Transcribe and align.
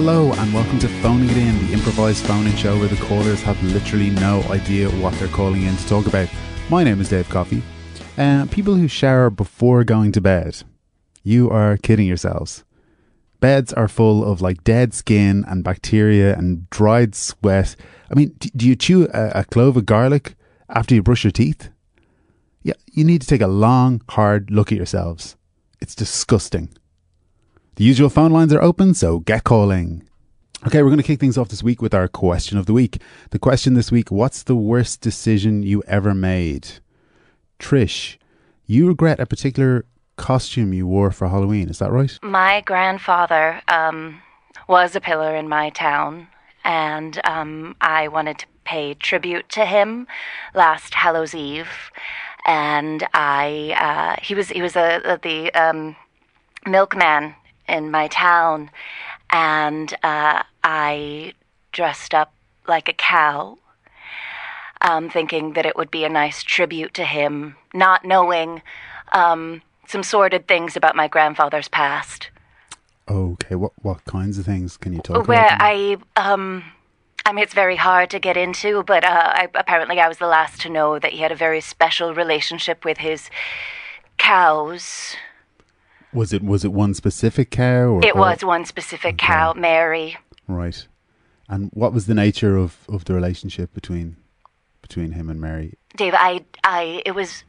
Hello 0.00 0.32
and 0.32 0.54
welcome 0.54 0.78
to 0.78 0.86
Phoning 1.02 1.28
It 1.28 1.36
In, 1.36 1.58
the 1.66 1.72
improvised 1.72 2.24
phone-in 2.24 2.54
show 2.54 2.78
where 2.78 2.86
the 2.86 3.04
callers 3.06 3.42
have 3.42 3.60
literally 3.64 4.10
no 4.10 4.42
idea 4.44 4.88
what 4.88 5.12
they're 5.14 5.26
calling 5.26 5.62
in 5.64 5.76
to 5.76 5.88
talk 5.88 6.06
about. 6.06 6.28
My 6.70 6.84
name 6.84 7.00
is 7.00 7.08
Dave 7.08 7.28
Coffey. 7.28 7.64
Uh, 8.16 8.46
people 8.48 8.76
who 8.76 8.86
shower 8.86 9.28
before 9.28 9.82
going 9.82 10.12
to 10.12 10.20
bed, 10.20 10.62
you 11.24 11.50
are 11.50 11.76
kidding 11.78 12.06
yourselves. 12.06 12.62
Beds 13.40 13.72
are 13.72 13.88
full 13.88 14.24
of 14.24 14.40
like 14.40 14.62
dead 14.62 14.94
skin 14.94 15.44
and 15.48 15.64
bacteria 15.64 16.36
and 16.36 16.70
dried 16.70 17.16
sweat. 17.16 17.74
I 18.08 18.14
mean, 18.14 18.36
do 18.38 18.68
you 18.68 18.76
chew 18.76 19.08
a, 19.12 19.40
a 19.40 19.44
clove 19.46 19.76
of 19.76 19.84
garlic 19.84 20.36
after 20.68 20.94
you 20.94 21.02
brush 21.02 21.24
your 21.24 21.32
teeth? 21.32 21.70
Yeah, 22.62 22.74
you 22.86 23.02
need 23.02 23.22
to 23.22 23.26
take 23.26 23.42
a 23.42 23.48
long, 23.48 24.02
hard 24.10 24.52
look 24.52 24.70
at 24.70 24.78
yourselves. 24.78 25.36
It's 25.80 25.96
disgusting. 25.96 26.68
The 27.78 27.84
usual 27.84 28.08
phone 28.08 28.32
lines 28.32 28.52
are 28.52 28.60
open, 28.60 28.92
so 28.92 29.20
get 29.20 29.44
calling. 29.44 30.02
Okay, 30.66 30.82
we're 30.82 30.88
going 30.88 30.96
to 30.96 31.04
kick 31.04 31.20
things 31.20 31.38
off 31.38 31.48
this 31.48 31.62
week 31.62 31.80
with 31.80 31.94
our 31.94 32.08
question 32.08 32.58
of 32.58 32.66
the 32.66 32.72
week. 32.72 33.00
The 33.30 33.38
question 33.38 33.74
this 33.74 33.92
week 33.92 34.10
What's 34.10 34.42
the 34.42 34.56
worst 34.56 35.00
decision 35.00 35.62
you 35.62 35.84
ever 35.86 36.12
made? 36.12 36.80
Trish, 37.60 38.16
you 38.66 38.88
regret 38.88 39.20
a 39.20 39.26
particular 39.26 39.84
costume 40.16 40.72
you 40.72 40.88
wore 40.88 41.12
for 41.12 41.28
Halloween, 41.28 41.68
is 41.68 41.78
that 41.78 41.92
right? 41.92 42.18
My 42.20 42.62
grandfather 42.62 43.62
um, 43.68 44.22
was 44.66 44.96
a 44.96 45.00
pillar 45.00 45.36
in 45.36 45.48
my 45.48 45.70
town, 45.70 46.26
and 46.64 47.20
um, 47.22 47.76
I 47.80 48.08
wanted 48.08 48.40
to 48.40 48.46
pay 48.64 48.94
tribute 48.94 49.48
to 49.50 49.64
him 49.64 50.08
last 50.52 50.94
Hallows 50.94 51.32
Eve. 51.32 51.92
And 52.44 53.06
I, 53.14 54.16
uh, 54.18 54.20
he 54.20 54.34
was 54.34 54.48
he 54.48 54.62
was 54.62 54.74
a, 54.74 55.00
a 55.04 55.18
the 55.22 55.54
um, 55.54 55.94
milkman 56.66 57.36
in 57.68 57.90
my 57.90 58.08
town, 58.08 58.70
and 59.30 59.92
uh, 60.02 60.42
I 60.64 61.34
dressed 61.72 62.14
up 62.14 62.32
like 62.66 62.88
a 62.88 62.92
cow, 62.92 63.58
um, 64.80 65.10
thinking 65.10 65.54
that 65.54 65.66
it 65.66 65.76
would 65.76 65.90
be 65.90 66.04
a 66.04 66.08
nice 66.08 66.42
tribute 66.42 66.94
to 66.94 67.04
him, 67.04 67.56
not 67.74 68.04
knowing 68.04 68.62
um, 69.12 69.62
some 69.86 70.02
sordid 70.02 70.46
things 70.46 70.76
about 70.76 70.96
my 70.96 71.08
grandfather's 71.08 71.68
past. 71.68 72.30
Okay, 73.08 73.54
what 73.54 73.72
what 73.82 74.04
kinds 74.04 74.38
of 74.38 74.44
things 74.44 74.76
can 74.76 74.92
you 74.92 75.00
talk 75.00 75.26
Where 75.26 75.46
about? 75.46 75.58
Where 75.58 75.58
I, 75.60 75.96
um, 76.16 76.64
I 77.24 77.32
mean, 77.32 77.42
it's 77.42 77.54
very 77.54 77.76
hard 77.76 78.10
to 78.10 78.18
get 78.18 78.36
into, 78.36 78.82
but 78.82 79.04
uh, 79.04 79.32
I, 79.34 79.48
apparently 79.54 79.98
I 79.98 80.08
was 80.08 80.18
the 80.18 80.26
last 80.26 80.60
to 80.62 80.68
know 80.68 80.98
that 80.98 81.12
he 81.12 81.18
had 81.18 81.32
a 81.32 81.36
very 81.36 81.60
special 81.60 82.14
relationship 82.14 82.84
with 82.84 82.98
his 82.98 83.30
cows. 84.18 85.16
Was 86.12 86.32
it 86.32 86.42
was 86.42 86.64
it 86.64 86.72
one 86.72 86.94
specific 86.94 87.50
cow? 87.50 87.88
Or, 87.88 88.04
It 88.04 88.16
was 88.16 88.44
one 88.44 88.64
specific 88.64 89.18
cow, 89.18 89.52
Mary. 89.54 90.16
right. 90.46 90.86
And 91.50 91.70
what 91.72 91.94
was 91.94 92.04
the 92.06 92.14
nature 92.14 92.58
of, 92.58 92.76
of 92.90 93.06
the 93.06 93.14
relationship 93.14 93.72
between 93.72 94.16
between 94.82 95.12
him 95.12 95.30
and 95.30 95.40
Mary? 95.40 95.74
Dave, 95.96 96.14
I, 96.14 96.44
I, 96.62 97.02
it 97.06 97.12
was 97.14 97.42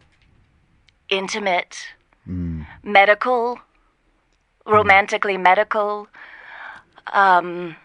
intimate, 1.09 1.87
medical, 2.83 3.59
romantically 4.65 5.37
medical. 5.37 6.07
Um, 7.11 7.75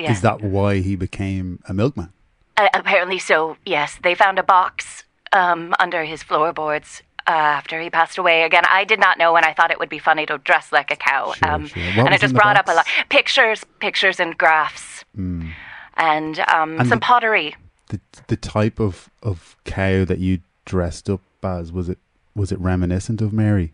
Yeah. 0.00 0.10
Is 0.12 0.22
that 0.22 0.42
why 0.42 0.80
he 0.80 0.96
became 0.96 1.60
a 1.68 1.72
milkman? 1.74 2.12
uh, 2.56 2.68
apparently 2.74 3.18
so. 3.20 3.56
Yes, 3.64 3.98
they 4.02 4.14
found 4.16 4.38
a 4.38 4.42
box 4.42 5.04
um, 5.32 5.74
under 5.78 6.04
his 6.04 6.22
floorboards 6.24 7.02
uh, 7.28 7.30
after 7.58 7.80
he 7.80 7.90
passed 7.90 8.16
away. 8.18 8.42
Again, 8.42 8.64
I 8.70 8.84
did 8.84 8.98
not 8.98 9.18
know, 9.18 9.36
and 9.36 9.44
I 9.44 9.52
thought 9.52 9.70
it 9.70 9.78
would 9.78 9.90
be 9.90 9.98
funny 9.98 10.24
to 10.26 10.38
dress 10.38 10.72
like 10.72 10.90
a 10.90 10.96
cow. 10.96 11.32
Sure, 11.34 11.48
um, 11.50 11.66
sure. 11.66 11.82
And 11.82 12.14
it 12.14 12.20
just 12.20 12.34
brought 12.34 12.56
up 12.56 12.66
a 12.68 12.72
lot? 12.72 12.86
Pictures, 13.10 13.64
pictures, 13.80 14.18
and 14.18 14.36
graphs, 14.36 15.04
and, 15.14 16.40
um, 16.40 16.78
And 16.80 16.88
some 16.88 16.98
the- 16.98 17.04
pottery. 17.04 17.54
The 17.88 18.00
the 18.26 18.36
type 18.36 18.78
of, 18.80 19.08
of 19.22 19.56
cow 19.64 20.04
that 20.04 20.18
you 20.18 20.40
dressed 20.66 21.08
up 21.08 21.22
as 21.42 21.72
was 21.72 21.88
it 21.88 21.98
was 22.34 22.52
it 22.52 22.58
reminiscent 22.60 23.22
of 23.22 23.32
Mary? 23.32 23.72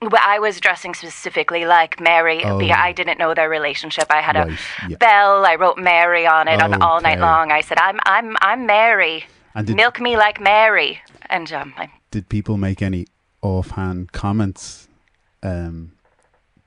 Well, 0.00 0.22
I 0.22 0.38
was 0.38 0.60
dressing 0.60 0.94
specifically 0.94 1.64
like 1.64 1.98
Mary. 2.00 2.44
Oh. 2.44 2.60
I 2.60 2.92
didn't 2.92 3.18
know 3.18 3.34
their 3.34 3.48
relationship. 3.48 4.04
I 4.10 4.20
had 4.20 4.36
Right, 4.36 4.50
a 4.50 4.90
yeah. 4.90 4.96
bell. 4.98 5.44
I 5.44 5.56
wrote 5.56 5.78
Mary 5.78 6.26
on 6.28 6.46
it 6.46 6.62
on 6.62 6.80
all 6.80 7.00
night 7.00 7.18
long. 7.18 7.50
I 7.50 7.60
said, 7.60 7.78
"I'm 7.80 7.98
I'm 8.06 8.36
I'm 8.40 8.66
Mary. 8.66 9.24
And 9.56 9.66
did- 9.66 9.74
Milk 9.76 10.00
me 10.00 10.16
like 10.16 10.40
Mary." 10.40 11.00
And 11.28 11.52
um, 11.52 11.74
I, 11.76 11.88
Did 12.16 12.30
people 12.30 12.56
make 12.56 12.80
any 12.80 13.08
offhand 13.42 14.12
comments 14.12 14.88
um, 15.42 15.92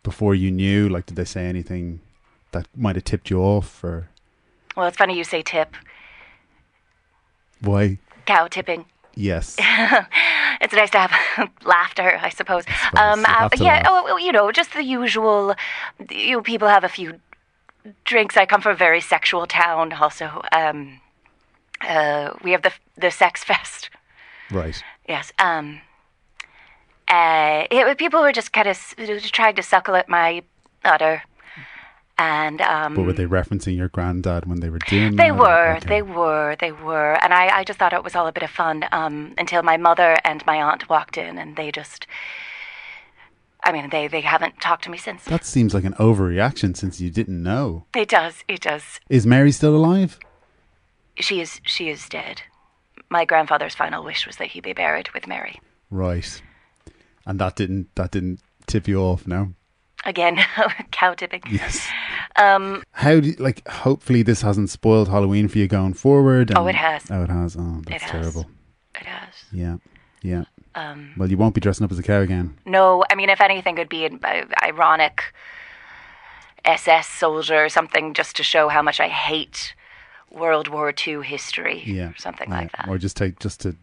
before 0.04 0.36
you 0.36 0.52
knew? 0.52 0.88
Like, 0.88 1.08
did 1.08 1.16
they 1.16 1.26
say 1.26 1.48
anything 1.48 2.02
that 2.52 2.68
might 2.78 2.96
have 2.98 3.04
tipped 3.04 3.32
you 3.32 3.42
off, 3.42 3.84
or 3.84 4.10
well, 4.78 4.86
it's 4.86 4.98
funny 4.98 5.18
you 5.18 5.24
say 5.24 5.42
tip 5.42 5.76
why? 7.62 7.98
cow 8.28 8.46
tipping. 8.46 8.86
Yes, 9.16 9.58
It's 10.62 10.74
nice 10.76 10.92
to 10.92 11.00
have 11.00 11.50
laughter, 11.66 12.20
I 12.22 12.30
suppose. 12.30 12.64
Um, 12.96 13.22
you 13.22 13.26
have 13.26 13.54
uh, 13.54 13.58
yeah, 13.58 13.90
laugh. 13.90 14.06
oh, 14.08 14.18
you 14.18 14.32
know, 14.32 14.52
just 14.52 14.74
the 14.74 14.84
usual. 14.84 15.56
You 16.12 16.34
know, 16.34 16.42
people 16.44 16.68
have 16.68 16.84
a 16.84 16.90
few 16.90 17.20
drinks. 18.04 18.38
I 18.38 18.46
come 18.46 18.62
from 18.62 18.74
a 18.74 18.76
very 18.76 19.02
sexual 19.02 19.48
town. 19.48 19.94
Also, 19.94 20.44
um, 20.52 21.00
uh, 21.82 22.34
we 22.44 22.52
have 22.52 22.62
the 22.62 22.74
the 22.96 23.10
sex 23.10 23.44
fest. 23.52 23.90
Right. 24.52 24.82
Yes. 25.08 25.32
Um, 25.40 25.82
uh, 27.08 27.66
it, 27.72 27.98
people 27.98 28.22
were 28.22 28.32
just 28.32 28.54
kind 28.54 28.68
of 28.68 28.78
trying 29.32 29.56
to 29.56 29.64
suckle 29.64 29.96
at 29.96 30.08
my 30.08 30.44
udder, 30.86 31.24
and 32.18 32.62
um, 32.62 32.94
But 32.96 33.04
were 33.06 33.14
they 33.14 33.26
referencing 33.26 33.76
your 33.76 33.88
granddad 33.90 34.46
when 34.46 34.60
they 34.60 34.70
were 34.70 34.80
doing 34.80 35.16
they 35.16 35.30
that? 35.30 35.38
were, 35.38 35.76
Okay. 35.78 35.88
they 35.88 36.02
were, 36.02 36.56
they 36.60 36.72
were, 36.72 37.14
and 37.24 37.34
I, 37.34 37.60
I 37.60 37.64
just 37.64 37.80
thought 37.80 37.94
it 37.94 38.04
was 38.04 38.16
all 38.16 38.28
a 38.28 38.32
bit 38.32 38.44
of 38.44 38.52
fun 38.52 38.86
um, 38.92 39.34
until 39.38 39.64
my 39.64 39.78
mother 39.78 40.18
and 40.24 40.46
my 40.46 40.62
aunt 40.62 40.88
walked 40.90 41.18
in, 41.18 41.38
and 41.38 41.56
they 41.56 41.72
just, 41.72 42.06
I 43.64 43.72
mean, 43.72 43.90
they 43.90 44.08
they 44.08 44.22
haven't 44.22 44.62
talked 44.62 44.84
to 44.84 44.90
me 44.92 44.98
since. 44.98 45.24
That 45.26 45.46
seems 45.46 45.74
like 45.74 45.86
an 45.86 45.94
overreaction 45.96 46.78
since 46.78 47.02
you 47.02 47.10
didn't 47.10 47.42
know. 47.42 47.86
It 47.96 48.10
does, 48.10 48.44
it 48.48 48.62
does. 48.62 49.00
Is 49.10 49.26
Mary 49.26 49.52
still 49.52 49.76
alive? 49.76 50.20
She 51.20 51.42
is, 51.42 51.60
she 51.64 51.90
is 51.90 52.08
dead. 52.08 52.44
My 53.10 53.26
grandfather's 53.26 53.76
final 53.76 54.04
wish 54.04 54.28
was 54.28 54.38
that 54.38 54.48
he 54.50 54.62
be 54.62 54.74
buried 54.74 55.10
with 55.14 55.28
Mary. 55.28 55.60
Right. 55.90 56.42
And 57.26 57.40
that 57.40 57.56
didn't 57.56 57.94
that 57.96 58.12
didn't 58.12 58.40
tip 58.68 58.88
you 58.88 59.02
off, 59.02 59.28
no? 59.28 59.54
Again, 60.06 60.40
cow 60.92 61.14
tipping. 61.14 61.42
Yes. 61.50 61.88
Um, 62.38 62.84
How 62.92 63.20
do 63.20 63.30
you, 63.30 63.34
like 63.38 63.68
hopefully 63.68 64.22
this 64.24 64.42
hasn't 64.42 64.70
spoiled 64.70 65.10
Halloween 65.10 65.48
for 65.50 65.58
you 65.58 65.68
going 65.68 65.94
forward? 65.94 66.54
Oh, 66.56 66.68
it 66.68 66.76
has. 66.76 67.04
Oh, 67.12 67.24
it 67.24 67.30
has. 67.30 67.58
Oh, 67.60 67.82
that's 67.86 68.04
has. 68.04 68.12
terrible. 68.12 68.46
it 68.96 69.06
has. 69.06 69.34
Yeah. 69.52 69.78
Yeah. 70.22 70.44
Um, 70.76 71.14
Well, 71.18 71.30
you 71.30 71.38
won't 71.38 71.54
be 71.56 71.62
dressing 71.62 71.84
up 71.84 71.92
as 71.92 72.00
a 72.00 72.04
cow 72.04 72.22
again. 72.22 72.58
No, 72.66 73.04
I 73.12 73.16
mean, 73.16 73.30
if 73.30 73.42
anything, 73.42 73.78
it'd 73.78 73.90
be 73.90 74.06
an 74.06 74.20
uh, 74.24 74.46
ironic 74.64 75.34
SS 76.64 77.08
soldier 77.08 77.66
or 77.66 77.70
something 77.70 78.14
just 78.14 78.36
to 78.38 78.44
show 78.44 78.70
how 78.70 78.82
much 78.82 79.00
I 79.00 79.08
hate 79.10 79.74
World 80.32 80.68
War 80.68 80.94
II 81.08 81.24
history. 81.24 81.84
Yeah. 81.86 82.10
Or 82.10 82.18
something 82.18 82.50
yeah. 82.50 82.58
like 82.60 82.72
that. 82.74 82.88
Or 82.88 82.98
just 82.98 83.18
take 83.18 83.40
just 83.40 83.62
to 83.62 83.76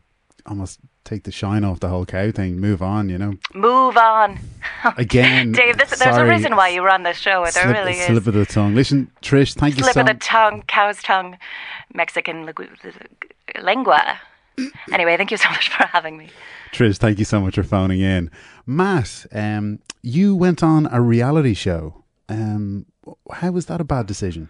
almost 0.47 0.81
take 1.05 1.25
the 1.25 1.33
shine 1.33 1.65
off 1.65 1.81
the 1.81 1.89
whole 1.89 2.05
cow 2.05 2.31
thing. 2.31 2.59
Move 2.59 2.83
on, 2.83 3.09
you 3.09 3.19
know. 3.19 3.35
Move 3.55 3.97
on. 3.97 4.39
Again, 4.97 5.53
Dave, 5.53 5.79
this, 5.79 5.99
there's 5.99 6.17
a 6.17 6.27
reason 6.27 6.57
why 6.57 6.69
you 6.69 6.83
run 6.83 7.03
this 7.03 7.17
show. 7.17 7.43
There 7.43 7.53
slip, 7.53 7.77
really 7.77 7.93
is. 7.93 8.07
slip 8.07 8.27
of 8.27 8.35
the 8.35 8.47
tongue. 8.47 8.75
Listen, 8.75 9.11
Trish, 9.23 9.55
thank 9.55 9.77
you 9.77 9.83
Slip 9.83 9.95
so 9.95 10.01
of 10.01 10.07
the 10.07 10.15
tongue, 10.15 10.63
cow's 10.67 11.03
tongue, 11.03 11.39
Mexican 11.95 12.49
lingua. 13.63 14.21
Anyway, 14.93 15.17
thank 15.17 15.31
you 15.31 15.37
so 15.37 15.49
much 15.51 15.69
for 15.69 15.87
having 15.87 16.17
me. 16.17 16.29
Trish, 16.73 16.99
thank 16.99 17.19
you 17.19 17.25
so 17.25 17.41
much 17.41 17.55
for 17.55 17.63
phoning 17.63 18.01
in. 18.01 18.31
Matt, 18.67 19.27
um, 19.33 19.81
you 20.03 20.35
went 20.35 20.63
on 20.63 20.89
a 20.91 21.01
reality 21.01 21.55
show. 21.55 22.05
Um, 22.29 22.87
how 23.33 23.51
was 23.53 23.67
that 23.67 23.81
a 23.81 23.85
bad 23.85 24.07
decision? 24.07 24.49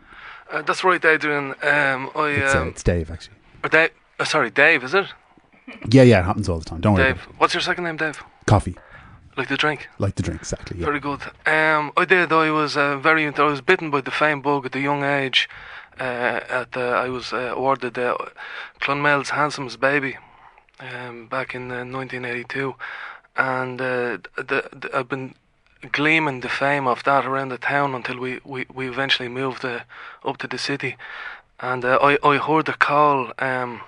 Uh, 0.50 0.62
that's 0.62 0.84
right, 0.84 1.04
Adrian. 1.04 1.54
Um, 1.62 2.10
I 2.14 2.28
It's, 2.28 2.54
uh, 2.54 2.60
um, 2.62 2.68
it's 2.68 2.82
Dave, 2.82 3.10
actually. 3.10 3.36
or 3.64 3.68
Dave. 3.70 3.90
Uh, 4.18 4.24
sorry, 4.24 4.50
Dave. 4.50 4.84
Is 4.84 4.94
it 4.94 5.06
Yeah, 5.90 6.02
yeah, 6.02 6.20
it 6.20 6.24
happens 6.24 6.48
all 6.48 6.58
the 6.58 6.64
time. 6.64 6.80
Don't 6.80 6.94
worry. 6.94 7.12
Dave? 7.12 7.22
What's 7.38 7.54
your 7.54 7.60
second 7.60 7.84
name, 7.84 7.96
Dave? 7.96 8.22
Coffey, 8.46 8.76
Like 9.36 9.48
the 9.48 9.56
drink. 9.56 9.88
like 9.98 10.14
the 10.14 10.22
drink, 10.22 10.40
exactly. 10.40 10.78
Yeah. 10.78 10.86
Very 10.86 11.00
good. 11.00 11.20
Um, 11.46 11.92
I 11.96 12.04
did. 12.04 12.32
I 12.32 12.50
was 12.50 12.76
uh, 12.76 12.96
very. 12.98 13.26
I 13.26 13.42
was 13.42 13.60
bitten 13.60 13.90
by 13.90 14.00
the 14.00 14.10
fame 14.12 14.40
bug 14.40 14.66
at 14.66 14.76
a 14.76 14.80
young 14.80 15.02
age. 15.02 15.48
Uh, 15.98 16.40
at 16.50 16.72
the, 16.72 16.80
I 16.80 17.08
was 17.08 17.32
uh, 17.32 17.54
awarded 17.56 17.98
uh, 17.98 18.16
Clonmel's 18.80 19.30
handsomest 19.30 19.80
baby 19.80 20.18
um, 20.78 21.26
back 21.26 21.54
in 21.54 21.70
uh, 21.72 21.84
1982, 21.86 22.74
and 23.36 23.80
uh, 23.80 24.18
the, 24.36 24.68
the, 24.72 24.90
I've 24.94 25.08
been 25.08 25.34
gleaming 25.92 26.40
the 26.40 26.48
fame 26.48 26.86
of 26.86 27.04
that 27.04 27.24
around 27.24 27.50
the 27.50 27.58
town 27.58 27.94
until 27.94 28.18
we, 28.18 28.40
we, 28.44 28.66
we 28.72 28.88
eventually 28.88 29.28
moved 29.28 29.64
uh, 29.64 29.80
up 30.24 30.38
to 30.38 30.46
the 30.46 30.58
city. 30.58 30.96
And 31.60 31.84
uh, 31.84 31.98
I, 32.02 32.18
I 32.26 32.36
heard 32.38 32.68
a 32.68 32.76
call. 32.76 33.32
Um, 33.38 33.80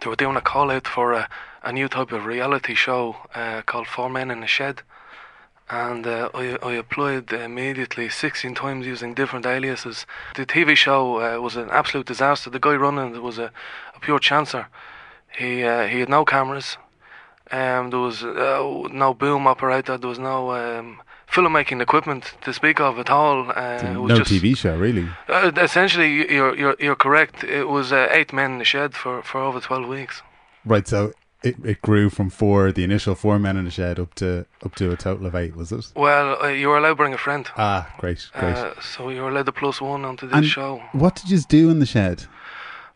they 0.00 0.08
were 0.08 0.16
doing 0.16 0.36
a 0.36 0.40
call 0.40 0.70
out 0.70 0.86
for 0.86 1.12
a, 1.12 1.28
a 1.62 1.72
new 1.72 1.88
type 1.88 2.12
of 2.12 2.26
reality 2.26 2.74
show 2.74 3.16
uh, 3.34 3.62
called 3.62 3.86
Four 3.86 4.10
Men 4.10 4.30
in 4.30 4.42
a 4.42 4.46
Shed 4.46 4.82
and 5.68 6.06
uh, 6.06 6.30
I, 6.32 6.56
I 6.62 6.72
applied 6.74 7.32
immediately 7.32 8.08
16 8.08 8.54
times 8.54 8.86
using 8.86 9.14
different 9.14 9.46
aliases. 9.46 10.06
The 10.36 10.46
TV 10.46 10.76
show 10.76 11.20
uh, 11.20 11.40
was 11.40 11.56
an 11.56 11.70
absolute 11.70 12.06
disaster. 12.06 12.50
The 12.50 12.60
guy 12.60 12.76
running 12.76 13.16
it 13.16 13.22
was 13.22 13.38
a, 13.38 13.50
a 13.94 14.00
pure 14.00 14.20
chancer. 14.20 14.66
He 15.36 15.64
uh, 15.64 15.86
he 15.86 16.00
had 16.00 16.08
no 16.08 16.24
cameras. 16.24 16.78
Um, 17.50 17.90
there 17.90 18.00
was 18.00 18.22
no 18.22 19.14
boom 19.14 19.46
operator. 19.46 19.98
There 19.98 20.08
was 20.08 20.18
no 20.18 20.52
um, 20.52 21.02
filmmaking 21.36 21.82
equipment 21.82 22.34
to 22.40 22.52
speak 22.52 22.80
of 22.80 22.98
at 22.98 23.10
all. 23.10 23.50
Uh, 23.54 23.82
no 23.82 24.08
just, 24.08 24.30
TV 24.30 24.56
show, 24.56 24.76
really. 24.76 25.06
Uh, 25.28 25.52
essentially, 25.56 26.10
you're 26.34 26.56
you're 26.56 26.76
you're 26.80 26.96
correct. 26.96 27.44
It 27.44 27.68
was 27.68 27.92
uh, 27.92 28.08
eight 28.10 28.32
men 28.32 28.52
in 28.52 28.58
the 28.58 28.64
shed 28.64 28.94
for, 28.94 29.22
for 29.22 29.40
over 29.40 29.60
12 29.60 29.86
weeks. 29.86 30.22
Right, 30.64 30.88
so 30.88 31.12
it, 31.42 31.56
it 31.64 31.82
grew 31.82 32.08
from 32.10 32.30
four, 32.30 32.72
the 32.72 32.84
initial 32.84 33.14
four 33.14 33.38
men 33.38 33.56
in 33.56 33.66
the 33.66 33.70
shed, 33.70 34.00
up 34.00 34.14
to 34.14 34.46
up 34.64 34.74
to 34.76 34.90
a 34.90 34.96
total 34.96 35.26
of 35.26 35.34
eight, 35.34 35.54
was 35.54 35.70
it? 35.72 35.92
Well, 35.94 36.42
uh, 36.42 36.48
you 36.48 36.68
were 36.68 36.78
allowed 36.78 36.96
to 36.96 37.02
bring 37.02 37.14
a 37.14 37.18
friend. 37.18 37.46
Ah, 37.56 37.94
great, 37.98 38.28
great. 38.32 38.56
Uh, 38.56 38.80
so 38.80 39.10
you 39.10 39.20
were 39.22 39.28
allowed 39.28 39.46
to 39.46 39.52
plus 39.52 39.80
one 39.80 40.04
onto 40.04 40.26
this 40.26 40.36
and 40.36 40.46
show. 40.46 40.82
what 40.92 41.16
did 41.16 41.30
you 41.30 41.40
do 41.40 41.70
in 41.70 41.78
the 41.78 41.86
shed? 41.86 42.24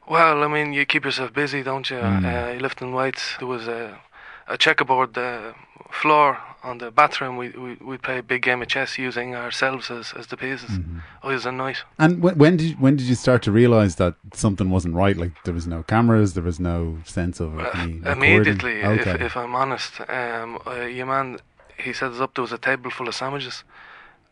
Well, 0.08 0.42
I 0.42 0.48
mean, 0.48 0.72
you 0.72 0.86
keep 0.86 1.04
yourself 1.04 1.32
busy, 1.32 1.62
don't 1.62 1.88
you? 1.88 1.98
Mm. 1.98 2.24
Uh, 2.24 2.52
you're 2.52 2.60
lifting 2.60 2.92
weights. 2.92 3.36
There 3.38 3.46
was 3.46 3.68
a, 3.68 4.00
a 4.48 4.56
checkerboard 4.56 5.16
uh, 5.16 5.52
floor 5.92 6.38
on 6.62 6.78
the 6.78 6.90
bathroom. 6.90 7.36
We, 7.36 7.48
we 7.50 7.74
we 7.80 7.96
play 7.98 8.18
a 8.18 8.22
big 8.22 8.42
game 8.42 8.60
of 8.62 8.68
chess 8.68 8.98
using 8.98 9.34
ourselves 9.34 9.90
as, 9.90 10.12
as 10.18 10.26
the 10.28 10.36
pieces. 10.36 10.70
Mm-hmm. 10.70 10.98
Oh, 11.22 11.30
it 11.30 11.34
was 11.34 11.46
a 11.46 11.52
night. 11.52 11.78
And 11.98 12.22
when, 12.22 12.36
when 12.38 12.56
did 12.56 12.66
you, 12.70 12.76
when 12.76 12.96
did 12.96 13.06
you 13.06 13.14
start 13.14 13.42
to 13.44 13.52
realize 13.52 13.96
that 13.96 14.14
something 14.34 14.68
wasn't 14.70 14.94
right? 14.94 15.16
Like 15.16 15.32
there 15.44 15.54
was 15.54 15.66
no 15.66 15.82
cameras, 15.82 16.34
there 16.34 16.42
was 16.44 16.60
no 16.60 16.98
sense 17.04 17.40
of? 17.40 17.58
Uh, 17.58 17.70
Immediately, 18.14 18.84
Okay. 18.84 19.10
if, 19.12 19.20
if 19.20 19.36
I'm 19.36 19.54
honest, 19.54 20.00
um, 20.08 20.58
uh, 20.66 20.82
your 20.82 21.06
man, 21.06 21.38
he 21.78 21.92
set 21.92 22.12
us 22.12 22.20
up. 22.20 22.34
There 22.34 22.42
was 22.42 22.52
a 22.52 22.58
table 22.58 22.90
full 22.90 23.08
of 23.08 23.14
sandwiches, 23.14 23.64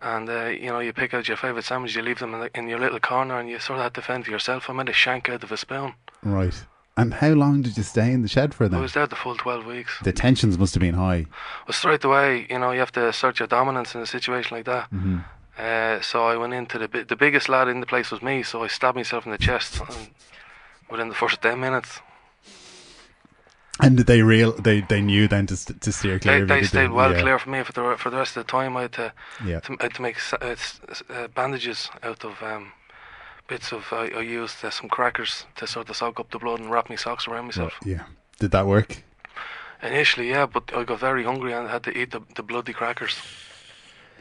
and 0.03 0.29
uh, 0.29 0.47
you 0.47 0.67
know, 0.69 0.81
you 0.81 0.93
pick 0.93 1.15
out 1.15 1.29
your 1.29 1.37
favourite 1.37 1.65
sandwich, 1.65 1.97
you 1.97 2.03
leave 2.03 2.19
them 2.19 2.35
in, 2.35 2.41
the, 2.41 2.51
in 2.59 2.69
your 2.69 2.79
little 2.79 3.01
corner, 3.01 3.39
and 3.41 3.49
you 3.49 3.59
sort 3.59 3.79
of 3.79 3.85
had 3.85 3.95
to 3.95 4.03
fend 4.03 4.25
for 4.27 4.31
yourself. 4.31 4.69
I 4.69 4.73
made 4.75 4.89
a 4.89 4.93
shank 4.93 5.29
out 5.29 5.43
of 5.43 5.51
a 5.53 5.57
spoon. 5.57 5.95
right. 6.23 6.55
And 6.99 7.15
how 7.15 7.29
long 7.29 7.63
did 7.63 7.77
you 7.77 7.85
stay 7.85 8.13
in 8.13 8.23
the 8.23 8.29
shed 8.29 8.53
for 8.53 8.65
I 8.65 8.81
was 8.81 8.93
there 8.93 9.07
the 9.07 9.15
full 9.15 9.37
twelve 9.37 9.65
weeks. 9.65 9.99
The 10.03 10.13
tensions 10.13 10.59
must 10.59 10.75
have 10.75 10.81
been 10.81 10.95
high. 10.95 11.27
Well, 11.67 11.73
straight 11.73 12.05
away, 12.05 12.49
you 12.51 12.59
know, 12.59 12.73
you 12.73 12.81
have 12.81 12.93
to 12.93 13.07
assert 13.07 13.39
your 13.39 13.47
dominance 13.47 13.95
in 13.95 14.01
a 14.01 14.07
situation 14.07 14.57
like 14.57 14.67
that. 14.67 14.91
Mm-hmm. 14.91 15.19
Uh, 15.57 16.01
so 16.01 16.27
I 16.27 16.37
went 16.37 16.55
into 16.55 16.77
the 16.77 16.89
bi- 16.89 17.05
the 17.05 17.17
biggest 17.17 17.49
lad 17.49 17.69
in 17.69 17.79
the 17.81 17.87
place 17.87 18.11
was 18.11 18.21
me. 18.21 18.43
So 18.43 18.65
I 18.65 18.67
stabbed 18.67 18.97
myself 18.97 19.27
in 19.27 19.33
the 19.33 19.39
chest 19.39 19.81
and 19.81 20.11
within 20.91 21.09
the 21.09 21.15
first 21.15 21.41
ten 21.41 21.61
minutes. 21.61 22.01
And 23.81 23.97
did 23.97 24.07
they 24.07 24.23
real 24.23 24.53
they 24.53 24.81
they 24.81 25.01
knew 25.01 25.29
then 25.29 25.47
to 25.47 25.57
st- 25.57 25.81
to 25.83 25.93
steer 25.93 26.19
clear. 26.19 26.45
They, 26.45 26.61
they 26.61 26.67
stayed 26.67 26.91
well 26.91 27.13
yeah. 27.13 27.21
clear 27.21 27.39
for 27.39 27.51
me 27.51 27.63
for 27.63 27.73
the 27.73 27.97
for 27.97 28.11
the 28.11 28.17
rest 28.17 28.37
of 28.37 28.45
the 28.45 28.51
time. 28.51 28.77
I 28.77 28.83
had 28.83 28.93
to 28.95 29.13
Yeah. 29.45 29.61
to, 29.61 29.77
I 29.79 29.85
had 29.85 29.95
to 29.95 30.03
make 30.03 30.19
uh, 30.33 30.57
uh, 31.11 31.29
bandages 31.29 31.91
out 32.03 32.25
of 32.25 32.43
um, 32.43 32.73
bits 33.49 33.73
of. 33.73 33.85
I, 33.93 34.09
I 34.17 34.21
used 34.21 34.65
uh, 34.65 34.71
some 34.71 34.89
crackers 34.89 35.47
to 35.57 35.67
sort 35.67 35.91
of 35.91 35.97
soak 35.97 36.21
up 36.21 36.31
the 36.31 36.39
blood 36.39 36.61
and 36.61 36.71
wrap 36.71 36.89
my 36.89 36.97
socks 36.97 37.27
around 37.27 37.47
myself. 37.47 37.75
Yeah. 37.85 38.05
Did 38.39 38.53
that 38.53 38.67
work? 38.67 39.03
Initially, 39.83 40.31
yeah, 40.31 40.47
but 40.47 40.73
I 40.75 40.85
got 40.85 41.01
very 41.01 41.25
hungry 41.25 41.53
and 41.53 41.69
had 41.69 41.83
to 41.85 41.97
eat 41.97 42.11
the, 42.11 42.21
the 42.37 42.43
bloody 42.43 42.73
crackers. 42.73 43.17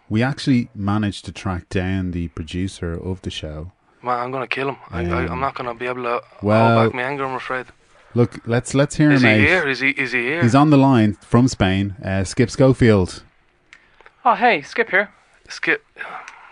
We 0.09 0.23
actually 0.23 0.69
managed 0.73 1.25
to 1.25 1.31
track 1.31 1.67
down 1.69 2.11
the 2.11 2.27
producer 2.29 2.93
of 2.93 3.21
the 3.23 3.29
show. 3.29 3.71
Man, 4.03 4.19
I'm 4.19 4.31
gonna 4.31 4.47
kill 4.47 4.69
him. 4.69 4.77
I, 4.89 5.01
I, 5.01 5.25
Um, 5.25 5.31
I'm 5.33 5.39
not 5.39 5.55
gonna 5.55 5.73
be 5.73 5.85
able 5.87 6.03
to 6.03 6.21
well- 6.41 6.79
hold 6.79 6.87
back 6.91 6.95
my 6.95 7.01
anger. 7.03 7.25
I'm 7.25 7.35
afraid. 7.35 7.65
Look, 8.13 8.39
let's 8.47 8.73
let's 8.73 8.95
hear 8.95 9.11
Is 9.11 9.21
him 9.23 9.29
Is 9.29 9.35
he 9.37 9.43
out. 9.43 9.47
here? 9.47 9.67
Is 9.69 9.79
he? 9.81 9.89
Is 9.89 10.11
he 10.13 10.21
here? 10.21 10.41
He's 10.41 10.55
on 10.55 10.69
the 10.69 10.77
line 10.77 11.13
from 11.21 11.47
Spain. 11.47 11.95
Uh, 12.03 12.23
Skip 12.23 12.49
Schofield. 12.49 13.23
Oh, 14.23 14.35
hey, 14.35 14.61
Skip 14.61 14.89
here. 14.89 15.09
Skip. 15.49 15.83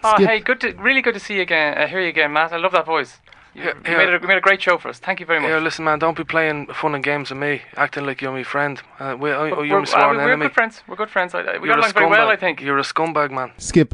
Oh, 0.05 0.13
Skip. 0.15 0.27
hey, 0.29 0.39
good 0.39 0.59
to 0.61 0.71
really 0.73 1.01
good 1.01 1.13
to 1.15 1.19
see 1.19 1.35
you 1.35 1.41
again. 1.41 1.77
Uh, 1.77 1.87
hear 1.87 2.01
you 2.01 2.09
again, 2.09 2.31
Matt. 2.33 2.53
I 2.53 2.57
love 2.57 2.71
that 2.73 2.85
voice. 2.85 3.19
You, 3.53 3.63
Yeah, 3.63 3.67
you 3.75 3.81
yeah. 3.91 3.97
made, 3.97 4.09
a, 4.09 4.19
you 4.21 4.27
made 4.27 4.37
a 4.37 4.41
great 4.41 4.61
show 4.61 4.77
for 4.77 4.89
us. 4.89 4.99
Thank 4.99 5.21
you 5.21 5.25
very 5.25 5.39
much. 5.39 5.47
Here, 5.47 5.59
listen, 5.61 5.85
man. 5.85 5.97
Don't 5.99 6.17
be 6.17 6.25
playing 6.25 6.67
fun 6.73 6.93
and 6.93 7.01
games 7.03 7.29
with 7.29 7.39
me, 7.39 7.61
acting 7.77 8.05
like 8.05 8.21
you're 8.21 8.33
my 8.33 8.43
friend. 8.43 8.81
Uh, 8.99 9.15
we, 9.17 9.31
oh, 9.31 9.43
We're- 9.55 9.67
you're 9.69 9.79
my 9.79 9.83
uh, 9.83 9.85
sworn 9.85 10.17
we're 10.17 10.23
enemy. 10.23 10.45
good 10.47 10.53
friends. 10.53 10.83
We're 10.87 10.97
good 10.97 11.09
friends. 11.09 11.33
I, 11.33 11.39
I, 11.39 11.57
we 11.57 11.67
You're 11.69 11.77
got 11.77 11.77
a 11.77 11.81
along 11.83 11.93
very 11.93 12.07
well, 12.09 12.27
scumbag. 12.27 12.31
I 12.31 12.35
think. 12.35 12.61
You're 12.61 12.77
a 12.79 12.81
scumbag, 12.83 13.31
man. 13.31 13.53
Skip, 13.57 13.93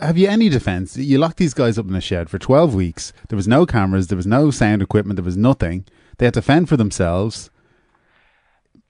have 0.00 0.16
you 0.16 0.26
any 0.28 0.48
defense? 0.48 0.96
You 0.96 1.18
locked 1.18 1.36
these 1.36 1.52
guys 1.54 1.78
up 1.78 1.86
in 1.86 1.94
a 1.94 2.00
shed 2.00 2.30
for 2.30 2.38
12 2.38 2.74
weeks. 2.74 3.12
There 3.28 3.36
was 3.36 3.46
no 3.46 3.66
cameras, 3.66 4.06
there 4.08 4.16
was 4.16 4.26
no 4.26 4.50
sound 4.50 4.80
equipment, 4.80 5.16
there 5.16 5.24
was 5.24 5.36
nothing. 5.36 5.84
They 6.16 6.24
had 6.26 6.34
to 6.34 6.42
fend 6.42 6.68
for 6.70 6.76
themselves. 6.78 7.50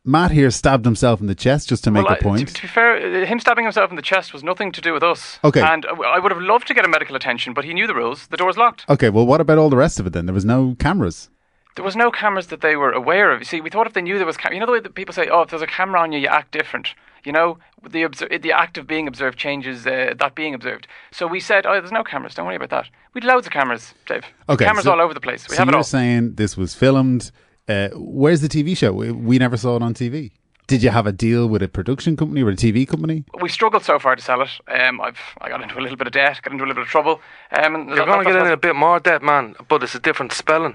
Matt 0.05 0.33
here 0.33 0.51
stabbed 0.51 0.85
himself 0.85 1.21
in 1.21 1.27
the 1.29 1.35
chest 1.35 1.71
just 1.71 1.83
to 1.85 1.91
make 1.91 2.05
well, 2.05 2.15
a 2.15 2.23
point. 2.23 2.49
To, 2.49 2.55
to 2.55 2.63
be 2.63 2.69
fair, 2.69 3.25
him 3.25 3.41
stabbing 3.41 3.65
himself 3.65 3.89
in 3.89 3.97
the 3.97 4.03
chest 4.03 4.35
was 4.35 4.45
nothing 4.45 4.71
to 4.73 4.81
do 4.83 4.93
with 4.93 5.03
us. 5.03 5.39
Okay. 5.43 5.63
And 5.63 5.87
I 5.87 6.19
would 6.19 6.31
have 6.31 6.43
loved 6.43 6.67
to 6.69 6.75
get 6.75 6.85
a 6.85 6.89
medical 6.89 7.17
attention, 7.17 7.55
but 7.55 7.65
he 7.65 7.73
knew 7.73 7.87
the 7.87 7.95
rules. 7.95 8.27
The 8.27 8.37
door 8.37 8.49
was 8.49 8.59
locked. 8.59 8.85
okay, 8.89 9.09
well, 9.09 9.27
what 9.27 9.41
about 9.41 9.57
all 9.57 9.71
the 9.71 9.79
rest 9.79 9.99
of 9.99 10.07
it 10.07 10.13
then? 10.13 10.27
There 10.27 10.35
was 10.35 10.45
no 10.45 10.77
cameras. 10.79 11.31
There 11.75 11.85
was 11.85 11.97
no 11.97 12.11
cameras 12.11 12.49
that 12.49 12.61
they 12.61 12.77
were 12.77 12.93
aware 12.93 13.33
of. 13.33 13.41
You 13.41 13.45
see, 13.47 13.61
we 13.61 13.71
thought 13.71 13.87
if 13.87 13.95
they 13.95 14.03
knew 14.03 14.17
there 14.17 14.27
was, 14.27 14.37
cam- 14.37 14.53
you 14.53 14.61
know, 14.61 14.67
the 14.67 14.73
way 14.73 14.81
that 14.81 14.95
people 14.95 15.13
say, 15.13 15.29
"Oh, 15.29 15.41
if 15.41 15.51
there's 15.51 15.61
a 15.61 15.67
camera 15.67 16.01
on 16.01 16.13
you, 16.13 16.21
you 16.21 16.29
act 16.29 16.53
different." 16.53 16.95
You 17.25 17.33
know, 17.33 17.59
the 17.83 18.03
obser- 18.03 18.39
the 18.39 18.53
act 18.53 18.79
of 18.79 18.87
being 18.87 19.09
observed 19.09 19.37
changes 19.39 19.85
uh, 19.85 20.15
that 20.19 20.37
being 20.37 20.55
observed. 20.55 20.87
So 21.11 21.27
we 21.27 21.41
said, 21.41 21.67
"Oh, 21.67 21.73
there's 21.73 21.91
no 21.91 22.05
cameras. 22.05 22.35
Don't 22.35 22.47
worry 22.47 22.55
about 22.55 22.71
that." 22.71 22.91
We'd 23.13 23.25
loads 23.25 23.49
of 23.49 23.53
cameras, 23.53 23.93
Dave. 24.07 24.23
Okay, 24.49 24.65
cameras 24.67 24.85
so- 24.85 24.93
all 24.93 25.01
over 25.01 25.15
the 25.15 25.21
place. 25.21 25.49
We 25.49 25.57
so 25.57 25.63
have 25.63 25.69
it 25.69 25.75
all. 25.75 25.79
you're 25.79 25.85
saying 25.85 26.35
this 26.37 26.57
was 26.57 26.75
filmed. 26.77 27.33
Uh, 27.69 27.89
where's 27.95 28.41
the 28.41 28.49
TV 28.49 28.77
show? 28.77 28.93
We, 28.93 29.11
we 29.11 29.39
never 29.39 29.57
saw 29.57 29.77
it 29.77 29.83
on 29.83 29.95
TV. 29.95 30.33
Did 30.67 30.83
you 30.83 30.91
have 30.91 31.07
a 31.07 31.13
deal 31.13 31.47
with 31.47 31.63
a 31.63 31.69
production 31.69 32.17
company 32.17 32.43
or 32.43 32.49
a 32.49 32.57
TV 32.57 32.89
company? 32.89 33.25
we 33.41 33.51
struggled 33.51 33.85
so 33.85 33.99
far 33.99 34.17
to 34.17 34.23
sell 34.23 34.41
it. 34.41 34.49
Um, 34.69 35.01
I've 35.01 35.19
I 35.41 35.51
got 35.51 35.61
into 35.63 35.79
a 35.79 35.83
little 35.83 35.97
bit 35.97 36.07
of 36.07 36.15
debt, 36.15 36.41
got 36.43 36.53
into 36.53 36.65
a 36.65 36.67
little 36.67 36.83
bit 36.83 36.87
of 36.87 36.91
trouble. 36.91 37.21
Um, 37.53 37.89
You're 37.89 37.97
that- 37.97 38.07
gonna 38.07 38.25
get 38.25 38.37
in 38.37 38.47
a 38.53 38.57
bit 38.57 38.75
more 38.75 38.99
debt, 38.99 39.23
man. 39.23 39.55
But 39.69 39.83
it's 39.83 39.95
a 39.95 39.99
different 40.01 40.33
spelling. 40.33 40.75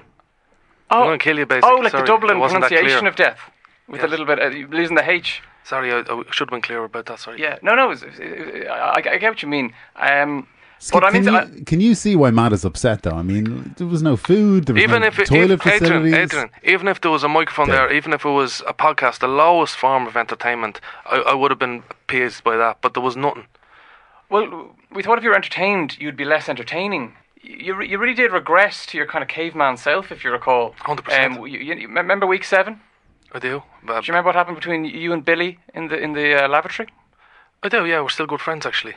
oh, 0.91 1.01
I'm 1.01 1.07
gonna 1.07 1.17
kill 1.17 1.39
you, 1.39 1.47
basically. 1.47 1.71
Oh, 1.71 1.81
like 1.81 1.91
Sorry, 1.91 2.03
the 2.03 2.07
Dublin 2.07 2.37
it 2.37 2.39
wasn't 2.39 2.61
that 2.61 2.69
pronunciation 2.69 3.07
of 3.07 3.15
death, 3.15 3.39
with 3.87 4.03
a 4.03 4.07
little 4.07 4.27
bit 4.27 4.39
uh, 4.39 4.49
losing 4.75 4.95
the 4.95 5.09
H. 5.09 5.41
Sorry, 5.63 5.91
I, 5.91 5.99
I 5.99 6.23
should 6.31 6.49
have 6.49 6.49
been 6.49 6.61
clearer 6.61 6.85
about 6.85 7.07
that. 7.07 7.19
Sorry. 7.19 7.41
Yeah, 7.41 7.57
no, 7.63 7.73
no, 7.75 7.85
it 7.85 7.89
was, 7.89 8.03
it, 8.03 8.19
it, 8.19 8.67
I, 8.67 8.93
I 8.97 9.01
get 9.01 9.29
what 9.29 9.41
you 9.41 9.49
mean. 9.49 9.73
Um, 9.95 10.47
Skip, 10.81 10.93
but 11.01 11.03
I 11.03 11.11
mean, 11.11 11.25
can, 11.25 11.35
I- 11.35 11.43
you, 11.45 11.65
can 11.65 11.81
you 11.81 11.93
see 11.93 12.15
why 12.15 12.31
Matt 12.31 12.53
is 12.53 12.63
upset 12.63 13.03
though? 13.03 13.11
I 13.11 13.21
mean, 13.21 13.73
there 13.77 13.85
was 13.87 14.01
no 14.01 14.15
food, 14.15 14.65
there 14.65 14.75
was 14.75 14.83
Even 14.83 15.01
no 15.01 15.07
if 15.07 15.19
it, 15.19 15.27
toilet 15.27 15.51
if, 15.59 15.67
Adrian, 15.67 15.79
facilities. 16.03 16.13
Adrian, 16.13 16.49
even 16.63 16.87
if 16.87 17.01
there 17.01 17.11
was 17.11 17.23
a 17.23 17.27
microphone 17.27 17.67
Yeah. 17.67 17.75
there, 17.87 17.93
even 17.93 18.13
if 18.13 18.23
it 18.23 18.29
was 18.29 18.61
a 18.65 18.73
podcast, 18.73 19.19
the 19.19 19.27
lowest 19.27 19.75
form 19.75 20.07
of 20.07 20.15
entertainment, 20.15 20.79
I, 21.05 21.17
I 21.17 21.33
would 21.33 21.51
have 21.51 21.59
been 21.59 21.83
pleased 22.07 22.43
by 22.45 22.55
that. 22.57 22.79
But 22.81 22.93
there 22.93 23.03
was 23.03 23.17
nothing. 23.17 23.45
well, 24.29 24.75
we 24.91 25.03
thought 25.03 25.17
if 25.17 25.23
you 25.23 25.29
were 25.31 25.35
entertained, 25.35 25.97
you'd 25.99 26.15
be 26.17 26.25
less 26.25 26.47
entertaining. 26.49 27.13
You, 27.41 27.75
re- 27.75 27.87
you 27.89 27.97
really 27.97 28.13
did 28.15 28.31
regress 28.31 28.85
to 28.87 28.97
your 28.97 29.05
kind 29.07 29.21
of 29.21 29.27
caveman 29.29 29.77
self, 29.77 30.11
if 30.11 30.23
you 30.23 30.31
recall. 30.31 30.75
100%. 30.81 31.25
Um, 31.25 31.45
you, 31.47 31.59
you, 31.59 31.73
you 31.75 31.87
remember 31.87 32.25
week 32.25 32.43
seven? 32.43 32.81
I 33.33 33.39
do. 33.39 33.63
But 33.83 34.01
Do 34.01 34.07
you 34.07 34.13
remember 34.13 34.27
what 34.29 34.35
happened 34.35 34.55
between 34.57 34.85
you 34.85 35.13
and 35.13 35.23
Billy 35.23 35.59
in 35.73 35.87
the 35.89 35.97
in 35.97 36.13
the 36.13 36.45
uh, 36.45 36.47
lavatory? 36.47 36.89
I 37.63 37.69
do. 37.69 37.85
Yeah, 37.85 38.01
we're 38.01 38.09
still 38.09 38.25
good 38.27 38.41
friends, 38.41 38.65
actually. 38.65 38.95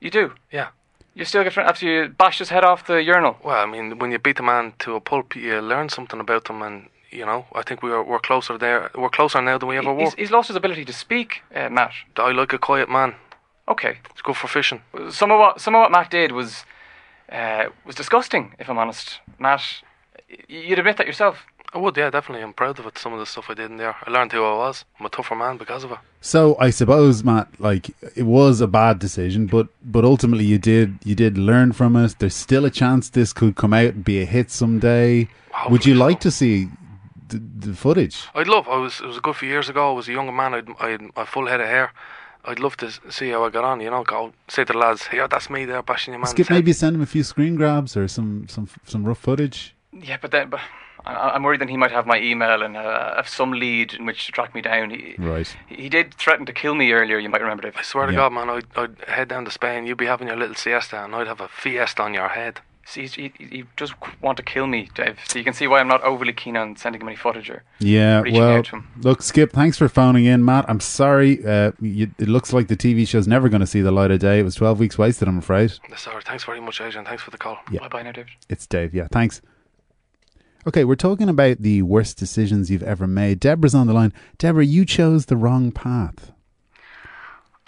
You 0.00 0.10
do. 0.10 0.32
Yeah. 0.52 0.68
You 1.16 1.24
still 1.24 1.42
get 1.42 1.54
friend 1.54 1.66
after 1.66 1.86
you 1.86 2.08
bash 2.10 2.38
his 2.40 2.50
head 2.50 2.62
off 2.62 2.86
the 2.86 3.02
urinal. 3.02 3.38
Well, 3.42 3.56
I 3.56 3.64
mean, 3.64 3.98
when 3.98 4.12
you 4.12 4.18
beat 4.18 4.38
a 4.38 4.42
man 4.42 4.74
to 4.80 4.96
a 4.96 5.00
pulp, 5.00 5.34
you 5.34 5.58
learn 5.62 5.88
something 5.88 6.20
about 6.20 6.44
them, 6.44 6.60
and 6.60 6.90
you 7.10 7.24
know, 7.24 7.46
I 7.54 7.62
think 7.62 7.82
we 7.82 7.90
are 7.90 8.04
we're 8.04 8.18
closer 8.18 8.58
there. 8.58 8.90
We're 8.94 9.08
closer 9.08 9.40
now 9.40 9.56
than 9.56 9.66
we 9.70 9.78
ever 9.78 9.96
He's, 9.96 10.10
were. 10.10 10.16
he's 10.18 10.30
lost 10.30 10.48
his 10.48 10.56
ability 10.56 10.84
to 10.84 10.92
speak, 10.92 11.42
uh, 11.54 11.70
Matt. 11.70 11.92
I 12.18 12.32
like 12.32 12.52
a 12.52 12.58
quiet 12.58 12.90
man. 12.90 13.14
Okay. 13.66 13.96
It's 14.10 14.20
good 14.20 14.36
for 14.36 14.46
fishing. 14.46 14.82
Some 15.08 15.30
of 15.32 15.38
what 15.38 15.58
some 15.58 15.74
of 15.74 15.80
what 15.80 15.90
Matt 15.90 16.10
did 16.10 16.32
was 16.32 16.66
uh, 17.32 17.70
was 17.86 17.94
disgusting. 17.94 18.54
If 18.58 18.68
I'm 18.68 18.76
honest, 18.76 19.20
Matt, 19.38 19.62
you'd 20.48 20.78
admit 20.78 20.98
that 20.98 21.06
yourself. 21.06 21.46
Oh, 21.76 21.80
I 21.80 21.82
would, 21.82 21.96
yeah, 21.98 22.08
definitely. 22.08 22.42
I'm 22.42 22.54
proud 22.54 22.78
of 22.78 22.86
it. 22.86 22.96
Some 22.96 23.12
of 23.12 23.18
the 23.18 23.26
stuff 23.26 23.50
I 23.50 23.54
did 23.54 23.70
in 23.70 23.76
there, 23.76 23.94
I 24.02 24.10
learned 24.10 24.32
who 24.32 24.42
I 24.42 24.56
was. 24.56 24.86
I'm 24.98 25.04
a 25.04 25.10
tougher 25.10 25.34
man 25.34 25.58
because 25.58 25.84
of 25.84 25.92
it. 25.92 25.98
So 26.22 26.56
I 26.58 26.70
suppose, 26.70 27.22
Matt, 27.22 27.48
like 27.60 27.90
it 28.16 28.22
was 28.22 28.62
a 28.62 28.66
bad 28.66 28.98
decision, 28.98 29.46
but 29.46 29.68
but 29.84 30.02
ultimately 30.02 30.46
you 30.46 30.58
did 30.58 30.98
you 31.04 31.14
did 31.14 31.36
learn 31.36 31.72
from 31.72 31.94
it. 31.96 32.18
There's 32.18 32.34
still 32.34 32.64
a 32.64 32.70
chance 32.70 33.10
this 33.10 33.34
could 33.34 33.56
come 33.56 33.74
out 33.74 33.92
and 33.92 34.04
be 34.04 34.22
a 34.22 34.24
hit 34.24 34.50
someday. 34.50 35.28
Oh, 35.54 35.70
would 35.70 35.84
you 35.84 35.92
Hopefully 35.92 36.12
like 36.14 36.20
to 36.20 36.30
see 36.30 36.70
the, 37.28 37.42
the 37.58 37.74
footage? 37.74 38.24
I'd 38.34 38.48
love. 38.48 38.66
I 38.68 38.78
was. 38.78 39.00
It 39.00 39.06
was 39.06 39.18
a 39.18 39.20
good 39.20 39.36
few 39.36 39.50
years 39.50 39.68
ago. 39.68 39.90
I 39.90 39.92
was 39.92 40.08
a 40.08 40.12
younger 40.12 40.32
man. 40.32 40.54
I'd. 40.54 40.70
I 40.80 40.88
had 40.88 41.02
a 41.14 41.26
full 41.26 41.46
head 41.46 41.60
of 41.60 41.68
hair. 41.68 41.92
I'd 42.46 42.58
love 42.58 42.78
to 42.78 42.90
see 43.10 43.28
how 43.30 43.44
I 43.44 43.50
got 43.50 43.64
on. 43.64 43.80
You 43.82 43.90
know, 43.90 44.02
go 44.02 44.32
say 44.48 44.64
to 44.64 44.72
the 44.72 44.78
lads, 44.78 45.08
"Yeah, 45.12 45.26
that's 45.26 45.50
me 45.50 45.66
there, 45.66 45.82
bashing 45.82 46.14
your 46.14 46.20
man." 46.20 46.28
Skip, 46.28 46.48
maybe 46.48 46.72
send 46.72 46.96
him 46.96 47.02
a 47.02 47.06
few 47.06 47.22
screen 47.22 47.54
grabs 47.56 47.98
or 47.98 48.08
some 48.08 48.48
some 48.48 48.66
some 48.86 49.04
rough 49.04 49.18
footage. 49.18 49.74
Yeah, 49.92 50.16
but 50.20 50.30
then, 50.30 50.48
but 50.48 50.60
I, 50.60 50.85
I'm 51.04 51.42
worried 51.42 51.60
that 51.60 51.68
he 51.68 51.76
might 51.76 51.92
have 51.92 52.06
my 52.06 52.18
email 52.18 52.62
and 52.62 52.76
uh, 52.76 53.14
have 53.16 53.28
some 53.28 53.52
lead 53.52 53.94
in 53.94 54.06
which 54.06 54.26
to 54.26 54.32
track 54.32 54.54
me 54.54 54.60
down. 54.62 54.90
He, 54.90 55.14
Right. 55.18 55.54
he 55.68 55.88
did 55.88 56.14
threaten 56.14 56.46
to 56.46 56.52
kill 56.52 56.74
me 56.74 56.92
earlier. 56.92 57.18
You 57.18 57.28
might 57.28 57.40
remember, 57.42 57.62
Dave. 57.64 57.76
I 57.76 57.82
swear 57.82 58.06
to 58.06 58.12
Yeah. 58.12 58.18
God, 58.18 58.32
man, 58.32 58.50
I'd, 58.50 58.66
I'd 58.76 58.96
head 59.08 59.28
down 59.28 59.44
to 59.44 59.50
Spain. 59.50 59.86
You'd 59.86 59.98
be 59.98 60.06
having 60.06 60.28
your 60.28 60.36
little 60.36 60.56
siesta, 60.56 61.04
and 61.04 61.14
I'd 61.14 61.26
have 61.28 61.40
a 61.40 61.48
fiesta 61.48 62.02
on 62.02 62.14
your 62.14 62.28
head. 62.28 62.60
See, 62.88 63.06
he, 63.08 63.32
you 63.40 63.66
just 63.76 63.94
want 64.22 64.36
to 64.36 64.44
kill 64.44 64.68
me, 64.68 64.88
Dave. 64.94 65.18
So 65.26 65.38
you 65.40 65.44
can 65.44 65.54
see 65.54 65.66
why 65.66 65.80
I'm 65.80 65.88
not 65.88 66.02
overly 66.04 66.32
keen 66.32 66.56
on 66.56 66.76
sending 66.76 67.00
him 67.00 67.08
any 67.08 67.16
footage 67.16 67.50
or 67.50 67.64
Yeah, 67.80 68.20
reaching 68.20 68.40
well, 68.40 68.58
out 68.58 68.66
to 68.66 68.76
him. 68.76 68.88
look, 69.00 69.22
Skip, 69.22 69.50
thanks 69.52 69.76
for 69.76 69.88
phoning 69.88 70.24
in, 70.24 70.44
Matt. 70.44 70.66
I'm 70.68 70.78
sorry. 70.78 71.44
Uh, 71.44 71.72
you, 71.80 72.12
it 72.20 72.28
looks 72.28 72.52
like 72.52 72.68
the 72.68 72.76
TV 72.76 73.06
show's 73.06 73.26
never 73.26 73.48
going 73.48 73.60
to 73.60 73.66
see 73.66 73.80
the 73.80 73.90
light 73.90 74.12
of 74.12 74.20
day. 74.20 74.38
It 74.38 74.44
was 74.44 74.54
12 74.54 74.78
weeks 74.78 74.96
wasted, 74.98 75.26
I'm 75.26 75.38
afraid. 75.38 75.72
Sorry, 75.96 76.22
thanks 76.24 76.44
very 76.44 76.60
much, 76.60 76.80
Adrian. 76.80 77.04
Thanks 77.04 77.24
for 77.24 77.32
the 77.32 77.38
call. 77.38 77.58
Yeah. 77.72 77.80
Bye 77.80 77.88
bye 77.88 78.02
now, 78.02 78.12
David. 78.12 78.30
It's 78.48 78.68
Dave. 78.68 78.94
Yeah, 78.94 79.08
thanks. 79.10 79.42
Okay, 80.66 80.82
we're 80.82 80.96
talking 80.96 81.28
about 81.28 81.58
the 81.58 81.82
worst 81.82 82.16
decisions 82.16 82.72
you've 82.72 82.82
ever 82.82 83.06
made. 83.06 83.38
Deborah's 83.38 83.74
on 83.74 83.86
the 83.86 83.92
line. 83.92 84.12
Deborah, 84.36 84.64
you 84.64 84.84
chose 84.84 85.26
the 85.26 85.36
wrong 85.36 85.70
path. 85.70 86.32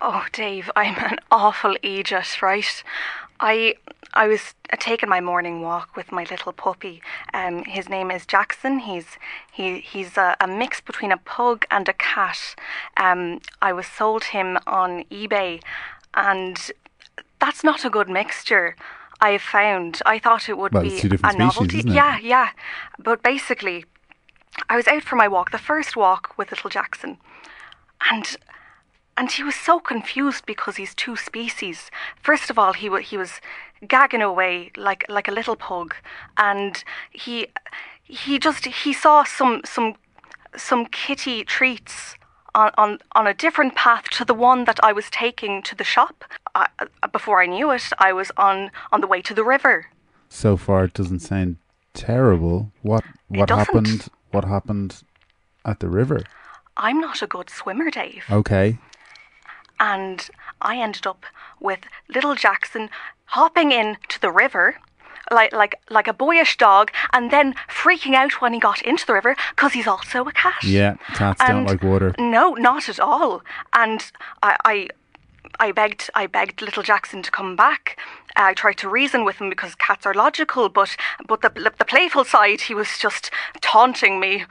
Oh, 0.02 0.24
Dave, 0.32 0.68
I'm 0.74 0.96
an 0.96 1.18
awful 1.30 1.76
idiot, 1.84 2.42
right? 2.42 2.82
I 3.38 3.76
I 4.14 4.26
was 4.26 4.54
taking 4.80 5.08
my 5.08 5.20
morning 5.20 5.62
walk 5.62 5.94
with 5.94 6.10
my 6.10 6.24
little 6.28 6.52
puppy. 6.52 7.00
Um, 7.32 7.62
his 7.64 7.88
name 7.88 8.10
is 8.10 8.26
Jackson. 8.26 8.80
He's 8.80 9.06
he 9.52 9.78
he's 9.78 10.16
a, 10.16 10.36
a 10.40 10.48
mix 10.48 10.80
between 10.80 11.12
a 11.12 11.18
pug 11.18 11.66
and 11.70 11.88
a 11.88 11.92
cat. 11.92 12.56
Um, 12.96 13.40
I 13.62 13.72
was 13.72 13.86
sold 13.86 14.24
him 14.24 14.58
on 14.66 15.04
eBay, 15.04 15.62
and 16.14 16.58
that's 17.38 17.62
not 17.62 17.84
a 17.84 17.90
good 17.90 18.08
mixture. 18.08 18.74
I 19.20 19.30
have 19.30 19.42
found. 19.42 20.00
I 20.06 20.18
thought 20.18 20.48
it 20.48 20.58
would 20.58 20.72
Well, 20.72 20.82
be 20.82 20.90
it's 20.90 21.00
two 21.00 21.08
different 21.08 21.40
a 21.40 21.50
species, 21.50 21.84
novelty. 21.84 21.90
Yeah, 21.90 22.18
yeah. 22.18 22.50
But 22.98 23.22
basically, 23.22 23.84
I 24.68 24.76
was 24.76 24.86
out 24.88 25.02
for 25.02 25.16
my 25.16 25.28
walk, 25.28 25.50
the 25.50 25.58
first 25.58 25.96
walk 25.96 26.36
with 26.36 26.50
little 26.50 26.70
Jackson, 26.70 27.18
and 28.10 28.36
and 29.16 29.32
he 29.32 29.42
was 29.42 29.56
so 29.56 29.80
confused 29.80 30.46
because 30.46 30.76
he's 30.76 30.94
two 30.94 31.16
species. 31.16 31.90
First 32.22 32.50
of 32.50 32.58
all, 32.58 32.72
he 32.72 32.88
he 33.02 33.16
was 33.16 33.40
gagging 33.86 34.22
away 34.22 34.70
like 34.76 35.04
like 35.08 35.28
a 35.28 35.32
little 35.32 35.56
pug, 35.56 35.94
and 36.36 36.84
he 37.10 37.48
he 38.04 38.38
just 38.38 38.64
he 38.66 38.92
saw 38.92 39.24
some 39.24 39.62
some 39.64 39.94
some 40.56 40.86
kitty 40.86 41.44
treats 41.44 42.17
on, 42.54 42.70
on, 42.78 42.98
on 43.12 43.26
a 43.26 43.34
different 43.34 43.74
path 43.74 44.04
to 44.10 44.24
the 44.24 44.34
one 44.34 44.64
that 44.64 44.78
I 44.82 44.92
was 44.92 45.10
taking 45.10 45.62
to 45.62 45.74
the 45.74 45.84
shop. 45.84 46.24
I, 46.54 46.68
uh, 46.78 47.08
before 47.08 47.42
I 47.42 47.46
knew 47.46 47.70
it, 47.70 47.84
I 47.98 48.12
was 48.12 48.30
on, 48.36 48.70
on 48.92 49.00
the 49.00 49.06
way 49.06 49.22
to 49.22 49.34
the 49.34 49.44
river. 49.44 49.86
So 50.28 50.56
far, 50.56 50.84
it 50.84 50.94
doesn't 50.94 51.20
sound 51.20 51.56
terrible. 51.94 52.72
What 52.82 53.04
what 53.28 53.50
happened? 53.50 54.08
What 54.30 54.44
happened 54.44 55.02
at 55.64 55.80
the 55.80 55.88
river? 55.88 56.20
I'm 56.76 57.00
not 57.00 57.22
a 57.22 57.26
good 57.26 57.50
swimmer, 57.50 57.90
Dave. 57.90 58.24
Okay. 58.30 58.78
and 59.80 60.28
I 60.60 60.76
ended 60.78 61.06
up 61.06 61.24
with 61.60 61.80
little 62.08 62.34
Jackson 62.34 62.90
hopping 63.26 63.72
in 63.72 63.96
to 64.08 64.20
the 64.20 64.30
river 64.30 64.76
like 65.30 65.52
like 65.52 65.76
like 65.90 66.08
a 66.08 66.12
boyish 66.12 66.56
dog 66.56 66.90
and 67.12 67.30
then 67.30 67.54
freaking 67.68 68.14
out 68.14 68.40
when 68.40 68.52
he 68.52 68.60
got 68.60 68.82
into 68.82 69.06
the 69.06 69.12
river 69.12 69.36
because 69.50 69.72
he's 69.72 69.86
also 69.86 70.24
a 70.24 70.32
cat. 70.32 70.62
Yeah, 70.64 70.96
cats 71.14 71.42
don't 71.46 71.66
like 71.66 71.82
water. 71.82 72.14
No, 72.18 72.54
not 72.54 72.88
at 72.88 73.00
all. 73.00 73.42
And 73.72 74.10
I, 74.42 74.56
I 74.64 74.88
I 75.60 75.72
begged 75.72 76.10
I 76.14 76.26
begged 76.26 76.62
little 76.62 76.82
Jackson 76.82 77.22
to 77.22 77.30
come 77.30 77.56
back. 77.56 77.98
I 78.36 78.54
tried 78.54 78.78
to 78.78 78.88
reason 78.88 79.24
with 79.24 79.40
him 79.40 79.48
because 79.48 79.74
cats 79.74 80.06
are 80.06 80.14
logical, 80.14 80.68
but 80.68 80.96
but 81.26 81.42
the 81.42 81.72
the 81.78 81.84
playful 81.84 82.24
side 82.24 82.62
he 82.62 82.74
was 82.74 82.98
just 82.98 83.30
taunting 83.60 84.20
me. 84.20 84.44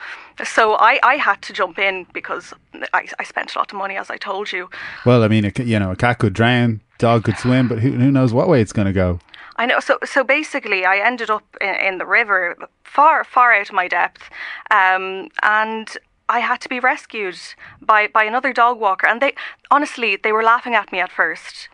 So 0.43 0.75
I, 0.75 0.99
I 1.03 1.15
had 1.15 1.41
to 1.43 1.53
jump 1.53 1.79
in 1.79 2.05
because 2.13 2.53
I, 2.93 3.07
I 3.17 3.23
spent 3.23 3.55
a 3.55 3.59
lot 3.59 3.71
of 3.71 3.77
money 3.77 3.95
as 3.95 4.09
I 4.09 4.17
told 4.17 4.51
you. 4.51 4.69
Well, 5.05 5.23
I 5.23 5.27
mean, 5.27 5.51
you 5.57 5.79
know, 5.79 5.91
a 5.91 5.95
cat 5.95 6.19
could 6.19 6.33
drown, 6.33 6.81
dog 6.99 7.23
could 7.23 7.37
swim, 7.37 7.67
but 7.67 7.79
who, 7.79 7.91
who 7.91 8.11
knows 8.11 8.33
what 8.33 8.47
way 8.47 8.61
it's 8.61 8.73
going 8.73 8.85
to 8.85 8.93
go? 8.93 9.19
I 9.57 9.65
know. 9.65 9.79
So, 9.79 9.97
so 10.05 10.23
basically, 10.23 10.85
I 10.85 10.97
ended 10.97 11.29
up 11.29 11.43
in, 11.61 11.75
in 11.75 11.97
the 11.97 12.05
river, 12.05 12.55
far, 12.83 13.23
far 13.23 13.53
out 13.53 13.69
of 13.69 13.73
my 13.73 13.87
depth, 13.87 14.29
um, 14.71 15.29
and 15.41 15.97
I 16.29 16.39
had 16.39 16.61
to 16.61 16.69
be 16.69 16.79
rescued 16.79 17.39
by 17.81 18.07
by 18.07 18.23
another 18.23 18.53
dog 18.53 18.79
walker. 18.79 19.07
And 19.07 19.21
they, 19.21 19.33
honestly, 19.71 20.15
they 20.15 20.31
were 20.31 20.43
laughing 20.43 20.75
at 20.75 20.91
me 20.91 20.99
at 20.99 21.11
first. 21.11 21.69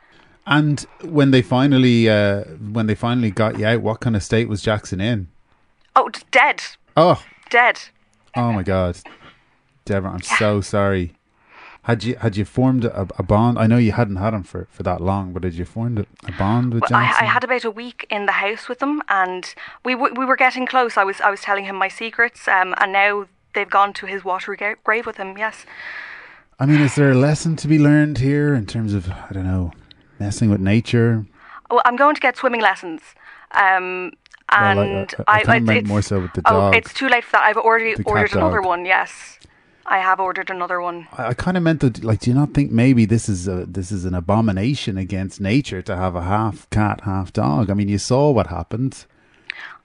And 0.45 0.85
when 1.01 1.31
they 1.31 1.41
finally, 1.41 2.09
uh, 2.09 2.43
when 2.71 2.87
they 2.87 2.95
finally 2.95 3.31
got 3.31 3.57
you 3.59 3.65
out, 3.65 3.81
what 3.81 3.99
kind 4.01 4.15
of 4.15 4.23
state 4.23 4.49
was 4.49 4.61
Jackson 4.61 4.99
in? 4.99 5.27
Oh, 5.95 6.09
dead, 6.31 6.63
Oh, 6.97 7.23
dead. 7.49 7.79
oh 8.35 8.51
my 8.51 8.63
God, 8.63 8.97
Deborah, 9.85 10.11
I'm 10.11 10.21
so 10.21 10.59
sorry. 10.61 11.13
Had 11.83 12.03
you 12.05 12.15
had 12.15 12.37
you 12.37 12.45
formed 12.45 12.85
a, 12.85 13.07
a 13.17 13.23
bond? 13.23 13.59
I 13.59 13.67
know 13.67 13.77
you 13.77 13.91
hadn't 13.91 14.15
had 14.15 14.33
him 14.33 14.43
for, 14.43 14.67
for 14.71 14.83
that 14.83 15.01
long, 15.01 15.33
but 15.33 15.43
had 15.43 15.53
you 15.53 15.65
formed 15.65 15.99
a, 15.99 16.05
a 16.25 16.31
bond 16.37 16.73
with 16.73 16.83
Well, 16.89 16.99
I? 16.99 17.03
I 17.21 17.25
had 17.25 17.43
about 17.43 17.65
a 17.65 17.71
week 17.71 18.05
in 18.09 18.25
the 18.25 18.31
house 18.33 18.69
with 18.69 18.79
them, 18.79 19.01
and 19.09 19.53
we 19.83 19.93
w- 19.93 20.13
we 20.17 20.25
were 20.25 20.37
getting 20.37 20.65
close. 20.65 20.95
I 20.95 21.03
was 21.03 21.19
I 21.19 21.29
was 21.29 21.41
telling 21.41 21.65
him 21.65 21.75
my 21.75 21.89
secrets, 21.89 22.47
um, 22.47 22.73
and 22.77 22.93
now 22.93 23.25
they've 23.53 23.69
gone 23.69 23.91
to 23.93 24.05
his 24.05 24.23
watery 24.23 24.55
gra- 24.55 24.77
grave 24.83 25.05
with 25.05 25.17
him. 25.17 25.37
Yes. 25.37 25.65
I 26.59 26.65
mean, 26.65 26.79
is 26.79 26.95
there 26.95 27.11
a 27.11 27.15
lesson 27.15 27.55
to 27.57 27.67
be 27.67 27.77
learned 27.79 28.19
here 28.19 28.53
in 28.53 28.65
terms 28.65 28.93
of 28.93 29.09
I 29.11 29.27
don't 29.33 29.45
know, 29.45 29.73
messing 30.19 30.49
with 30.49 30.61
nature? 30.61 31.25
Well, 31.69 31.81
I'm 31.83 31.97
going 31.97 32.15
to 32.15 32.21
get 32.21 32.37
swimming 32.37 32.61
lessons. 32.61 33.01
Um, 33.51 34.13
Well, 34.51 34.79
I- 34.79 34.85
and 34.85 35.15
I- 35.27 35.33
I 35.39 35.43
kinda 35.43 35.59
meant 35.73 35.87
more 35.87 36.01
so 36.01 36.21
with 36.21 36.33
the 36.33 36.41
Oh, 36.45 36.69
it's 36.69 36.93
too 36.93 37.09
late 37.09 37.25
for 37.25 37.31
that. 37.33 37.43
I've 37.43 37.57
already 37.57 37.95
ordered 38.05 38.33
another 38.35 38.61
one. 38.61 38.85
Yes, 38.85 39.37
I 39.85 39.99
have 39.99 40.19
ordered 40.19 40.49
another 40.49 40.81
one. 40.81 41.07
I, 41.17 41.29
I 41.29 41.33
kind 41.33 41.57
of 41.57 41.63
meant 41.63 41.81
that. 41.81 42.03
Like, 42.03 42.21
do 42.21 42.29
you 42.29 42.35
not 42.35 42.53
think 42.53 42.71
maybe 42.71 43.05
this 43.05 43.27
is 43.27 43.47
a 43.47 43.65
this 43.65 43.91
is 43.91 44.05
an 44.05 44.13
abomination 44.13 44.97
against 44.97 45.41
nature 45.41 45.81
to 45.81 45.95
have 45.95 46.15
a 46.15 46.23
half 46.23 46.69
cat, 46.69 47.01
half 47.01 47.33
dog? 47.33 47.69
I 47.69 47.73
mean, 47.73 47.89
you 47.89 47.97
saw 47.97 48.31
what 48.31 48.47
happened. 48.47 49.05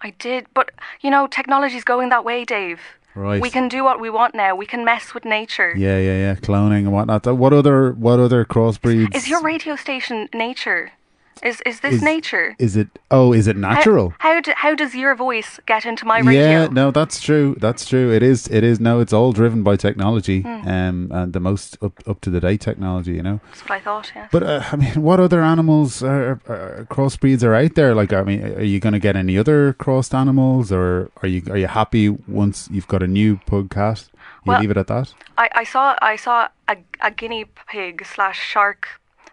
I 0.01 0.11
did, 0.19 0.47
but 0.55 0.71
you 1.01 1.11
know, 1.11 1.27
technology's 1.27 1.85
going 1.85 2.09
that 2.11 2.25
way, 2.25 2.45
Dave. 2.45 2.81
Right. 3.15 3.43
We 3.43 3.51
can 3.51 3.69
do 3.69 3.83
what 3.83 4.01
we 4.01 4.11
want 4.11 4.35
now. 4.35 4.55
We 4.55 4.67
can 4.67 4.85
mess 4.85 5.13
with 5.13 5.25
nature. 5.25 5.75
Yeah, 5.77 5.99
yeah, 5.99 6.17
yeah. 6.19 6.35
Cloning 6.37 6.87
and 6.87 6.93
whatnot. 6.93 7.27
What 7.27 7.53
other 7.53 7.93
what 7.93 8.21
other 8.21 8.45
crossbreeds? 8.45 9.15
Is 9.17 9.29
your 9.29 9.43
radio 9.43 9.75
station 9.75 10.29
nature? 10.33 10.93
Is 11.43 11.61
is 11.67 11.81
this 11.81 11.95
Is- 11.97 12.03
nature? 12.03 12.55
Is 12.59 12.77
it? 12.77 12.89
Oh, 13.11 13.33
is 13.33 13.47
it 13.47 13.57
natural? 13.57 14.13
How, 14.19 14.41
do, 14.41 14.53
how 14.57 14.75
does 14.75 14.95
your 14.95 15.15
voice 15.15 15.59
get 15.67 15.87
into 15.87 16.05
my 16.05 16.19
radio? 16.21 16.43
Yeah, 16.43 16.67
no, 16.69 16.91
that's 16.91 17.21
true. 17.21 17.57
That's 17.59 17.87
true. 17.89 18.13
It 18.13 18.23
is. 18.23 18.49
It 18.49 18.65
is. 18.65 18.81
No, 18.81 19.01
it's 19.01 19.13
all 19.13 19.33
driven 19.33 19.63
by 19.63 19.77
technology, 19.77 20.43
Hmm. 20.43 20.69
um, 20.69 21.09
and 21.13 21.33
the 21.33 21.41
most 21.41 21.77
up 21.83 21.93
up 22.09 22.21
to 22.23 22.31
the 22.31 22.41
date 22.41 22.61
technology. 22.61 23.13
You 23.15 23.23
know. 23.23 23.41
That's 23.49 23.63
what 23.63 23.71
I 23.73 23.81
thought. 23.81 24.13
Yeah. 24.15 24.29
But 24.33 24.43
uh, 24.43 24.63
I 24.73 24.77
mean, 24.77 25.03
what 25.09 25.21
other 25.21 25.43
animals 25.43 26.03
are, 26.03 26.41
are 26.49 26.87
crossbreeds 26.91 27.43
are 27.43 27.55
out 27.55 27.75
there? 27.75 27.95
Like, 27.95 28.13
I 28.13 28.23
mean, 28.23 28.43
are 28.43 28.63
you 28.63 28.81
going 28.81 28.93
to 28.95 28.99
get 28.99 29.17
any 29.17 29.39
other 29.39 29.73
crossed 29.75 30.15
animals, 30.15 30.73
or 30.73 31.11
are 31.23 31.29
you 31.29 31.43
are 31.51 31.57
you 31.59 31.69
happy 31.69 32.09
once 32.09 32.69
you've 32.71 32.89
got 32.89 33.03
a 33.03 33.07
new 33.07 33.37
pug 33.47 33.71
cat? 33.71 34.09
You 34.45 34.53
Well- 34.53 34.61
leave 34.61 34.71
it 34.71 34.77
at 34.77 34.87
that. 34.89 35.15
I, 35.37 35.49
I 35.55 35.65
saw 35.65 35.97
I 36.03 36.17
saw 36.17 36.49
a, 36.69 36.77
a 37.01 37.11
guinea 37.11 37.45
pig 37.69 38.05
slash 38.05 38.39
shark, 38.41 38.89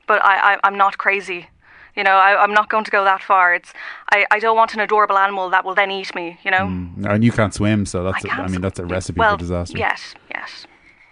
but 0.07 0.23
I, 0.23 0.53
I 0.53 0.57
I'm 0.63 0.77
not 0.77 0.97
crazy. 0.97 1.47
You 1.95 2.03
know, 2.03 2.11
I, 2.17 2.41
I'm 2.43 2.53
not 2.53 2.69
going 2.69 2.83
to 2.83 2.91
go 2.91 3.03
that 3.05 3.21
far. 3.23 3.53
It's 3.53 3.73
I, 4.11 4.25
I 4.31 4.39
don't 4.39 4.57
want 4.57 4.73
an 4.73 4.79
adorable 4.81 5.17
animal 5.17 5.49
that 5.49 5.63
will 5.65 5.75
then 5.75 5.91
eat 5.91 6.13
me. 6.15 6.37
You 6.43 6.51
know. 6.51 6.65
And 7.09 7.23
you 7.23 7.31
can't 7.31 7.53
swim, 7.53 7.85
so 7.85 8.03
that's. 8.03 8.25
I 8.25 8.37
a- 8.37 8.41
I 8.43 8.47
mean, 8.47 8.61
that's 8.61 8.79
a 8.79 8.85
recipe 8.85 9.19
well, 9.19 9.33
for 9.35 9.39
disaster. 9.39 9.77
Yes, 9.77 10.15
yes. 10.29 10.67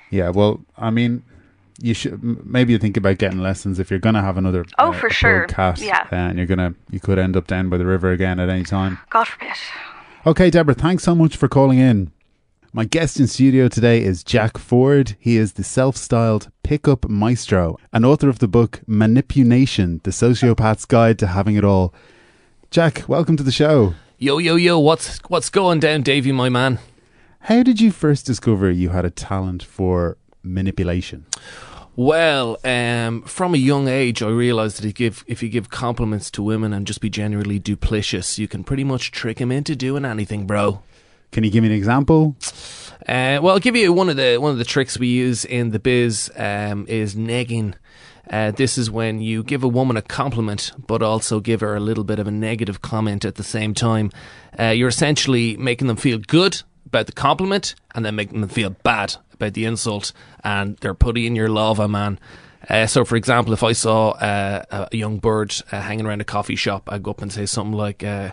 Yeah. 0.09 0.29
Well, 0.29 0.61
I 0.77 0.89
mean. 0.89 1.23
You 1.81 1.95
should 1.95 2.23
maybe 2.45 2.71
you 2.71 2.77
think 2.77 2.97
about 2.97 3.17
getting 3.17 3.39
lessons 3.39 3.79
if 3.79 3.89
you're 3.89 3.99
gonna 3.99 4.21
have 4.21 4.37
another 4.37 4.63
Oh, 4.77 4.91
uh, 4.91 4.93
for 4.93 5.09
sure. 5.09 5.47
cat, 5.47 5.81
Yeah. 5.81 6.07
uh, 6.11 6.15
and 6.15 6.37
you're 6.37 6.45
gonna 6.45 6.75
you 6.91 6.99
could 6.99 7.17
end 7.17 7.35
up 7.35 7.47
down 7.47 7.67
by 7.69 7.77
the 7.77 7.85
river 7.85 8.11
again 8.11 8.39
at 8.39 8.47
any 8.47 8.63
time. 8.63 8.99
God 9.09 9.23
forbid. 9.27 9.53
Okay, 10.25 10.51
Deborah, 10.51 10.75
thanks 10.75 11.03
so 11.03 11.15
much 11.15 11.35
for 11.35 11.47
calling 11.47 11.79
in. 11.79 12.11
My 12.75 12.85
guest 12.85 13.19
in 13.19 13.27
studio 13.27 13.67
today 13.67 14.01
is 14.03 14.23
Jack 14.23 14.57
Ford. 14.57 15.15
He 15.19 15.37
is 15.37 15.53
the 15.53 15.63
self 15.63 15.95
styled 15.95 16.49
pickup 16.63 17.07
maestro 17.07 17.77
and 17.93 18.03
author 18.03 18.29
of 18.29 18.39
the 18.39 18.47
book 18.47 18.81
ManipuNation 18.87 20.01
The 20.01 20.09
Sociopath's 20.09 20.85
Guide 20.85 21.19
to 21.19 21.27
Having 21.27 21.57
It 21.57 21.63
All. 21.63 21.93
Jack, 22.71 23.07
welcome 23.07 23.37
to 23.37 23.43
the 23.43 23.51
show. 23.51 23.93
Yo, 24.17 24.39
yo, 24.39 24.55
yo, 24.55 24.79
what's 24.79 25.19
what's 25.27 25.51
going 25.51 25.81
down, 25.81 26.01
Davey, 26.01 26.31
my 26.31 26.49
man? 26.49 26.79
How 27.41 27.61
did 27.61 27.79
you 27.79 27.91
first 27.91 28.25
discover 28.25 28.71
you 28.71 28.89
had 28.89 29.05
a 29.05 29.11
talent 29.11 29.61
for 29.61 30.17
manipulation? 30.41 31.27
Well, 31.95 32.57
um, 32.63 33.21
from 33.21 33.53
a 33.53 33.57
young 33.57 33.87
age, 33.87 34.23
I 34.23 34.29
realised 34.29 34.77
that 34.77 34.85
if 34.85 34.87
you, 34.87 34.93
give, 34.93 35.23
if 35.27 35.43
you 35.43 35.49
give 35.49 35.69
compliments 35.69 36.31
to 36.31 36.41
women 36.41 36.73
and 36.73 36.87
just 36.87 37.01
be 37.01 37.09
generally 37.11 37.59
duplicitous, 37.59 38.39
you 38.39 38.47
can 38.47 38.63
pretty 38.63 38.83
much 38.83 39.11
trick 39.11 39.37
them 39.37 39.51
into 39.51 39.75
doing 39.75 40.05
anything, 40.05 40.47
bro. 40.47 40.81
Can 41.33 41.43
you 41.43 41.49
give 41.49 41.63
me 41.63 41.69
an 41.69 41.75
example? 41.75 42.35
Uh, 43.07 43.41
well, 43.41 43.49
I'll 43.49 43.59
give 43.59 43.75
you 43.75 43.91
one 43.91 44.07
of 44.07 44.15
the 44.15 44.37
one 44.37 44.51
of 44.51 44.59
the 44.59 44.63
tricks 44.63 44.97
we 44.97 45.07
use 45.07 45.43
in 45.43 45.71
the 45.71 45.79
biz 45.79 46.31
um, 46.37 46.85
is 46.87 47.15
negging. 47.15 47.73
Uh, 48.29 48.51
this 48.51 48.77
is 48.77 48.89
when 48.89 49.19
you 49.19 49.43
give 49.43 49.63
a 49.63 49.67
woman 49.67 49.97
a 49.97 50.01
compliment, 50.01 50.71
but 50.87 51.03
also 51.03 51.41
give 51.41 51.59
her 51.59 51.75
a 51.75 51.79
little 51.79 52.05
bit 52.05 52.19
of 52.19 52.27
a 52.27 52.31
negative 52.31 52.81
comment 52.81 53.25
at 53.25 53.35
the 53.35 53.43
same 53.43 53.73
time. 53.73 54.11
Uh, 54.57 54.67
you're 54.67 54.87
essentially 54.87 55.57
making 55.57 55.87
them 55.87 55.97
feel 55.97 56.19
good 56.19 56.61
about 56.85 57.07
the 57.07 57.11
compliment, 57.11 57.75
and 57.95 58.05
then 58.05 58.15
making 58.15 58.39
them 58.39 58.49
feel 58.49 58.69
bad 58.69 59.15
about 59.33 59.55
the 59.55 59.65
insult, 59.65 60.13
and 60.43 60.77
they're 60.77 60.93
putting 60.93 61.25
in 61.25 61.35
your 61.35 61.49
lava, 61.49 61.87
man. 61.87 62.19
Uh, 62.69 62.85
so, 62.85 63.03
for 63.03 63.15
example, 63.15 63.51
if 63.51 63.63
I 63.63 63.73
saw 63.73 64.11
uh, 64.11 64.87
a 64.91 64.95
young 64.95 65.17
bird 65.17 65.53
uh, 65.71 65.81
hanging 65.81 66.05
around 66.05 66.21
a 66.21 66.25
coffee 66.25 66.55
shop, 66.55 66.83
I'd 66.91 67.03
go 67.03 67.11
up 67.11 67.21
and 67.21 67.33
say 67.33 67.45
something 67.45 67.73
like, 67.73 68.03
uh, 68.03 68.31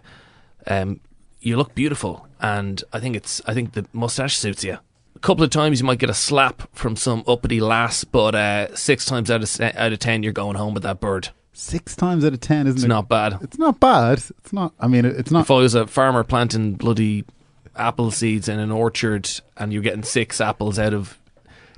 um, 0.66 1.00
"You 1.40 1.56
look 1.56 1.74
beautiful," 1.74 2.26
and 2.40 2.82
I 2.92 3.00
think 3.00 3.16
it's 3.16 3.40
I 3.46 3.54
think 3.54 3.72
the 3.72 3.86
mustache 3.92 4.36
suits 4.36 4.64
you. 4.64 4.78
A 5.16 5.18
couple 5.20 5.44
of 5.44 5.50
times 5.50 5.80
you 5.80 5.86
might 5.86 5.98
get 5.98 6.08
a 6.10 6.14
slap 6.14 6.62
from 6.74 6.96
some 6.96 7.24
uppity 7.26 7.60
lass, 7.60 8.04
but 8.04 8.34
uh, 8.34 8.74
six 8.74 9.04
times 9.04 9.30
out 9.30 9.42
of 9.42 9.60
out 9.60 9.92
of 9.92 9.98
ten 9.98 10.22
you're 10.22 10.32
going 10.32 10.56
home 10.56 10.72
with 10.74 10.82
that 10.84 11.00
bird. 11.00 11.28
Six 11.52 11.94
times 11.96 12.24
out 12.24 12.32
of 12.32 12.40
ten, 12.40 12.66
isn't 12.66 12.78
It's 12.78 12.84
it? 12.84 12.88
not 12.88 13.08
bad. 13.08 13.38
It's 13.42 13.58
not 13.58 13.80
bad. 13.80 14.18
It's 14.38 14.52
not. 14.52 14.72
I 14.80 14.86
mean, 14.86 15.04
it's 15.04 15.30
not. 15.30 15.40
If 15.42 15.50
I 15.50 15.54
was 15.56 15.74
a 15.74 15.86
farmer 15.86 16.24
planting 16.24 16.74
bloody 16.74 17.24
apple 17.76 18.10
seeds 18.10 18.48
in 18.48 18.58
an 18.58 18.70
orchard 18.70 19.28
and 19.56 19.72
you're 19.72 19.82
getting 19.82 20.02
six 20.02 20.40
apples 20.40 20.78
out 20.78 20.94
of 20.94 21.18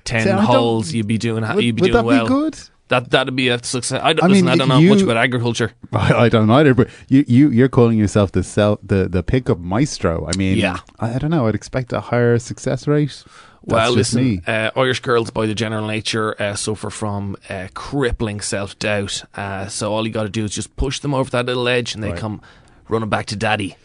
ten 0.04 0.24
See, 0.24 0.30
holes, 0.30 0.92
you'd 0.92 1.06
be 1.08 1.18
doing 1.18 1.42
Would, 1.46 1.64
you'd 1.64 1.76
be 1.76 1.82
would 1.82 1.92
doing 1.92 1.94
that 1.94 2.04
well. 2.04 2.24
be 2.24 2.28
good? 2.28 2.58
That 2.92 3.10
that'd 3.10 3.34
be 3.34 3.48
a 3.48 3.56
success. 3.64 4.00
I 4.02 4.12
don't, 4.12 4.24
I 4.24 4.28
listen, 4.28 4.44
mean, 4.46 4.52
I 4.54 4.56
don't 4.56 4.68
know 4.68 4.78
you- 4.78 4.90
much 4.90 5.02
about 5.02 5.16
agriculture. 5.16 5.72
I, 5.92 6.24
I 6.24 6.28
don't 6.28 6.50
either. 6.50 6.74
But 6.74 6.88
you, 7.08 7.24
you, 7.26 7.48
you're 7.50 7.68
calling 7.68 7.98
yourself 7.98 8.32
the 8.32 8.42
self, 8.42 8.78
the 8.82 9.08
the 9.08 9.22
pickup 9.22 9.58
maestro. 9.58 10.26
I 10.26 10.36
mean, 10.36 10.58
Yeah. 10.58 10.78
I, 11.00 11.14
I 11.14 11.18
don't 11.18 11.30
know. 11.30 11.46
I'd 11.48 11.54
expect 11.54 11.92
a 11.92 12.00
higher 12.00 12.38
success 12.38 12.86
rate. 12.86 13.24
That's 13.64 13.72
well, 13.74 13.94
just 13.94 14.14
listen, 14.14 14.24
me. 14.24 14.40
uh, 14.46 14.70
Irish 14.76 15.00
girls 15.00 15.30
by 15.30 15.46
the 15.46 15.54
general 15.54 15.86
nature 15.86 16.34
uh, 16.42 16.54
suffer 16.56 16.90
from 16.90 17.36
uh, 17.48 17.68
crippling 17.74 18.40
self 18.40 18.76
doubt. 18.78 19.22
Uh, 19.36 19.68
so 19.68 19.92
all 19.92 20.04
you 20.06 20.12
got 20.12 20.24
to 20.24 20.28
do 20.40 20.44
is 20.44 20.52
just 20.54 20.74
push 20.76 20.98
them 21.00 21.14
over 21.14 21.30
that 21.30 21.46
little 21.46 21.68
edge, 21.68 21.94
and 21.94 22.02
they 22.02 22.10
Right. 22.10 22.18
come 22.18 22.40
running 22.88 23.08
back 23.08 23.26
to 23.26 23.36
daddy. 23.36 23.76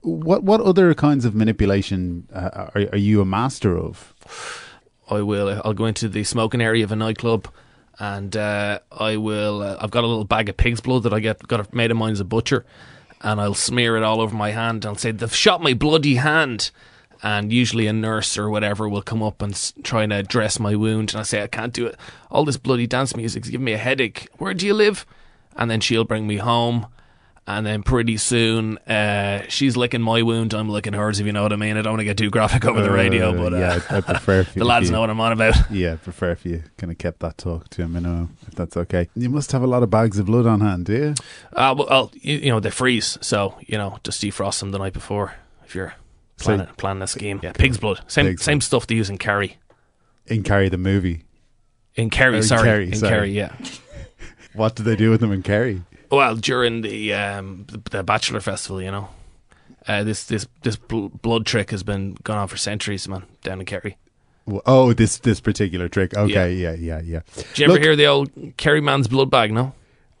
What 0.00 0.42
what 0.42 0.60
other 0.60 0.94
kinds 0.94 1.24
of 1.24 1.34
manipulation 1.34 2.26
uh, 2.32 2.70
are, 2.74 2.88
are 2.92 2.96
you 2.98 3.20
a 3.20 3.24
master 3.26 3.76
of? 3.76 4.14
I 5.10 5.20
will. 5.22 5.60
I'll 5.64 5.74
go 5.74 5.86
into 5.86 6.08
the 6.08 6.24
smoking 6.24 6.60
area 6.62 6.84
of 6.84 6.92
a 6.92 6.96
nightclub, 6.96 7.48
and 7.98 8.36
uh, 8.36 8.78
I 8.92 9.16
will. 9.16 9.62
Uh, 9.62 9.76
I've 9.80 9.90
got 9.90 10.04
a 10.04 10.06
little 10.06 10.24
bag 10.24 10.48
of 10.48 10.56
pig's 10.56 10.80
blood 10.80 11.02
that 11.04 11.12
I 11.12 11.20
get 11.20 11.46
got 11.48 11.60
a 11.60 11.76
mate 11.76 11.90
of 11.90 12.00
as 12.00 12.20
a 12.20 12.24
butcher, 12.24 12.64
and 13.22 13.40
I'll 13.40 13.54
smear 13.54 13.96
it 13.96 14.02
all 14.02 14.20
over 14.20 14.34
my 14.34 14.50
hand. 14.50 14.86
I'll 14.86 14.94
say 14.96 15.10
they've 15.10 15.34
shot 15.34 15.62
my 15.62 15.74
bloody 15.74 16.16
hand, 16.16 16.70
and 17.22 17.52
usually 17.52 17.86
a 17.86 17.92
nurse 17.92 18.38
or 18.38 18.48
whatever 18.50 18.88
will 18.88 19.02
come 19.02 19.22
up 19.22 19.42
and 19.42 19.52
s- 19.52 19.74
try 19.82 20.04
and 20.04 20.28
dress 20.28 20.60
my 20.60 20.74
wound, 20.74 21.12
and 21.12 21.20
I 21.20 21.24
say 21.24 21.42
I 21.42 21.48
can't 21.48 21.72
do 21.72 21.86
it. 21.86 21.96
All 22.30 22.44
this 22.44 22.56
bloody 22.56 22.86
dance 22.86 23.16
music's 23.16 23.48
giving 23.48 23.64
me 23.64 23.72
a 23.72 23.78
headache. 23.78 24.28
Where 24.38 24.54
do 24.54 24.66
you 24.66 24.74
live? 24.74 25.04
And 25.56 25.70
then 25.70 25.80
she'll 25.80 26.04
bring 26.04 26.26
me 26.26 26.36
home. 26.36 26.86
And 27.50 27.64
then 27.64 27.82
pretty 27.82 28.18
soon, 28.18 28.76
uh, 28.86 29.42
she's 29.48 29.74
licking 29.74 30.02
my 30.02 30.20
wound. 30.22 30.52
I'm 30.52 30.68
licking 30.68 30.92
hers. 30.92 31.18
If 31.18 31.24
you 31.24 31.32
know 31.32 31.42
what 31.44 31.52
I 31.54 31.56
mean. 31.56 31.78
I 31.78 31.82
don't 31.82 31.92
want 31.94 32.00
to 32.00 32.04
get 32.04 32.18
too 32.18 32.28
graphic 32.28 32.66
over 32.66 32.82
the 32.82 32.90
radio, 32.90 33.30
Uh, 33.30 33.32
but 33.42 33.54
uh, 33.54 33.56
yeah, 33.56 33.80
I, 33.88 34.00
prefer 34.02 34.42
the 34.54 34.66
lads 34.66 34.86
you- 34.88 34.92
know 34.92 35.00
what 35.00 35.08
I'm 35.08 35.18
on 35.18 35.32
about. 35.32 35.54
Yeah, 35.70 35.94
I 35.94 35.96
prefer 35.96 36.32
if 36.32 36.44
you 36.44 36.62
kind 36.76 36.92
of 36.92 36.98
kept 36.98 37.20
that 37.20 37.38
talk 37.38 37.70
to 37.70 37.82
a 37.84 37.88
minimum, 37.88 38.36
if 38.46 38.54
that's 38.54 38.76
okay. 38.76 39.08
You 39.16 39.30
must 39.30 39.52
have 39.52 39.62
a 39.62 39.66
lot 39.66 39.82
of 39.82 39.88
bags 39.88 40.18
of 40.18 40.26
blood 40.26 40.44
on 40.44 40.60
hand, 40.60 40.84
do 40.84 40.92
you? 40.92 41.14
Uh, 41.54 41.74
well, 41.78 42.10
you, 42.20 42.36
you 42.36 42.50
know 42.50 42.60
they 42.60 42.68
freeze, 42.70 43.16
so 43.22 43.54
you 43.60 43.78
know 43.78 43.96
just 44.04 44.20
defrost 44.22 44.60
them 44.60 44.70
the 44.72 44.78
night 44.78 44.92
before 44.92 45.32
if 45.64 45.74
you're 45.74 45.94
So- 46.36 46.44
planning, 46.54 46.66
planning 46.76 47.02
a 47.02 47.06
scheme. 47.06 47.40
Yeah, 47.42 47.52
pig's 47.52 47.78
blood, 47.78 48.00
same 48.08 48.26
Pig's 48.26 48.42
same 48.42 48.60
stuff 48.60 48.86
they 48.86 48.96
use 48.96 49.08
in 49.08 49.16
Kerry. 49.16 49.56
In 50.26 50.42
Carrie 50.42 50.68
the 50.68 50.76
movie. 50.76 51.24
In 51.94 52.10
Kerry, 52.10 52.34
Oh, 52.34 52.36
in 52.38 52.42
sorry, 52.42 52.62
Kerry, 52.64 52.86
in 52.88 52.94
sorry. 52.96 53.10
Kerry, 53.10 53.30
yeah. 53.32 53.52
What 54.54 54.74
do 54.74 54.82
they 54.82 54.96
do 54.96 55.10
with 55.10 55.20
them 55.20 55.30
in 55.32 55.42
Kerry? 55.42 55.82
Well, 56.10 56.36
during 56.36 56.80
the 56.82 57.14
um, 57.14 57.66
the, 57.90 58.02
Bachelor 58.02 58.40
Festival, 58.40 58.80
you 58.80 58.90
know, 58.90 59.08
uh, 59.86 60.04
this 60.04 60.24
this 60.24 60.46
this 60.62 60.76
bl- 60.76 61.08
blood 61.08 61.46
trick 61.46 61.70
has 61.70 61.82
been 61.82 62.16
going 62.22 62.38
on 62.38 62.48
for 62.48 62.56
centuries, 62.56 63.08
man, 63.08 63.24
down 63.42 63.60
in 63.60 63.66
Kerry. 63.66 63.96
Oh, 64.64 64.92
this 64.94 65.18
this 65.18 65.40
particular 65.40 65.88
trick. 65.88 66.16
Okay, 66.16 66.54
yeah, 66.54 66.72
yeah, 66.72 67.00
yeah. 67.02 67.20
Did 67.36 67.58
you 67.58 67.64
ever 67.66 67.74
Look- 67.74 67.82
hear 67.82 67.96
the 67.96 68.06
old 68.06 68.30
Kerry 68.56 68.80
man's 68.80 69.08
blood 69.08 69.30
bag? 69.30 69.52
No, 69.52 69.74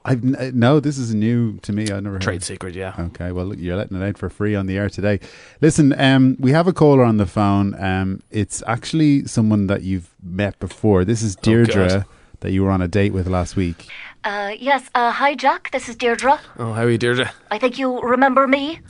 I've 0.04 0.22
n- 0.22 0.36
uh, 0.36 0.50
no. 0.52 0.80
This 0.80 0.98
is 0.98 1.14
new 1.14 1.58
to 1.60 1.72
me. 1.72 1.90
I 1.90 2.00
never 2.00 2.16
heard. 2.16 2.22
trade 2.22 2.42
secret. 2.42 2.74
Yeah. 2.74 2.94
Okay, 2.98 3.32
well, 3.32 3.46
look, 3.46 3.58
you're 3.58 3.76
letting 3.76 4.00
it 4.00 4.06
out 4.06 4.18
for 4.18 4.28
free 4.28 4.54
on 4.54 4.66
the 4.66 4.76
air 4.76 4.90
today. 4.90 5.20
Listen, 5.62 5.98
um, 5.98 6.36
we 6.38 6.52
have 6.52 6.66
a 6.66 6.72
caller 6.74 7.02
on 7.04 7.16
the 7.16 7.26
phone. 7.26 7.74
Um, 7.82 8.22
it's 8.30 8.62
actually 8.66 9.26
someone 9.26 9.66
that 9.68 9.82
you've 9.82 10.10
met 10.22 10.58
before. 10.58 11.06
This 11.06 11.22
is 11.22 11.34
Deirdre 11.36 11.88
God. 11.88 12.04
That 12.40 12.52
you 12.52 12.62
were 12.62 12.70
on 12.70 12.80
a 12.80 12.88
date 12.88 13.12
with 13.12 13.26
last 13.26 13.56
week. 13.56 13.88
Uh, 14.22 14.52
yes, 14.58 14.88
uh, 14.94 15.10
hi, 15.10 15.34
Jack. 15.34 15.70
This 15.72 15.88
is 15.88 15.96
Deirdre. 15.96 16.38
Oh, 16.58 16.72
how 16.72 16.82
are 16.82 16.90
you, 16.90 16.98
Deirdre? 16.98 17.32
I 17.50 17.58
think 17.58 17.78
you 17.78 18.00
remember 18.00 18.46
me. 18.46 18.80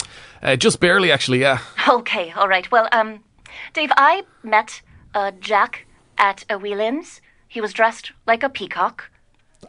Uh, 0.42 0.57
just 0.57 0.81
barely, 0.81 1.11
actually. 1.11 1.40
Yeah. 1.40 1.61
Okay, 1.88 2.31
all 2.33 2.49
right. 2.49 2.70
Well, 2.70 2.88
um, 2.92 3.20
Dave, 3.73 3.90
I 3.96 4.25
met 4.42 4.83
uh, 5.14 5.31
Jack 5.40 5.87
at 6.18 6.44
a 6.51 6.59
Whelan's. 6.59 7.23
He 7.49 7.61
was 7.62 7.73
dressed 7.73 8.12
like 8.27 8.42
a 8.42 8.51
peacock. 8.51 9.11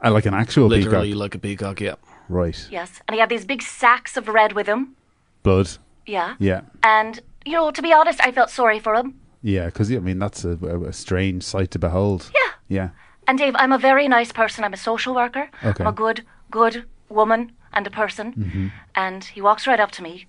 I 0.01 0.09
like 0.09 0.25
an 0.25 0.33
actual 0.33 0.67
Literally 0.67 1.09
peacock. 1.09 1.19
like 1.19 1.35
a 1.35 1.39
peacock. 1.39 1.81
Yeah. 1.81 1.95
Right. 2.27 2.67
Yes, 2.69 3.01
and 3.07 3.15
he 3.15 3.19
had 3.21 3.29
these 3.29 3.45
big 3.45 3.61
sacks 3.61 4.17
of 4.17 4.27
red 4.27 4.53
with 4.53 4.67
him. 4.67 4.95
Blood. 5.41 5.69
Yeah. 6.05 6.35
Yeah. 6.39 6.61
And 6.83 7.21
you 7.45 7.53
know, 7.53 7.71
to 7.71 7.81
be 7.81 7.93
honest, 7.93 8.19
I 8.21 8.31
felt 8.33 8.49
sorry 8.49 8.79
for 8.79 8.93
him. 8.95 9.15
Yeah, 9.41 9.65
because, 9.67 9.89
I 9.91 9.99
mean, 9.99 10.19
that's 10.19 10.43
a, 10.43 10.57
a, 10.61 10.83
a 10.89 10.93
strange 10.93 11.43
sight 11.43 11.71
to 11.71 11.79
behold. 11.79 12.29
Yeah. 12.35 12.51
Yeah. 12.67 12.89
And 13.29 13.37
Dave, 13.37 13.55
I'm 13.59 13.71
a 13.71 13.77
very 13.77 14.07
nice 14.07 14.31
person. 14.31 14.63
I'm 14.63 14.73
a 14.73 14.83
social 14.91 15.13
worker. 15.13 15.51
Okay. 15.63 15.83
I'm 15.83 15.87
a 15.87 15.91
good, 15.91 16.25
good 16.49 16.85
woman 17.09 17.51
and 17.71 17.85
a 17.85 17.91
person. 17.91 18.33
Mm-hmm. 18.33 18.67
And 18.95 19.23
he 19.23 19.39
walks 19.39 19.67
right 19.67 19.79
up 19.79 19.91
to 19.91 20.01
me, 20.01 20.25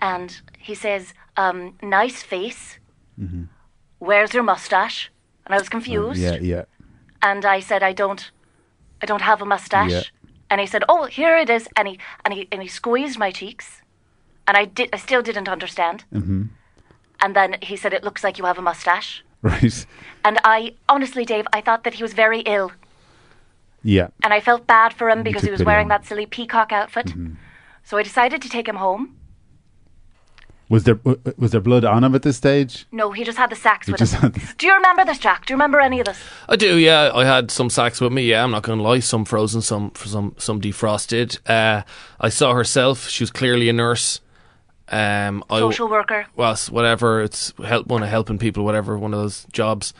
and 0.00 0.28
he 0.58 0.74
says, 0.74 1.14
um, 1.36 1.58
"Nice 1.80 2.24
face. 2.24 2.80
Where's 4.00 4.34
your 4.34 4.42
mustache?" 4.42 5.12
And 5.46 5.54
I 5.54 5.58
was 5.58 5.68
confused. 5.68 6.20
Mm-hmm. 6.20 6.44
Yeah, 6.44 6.56
yeah. 6.56 6.64
and 7.30 7.44
I 7.44 7.60
said, 7.60 7.80
"I 7.90 7.92
don't, 7.92 8.22
I 9.02 9.06
don't 9.06 9.22
have 9.22 9.40
a 9.40 9.46
mustache." 9.46 9.92
Yeah. 9.92 10.02
And 10.50 10.60
he 10.60 10.66
said, 10.66 10.82
"Oh, 10.88 11.04
here 11.04 11.36
it 11.44 11.48
is." 11.48 11.68
And 11.76 11.86
he 11.86 11.94
and 12.24 12.34
he 12.34 12.48
and 12.52 12.60
he 12.60 12.68
squeezed 12.68 13.18
my 13.24 13.30
cheeks, 13.30 13.66
and 14.48 14.56
I 14.56 14.64
did. 14.64 14.88
I 14.92 14.98
still 14.98 15.22
didn't 15.22 15.48
understand. 15.48 15.98
Mm-hmm. 16.12 16.42
And 17.20 17.36
then 17.36 17.50
he 17.62 17.76
said, 17.76 17.92
"It 17.92 18.02
looks 18.02 18.24
like 18.24 18.36
you 18.38 18.46
have 18.46 18.58
a 18.58 18.68
mustache." 18.70 19.22
Right. 19.52 19.86
And 20.24 20.38
I 20.44 20.74
honestly, 20.88 21.24
Dave, 21.24 21.46
I 21.52 21.60
thought 21.60 21.82
that 21.84 21.94
he 21.94 22.02
was 22.02 22.12
very 22.14 22.40
ill, 22.40 22.70
Yeah. 23.82 24.08
and 24.22 24.32
I 24.32 24.40
felt 24.40 24.66
bad 24.68 24.92
for 24.94 25.10
him 25.10 25.22
because 25.24 25.42
he 25.42 25.50
was 25.50 25.64
wearing 25.64 25.86
on 25.86 25.88
that 25.88 26.06
silly 26.06 26.26
peacock 26.26 26.70
outfit. 26.72 27.12
So 27.82 27.98
I 27.98 28.02
decided 28.04 28.40
to 28.42 28.48
take 28.48 28.68
him 28.68 28.76
home. 28.76 29.16
Was 30.68 30.84
there 30.84 30.98
was 31.36 31.50
there 31.50 31.60
blood 31.60 31.84
on 31.84 32.02
him 32.02 32.14
at 32.14 32.22
this 32.22 32.38
stage? 32.38 32.86
No, 32.92 33.12
he 33.12 33.24
just 33.24 33.36
had 33.36 33.50
the 33.50 33.56
sacks 33.56 33.86
He 33.88 33.92
with 33.92 33.98
just 33.98 34.14
him. 34.14 34.20
had 34.22 34.34
the- 34.34 34.54
Do 34.56 34.66
you 34.66 34.74
remember 34.74 35.04
this, 35.04 35.18
Jack? 35.18 35.44
Do 35.44 35.52
you 35.52 35.56
remember 35.56 35.80
any 35.80 36.00
of 36.00 36.06
this? 36.06 36.18
I 36.48 36.56
do, 36.56 36.78
yeah. 36.78 37.10
I 37.14 37.26
had 37.26 37.50
some 37.50 37.68
sacks 37.68 38.00
with 38.00 38.10
me. 38.12 38.22
Yeah, 38.22 38.42
I'm 38.42 38.52
not 38.52 38.62
going 38.62 38.78
to 38.78 38.82
lie. 38.82 39.00
Some 39.00 39.26
frozen, 39.26 39.60
some 39.60 39.92
some 39.96 40.34
some 40.38 40.62
defrosted. 40.62 41.38
Uh, 41.46 41.82
I 42.20 42.30
saw 42.30 42.54
herself. 42.54 43.08
She 43.10 43.22
was 43.22 43.30
clearly 43.30 43.68
a 43.68 43.72
nurse. 43.74 44.20
Um, 44.92 45.42
I, 45.48 45.58
Social 45.58 45.88
worker. 45.88 46.26
well, 46.36 46.54
whatever. 46.70 47.22
It's 47.22 47.52
help 47.64 47.86
one 47.86 48.02
of 48.02 48.08
helping 48.10 48.38
people, 48.38 48.64
whatever. 48.64 48.98
One 48.98 49.14
of 49.14 49.20
those 49.20 49.46
jobs. 49.52 49.94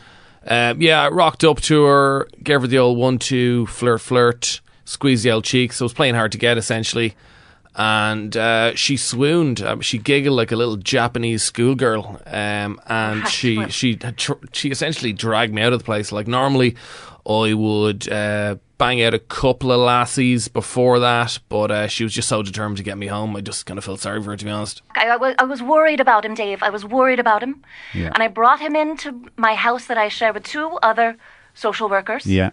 Um, 0.47 0.81
yeah, 0.83 1.03
I 1.03 1.09
rocked 1.09 1.45
up 1.45 1.61
to 1.63 1.85
her, 1.85 2.29
gave 2.43 2.61
her 2.61 2.67
the 2.67 2.79
old 2.79 2.99
one-two 2.99 3.67
flirt, 3.67 4.01
flirt, 4.01 4.61
squeeze 4.85 5.23
the 5.23 5.31
old 5.31 5.45
cheeks. 5.45 5.81
I 5.81 5.85
was 5.85 5.93
playing 5.95 6.15
hard 6.15 6.33
to 6.33 6.39
get, 6.39 6.59
essentially, 6.59 7.15
and 7.75 8.37
uh, 8.37 8.75
she 8.75 8.97
swooned. 8.97 9.63
Um, 9.63 9.81
she 9.81 9.99
giggled 9.99 10.37
like 10.37 10.53
a 10.53 10.57
little 10.57 10.77
Japanese 10.77 11.43
schoolgirl, 11.43 12.21
um, 12.27 12.81
and 12.87 13.27
she 13.29 13.69
she 13.71 13.97
had 14.01 14.19
tr- 14.19 14.33
she 14.53 14.71
essentially 14.71 15.13
dragged 15.13 15.55
me 15.55 15.63
out 15.63 15.73
of 15.73 15.79
the 15.79 15.85
place. 15.85 16.13
Like 16.13 16.27
normally, 16.27 16.77
I 17.27 17.55
would 17.55 18.11
uh, 18.11 18.57
bang 18.83 19.01
out 19.03 19.15
a 19.15 19.19
couple 19.19 19.71
of 19.71 19.79
lassies 19.81 20.49
before 20.49 20.99
that, 20.99 21.39
but 21.49 21.71
uh, 21.71 21.87
she 21.87 22.03
was 22.03 22.13
just 22.13 22.29
so 22.29 22.43
determined 22.43 22.77
to 22.79 22.83
get 22.83 22.99
me 22.99 23.07
home. 23.07 23.37
I 23.37 23.41
just 23.41 23.65
kind 23.67 23.79
of 23.79 23.85
felt 23.85 24.01
sorry 24.01 24.21
for 24.23 24.31
her, 24.31 24.37
to 24.37 24.45
be 24.45 24.51
honest. 24.51 24.83
I, 24.97 25.09
I, 25.11 25.17
was, 25.17 25.35
I 25.39 25.45
was 25.45 25.63
worried 25.63 26.01
about 26.01 26.25
him, 26.25 26.35
Dave. 26.35 26.63
I 26.63 26.71
was 26.71 26.85
worried 26.85 27.21
about 27.21 27.43
him. 27.43 27.63
Yeah. 27.95 28.11
And 28.15 28.23
I 28.23 28.29
brought 28.29 28.61
him 28.61 28.75
into 28.75 29.09
my 29.37 29.55
house 29.55 29.87
that 29.87 29.99
I 29.99 30.09
share 30.09 30.33
with 30.33 30.43
two 30.45 30.69
other 30.83 31.17
social 31.55 31.89
workers. 31.89 32.27
Yeah. 32.27 32.51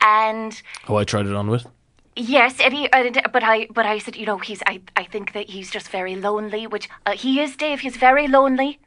And 0.00 0.60
Oh, 0.88 0.96
I 0.96 1.04
tried 1.04 1.26
it 1.26 1.34
on 1.34 1.48
with. 1.50 1.66
yes, 2.14 2.60
and 2.60 2.72
he, 2.72 2.88
and, 2.92 3.20
but 3.32 3.42
I, 3.42 3.66
but 3.74 3.84
I 3.86 3.98
said, 3.98 4.14
you 4.16 4.26
know, 4.26 4.38
he's. 4.38 4.62
I, 4.66 4.80
I 4.96 5.04
think 5.04 5.32
that 5.32 5.50
he's 5.50 5.70
just 5.72 5.88
very 5.88 6.14
lonely. 6.14 6.66
Which 6.68 6.88
uh, 7.06 7.12
he 7.12 7.40
is, 7.40 7.56
Dave. 7.56 7.80
He's 7.80 7.96
very 7.96 8.28
lonely. 8.28 8.78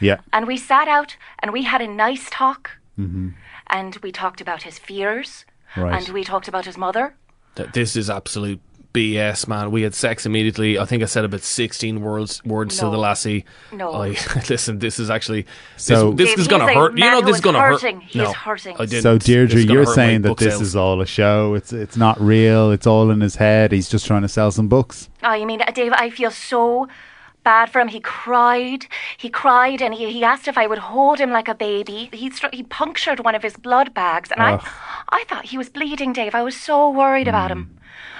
Yeah. 0.00 0.18
And 0.32 0.46
we 0.46 0.56
sat 0.56 0.86
out 0.86 1.16
and 1.40 1.52
we 1.52 1.62
had 1.62 1.80
a 1.80 1.88
nice 1.88 2.28
talk. 2.30 2.70
Mm-hmm. 2.98 3.30
And 3.66 3.96
we 4.04 4.12
talked 4.12 4.40
about 4.40 4.62
his 4.62 4.78
fears. 4.78 5.44
Right. 5.76 5.94
And 6.06 6.14
we 6.14 6.24
talked 6.24 6.48
about 6.48 6.64
his 6.64 6.76
mother. 6.76 7.14
Th- 7.56 7.70
This 7.72 7.94
is 7.96 8.08
absolute 8.10 8.60
BS, 8.94 9.46
man. 9.46 9.70
We 9.70 9.82
had 9.82 9.94
sex 9.94 10.24
immediately. 10.24 10.78
I 10.78 10.84
think 10.86 11.02
I 11.02 11.06
said 11.06 11.24
about 11.24 11.42
16 11.42 12.00
words 12.00 12.42
words 12.44 12.78
to 12.78 12.84
No. 12.86 12.90
the 12.90 12.96
lassie. 12.96 13.44
No. 13.70 13.92
I 13.92 14.08
listen, 14.48 14.78
this 14.78 14.98
is 14.98 15.10
actually 15.10 15.46
So- 15.76 16.12
this, 16.12 16.28
this 16.28 16.30
Dave, 16.30 16.38
is 16.40 16.48
going 16.48 16.60
to 16.62 16.68
he's 16.68 16.76
a 16.76 16.80
hurt. 16.80 16.92
You 16.96 17.00
man 17.04 17.12
know 17.12 17.20
who 17.20 17.26
this 17.26 17.34
is 17.34 17.36
is 17.38 17.44
going 17.44 17.54
to 17.54 17.60
hurt. 17.60 17.82
hurting. 17.82 18.00
He 18.00 18.18
no, 18.18 18.30
is 18.30 18.34
hurting. 18.34 18.76
I 18.76 18.86
didn't. 18.86 19.02
So 19.02 19.14
This 19.18 19.24
Deirdre, 19.26 19.58
is 19.58 19.64
gonna 19.66 19.74
you're 19.74 19.82
hurt 19.84 19.90
my 19.90 19.94
saying 19.94 20.22
that 20.22 20.28
book 20.28 20.38
this 20.38 20.54
sales. 20.54 20.62
is 20.62 20.76
all 20.76 21.00
a 21.02 21.06
show. 21.06 21.54
It's 21.54 21.72
it's 21.72 21.96
not 21.96 22.18
real. 22.20 22.70
It's 22.70 22.86
all 22.86 23.10
in 23.10 23.20
his 23.20 23.36
head. 23.36 23.72
He's 23.72 23.88
just 23.90 24.06
trying 24.06 24.22
to 24.22 24.28
sell 24.28 24.50
some 24.50 24.68
books. 24.68 25.10
Oh, 25.22 25.34
you 25.34 25.46
mean, 25.46 25.60
uh, 25.60 25.70
Dave, 25.70 25.92
I 25.92 26.08
feel 26.10 26.30
so 26.30 26.88
bad 27.48 27.70
for 27.70 27.80
him. 27.80 27.88
He 27.88 28.00
cried. 28.00 28.82
He 29.24 29.30
cried 29.42 29.80
and 29.80 29.94
he, 29.94 30.12
he 30.12 30.22
asked 30.32 30.48
if 30.48 30.58
I 30.58 30.66
would 30.70 30.82
hold 30.92 31.18
him 31.18 31.30
like 31.38 31.48
a 31.48 31.54
baby. 31.54 32.10
He, 32.12 32.30
str- 32.30 32.56
he 32.58 32.62
punctured 32.62 33.20
one 33.20 33.34
of 33.34 33.42
his 33.42 33.56
blood 33.56 33.94
bags 33.94 34.30
and 34.30 34.40
Ugh. 34.40 34.60
I, 34.62 35.20
I 35.20 35.24
thought 35.28 35.46
he 35.46 35.58
was 35.62 35.70
bleeding, 35.70 36.12
Dave. 36.12 36.34
I 36.34 36.42
was 36.42 36.56
so 36.68 36.76
worried 36.90 37.28
about 37.28 37.50
him. 37.50 37.62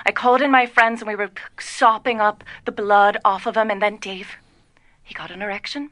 I 0.07 0.12
called 0.12 0.41
in 0.41 0.51
my 0.51 0.67
friends 0.67 1.03
and 1.03 1.09
we 1.09 1.14
were 1.14 1.31
sopping 1.61 2.19
up 2.29 2.43
the 2.64 2.73
blood 2.73 3.14
off 3.23 3.45
of 3.47 3.57
him. 3.57 3.71
And 3.71 3.83
then, 3.83 3.97
Dave, 3.99 4.31
he 5.03 5.14
got 5.14 5.31
an 5.31 5.43
erection. 5.43 5.91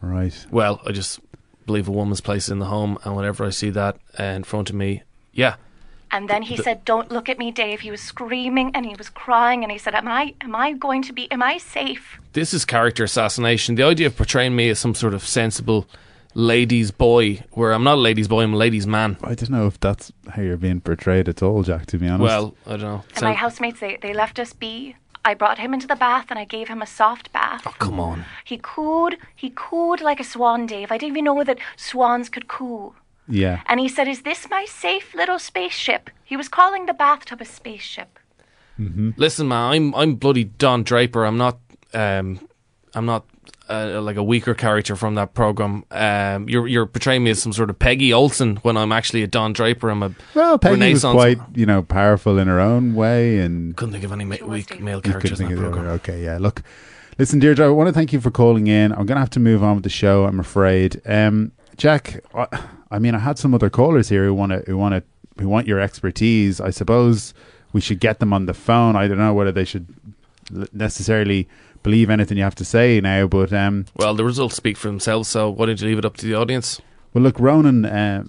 Right. 0.00 0.46
Well, 0.50 0.80
I 0.86 0.92
just 0.92 1.20
believe 1.66 1.88
a 1.88 1.92
woman's 1.92 2.22
place 2.22 2.48
in 2.48 2.58
the 2.58 2.66
home, 2.66 2.96
and 3.04 3.16
whenever 3.16 3.44
I 3.44 3.50
see 3.50 3.70
that 3.70 3.98
uh, 4.18 4.22
in 4.38 4.44
front 4.44 4.70
of 4.70 4.76
me, 4.76 5.02
yeah, 5.32 5.56
And 6.16 6.30
then 6.30 6.42
he 6.42 6.56
said, 6.56 6.82
"Don't 6.86 7.10
look 7.12 7.28
at 7.28 7.38
me, 7.38 7.48
Dave." 7.50 7.80
He 7.80 7.90
was 7.90 8.00
screaming 8.00 8.70
and 8.74 8.86
he 8.86 8.94
was 8.94 9.10
crying, 9.10 9.62
and 9.62 9.70
he 9.70 9.76
said, 9.76 9.94
"Am 9.94 10.08
I, 10.08 10.34
am 10.40 10.54
I 10.54 10.72
going 10.72 11.02
to 11.02 11.12
be, 11.12 11.30
am 11.30 11.42
I 11.42 11.58
safe?" 11.58 12.18
this 12.32 12.54
is 12.54 12.64
character 12.64 13.04
assassination. 13.04 13.74
The 13.74 13.82
idea 13.82 14.06
of 14.06 14.16
portraying 14.16 14.54
me 14.56 14.70
as 14.70 14.78
some 14.78 14.94
sort 14.94 15.14
of 15.14 15.22
sensible 15.26 15.86
ladies' 16.34 16.90
boy, 16.90 17.42
where 17.52 17.72
I'm 17.72 17.84
not 17.84 17.94
a 17.94 18.04
ladies' 18.08 18.28
boy, 18.28 18.42
I'm 18.44 18.54
a 18.54 18.56
ladies' 18.56 18.86
man. 18.86 19.18
I 19.22 19.34
don't 19.34 19.50
know 19.50 19.66
if 19.66 19.78
that's 19.80 20.12
how 20.30 20.42
you're 20.42 20.56
being 20.56 20.80
portrayed 20.80 21.28
at 21.28 21.42
all, 21.42 21.62
Jack. 21.62 21.84
To 21.86 21.98
be 21.98 22.08
honest. 22.08 22.22
Well, 22.22 22.54
I 22.66 22.70
don't 22.70 22.80
know. 22.80 23.04
And 23.14 23.24
my 23.24 23.34
housemates, 23.34 23.80
they, 23.80 23.98
they 24.00 24.14
left 24.14 24.38
us 24.38 24.52
be. 24.52 24.96
I 25.24 25.34
brought 25.34 25.58
him 25.58 25.74
into 25.74 25.88
the 25.88 25.96
bath 25.96 26.26
and 26.30 26.38
I 26.38 26.44
gave 26.44 26.68
him 26.68 26.80
a 26.80 26.86
soft 26.86 27.32
bath. 27.32 27.62
Oh, 27.66 27.74
come 27.80 27.98
on. 27.98 28.24
He 28.44 28.58
cooed, 28.58 29.16
he 29.34 29.50
cooed 29.50 30.00
like 30.00 30.20
a 30.20 30.24
swan, 30.24 30.66
Dave. 30.66 30.92
I 30.92 30.98
didn't 30.98 31.14
even 31.14 31.24
know 31.24 31.42
that 31.42 31.58
swans 31.76 32.28
could 32.28 32.46
coo. 32.46 32.94
Yeah. 33.28 33.62
And 33.66 33.80
he 33.80 33.88
said, 33.88 34.08
"Is 34.08 34.22
this 34.22 34.48
my 34.50 34.64
safe 34.66 35.14
little 35.14 35.38
spaceship?" 35.38 36.10
He 36.24 36.36
was 36.36 36.48
calling 36.48 36.86
the 36.86 36.94
bathtub 36.94 37.40
a 37.40 37.44
spaceship. 37.44 38.18
Mm-hmm. 38.78 39.10
Listen, 39.16 39.48
man, 39.48 39.72
I'm 39.72 39.94
I'm 39.94 40.14
bloody 40.16 40.44
Don 40.44 40.82
Draper. 40.82 41.24
I'm 41.24 41.38
not 41.38 41.58
um 41.94 42.40
I'm 42.94 43.06
not 43.06 43.24
uh, 43.68 44.00
like 44.00 44.16
a 44.16 44.22
weaker 44.22 44.54
character 44.54 44.94
from 44.94 45.16
that 45.16 45.34
program. 45.34 45.84
Um, 45.90 46.48
you're 46.48 46.68
you're 46.68 46.86
portraying 46.86 47.24
me 47.24 47.30
as 47.30 47.42
some 47.42 47.52
sort 47.52 47.68
of 47.68 47.78
Peggy 47.78 48.12
Olson 48.12 48.56
when 48.56 48.76
I'm 48.76 48.92
actually 48.92 49.22
a 49.22 49.26
Don 49.26 49.52
Draper. 49.52 49.88
I'm 49.90 50.02
a 50.04 50.14
Well, 50.34 50.56
Peggy 50.58 50.74
Renaissance. 50.80 51.02
was 51.02 51.12
quite, 51.36 51.38
you 51.56 51.66
know, 51.66 51.82
powerful 51.82 52.38
in 52.38 52.46
her 52.48 52.60
own 52.60 52.94
way, 52.94 53.38
and 53.40 53.76
couldn't 53.76 53.92
think 53.92 54.04
of 54.04 54.12
any 54.12 54.24
ma- 54.24 54.36
weak 54.46 54.68
Dave. 54.68 54.80
male 54.80 55.00
characters 55.00 55.40
in 55.40 55.48
think 55.48 55.58
that 55.58 55.62
program. 55.64 55.84
other. 55.86 55.94
Okay, 55.96 56.22
yeah. 56.22 56.38
Look, 56.38 56.62
listen, 57.18 57.40
Deirdre, 57.40 57.66
I 57.66 57.70
want 57.70 57.88
to 57.88 57.92
thank 57.92 58.12
you 58.12 58.20
for 58.20 58.30
calling 58.30 58.66
in. 58.68 58.92
I'm 58.92 58.98
going 59.06 59.16
to 59.16 59.20
have 59.20 59.30
to 59.30 59.40
move 59.40 59.64
on 59.64 59.74
with 59.76 59.84
the 59.84 59.90
show. 59.90 60.26
I'm 60.26 60.38
afraid. 60.38 61.00
Um, 61.04 61.50
Jack, 61.76 62.20
I, 62.34 62.46
I 62.90 62.98
mean, 62.98 63.14
I 63.14 63.18
had 63.18 63.38
some 63.38 63.54
other 63.54 63.70
callers 63.70 64.08
here 64.08 64.24
who 64.24 64.34
want 64.34 64.52
to, 64.52 64.58
who 64.66 64.76
want 64.76 64.94
to, 64.94 65.02
who 65.42 65.48
want 65.48 65.66
your 65.66 65.80
expertise. 65.80 66.60
I 66.60 66.70
suppose 66.70 67.34
we 67.72 67.80
should 67.80 68.00
get 68.00 68.20
them 68.20 68.32
on 68.32 68.46
the 68.46 68.54
phone. 68.54 68.96
I 68.96 69.08
don't 69.08 69.18
know 69.18 69.34
whether 69.34 69.52
they 69.52 69.64
should 69.64 69.86
necessarily 70.72 71.48
believe 71.82 72.10
anything 72.10 72.36
you 72.36 72.44
have 72.44 72.54
to 72.56 72.64
say 72.64 73.00
now, 73.00 73.26
but 73.26 73.52
um, 73.52 73.86
Well, 73.96 74.14
the 74.14 74.24
results 74.24 74.56
speak 74.56 74.76
for 74.76 74.88
themselves. 74.88 75.28
So 75.28 75.50
why 75.50 75.66
don't 75.66 75.80
you 75.80 75.86
leave 75.86 75.98
it 75.98 76.04
up 76.04 76.16
to 76.18 76.26
the 76.26 76.34
audience? 76.34 76.80
Well, 77.14 77.22
look, 77.22 77.40
Ronan. 77.40 77.84
Uh, 77.86 78.24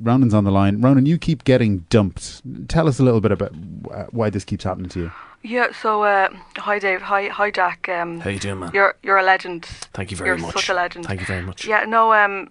Ronan's 0.00 0.34
on 0.34 0.44
the 0.44 0.50
line. 0.50 0.80
Ronan, 0.80 1.06
you 1.06 1.16
keep 1.16 1.44
getting 1.44 1.78
dumped. 1.90 2.42
Tell 2.68 2.88
us 2.88 2.98
a 2.98 3.02
little 3.04 3.20
bit 3.20 3.30
about 3.30 3.52
uh, 3.92 4.06
why 4.10 4.30
this 4.30 4.44
keeps 4.44 4.64
happening 4.64 4.88
to 4.90 5.00
you. 5.00 5.12
Yeah. 5.42 5.72
So, 5.72 6.02
uh, 6.02 6.28
hi 6.56 6.78
Dave. 6.78 7.02
Hi, 7.02 7.28
hi 7.28 7.50
Jack. 7.50 7.88
Um, 7.88 8.18
How 8.20 8.30
you 8.30 8.38
doing, 8.40 8.58
man? 8.60 8.70
You're 8.74 8.94
you're 9.02 9.18
a 9.18 9.22
legend. 9.22 9.64
Thank 9.94 10.10
you 10.10 10.16
very 10.16 10.30
you're 10.30 10.38
much. 10.38 10.54
such 10.54 10.68
a 10.68 10.74
legend. 10.74 11.06
Thank 11.06 11.20
you 11.20 11.26
very 11.26 11.42
much. 11.42 11.66
Yeah. 11.66 11.84
No. 11.84 12.12
Um. 12.12 12.50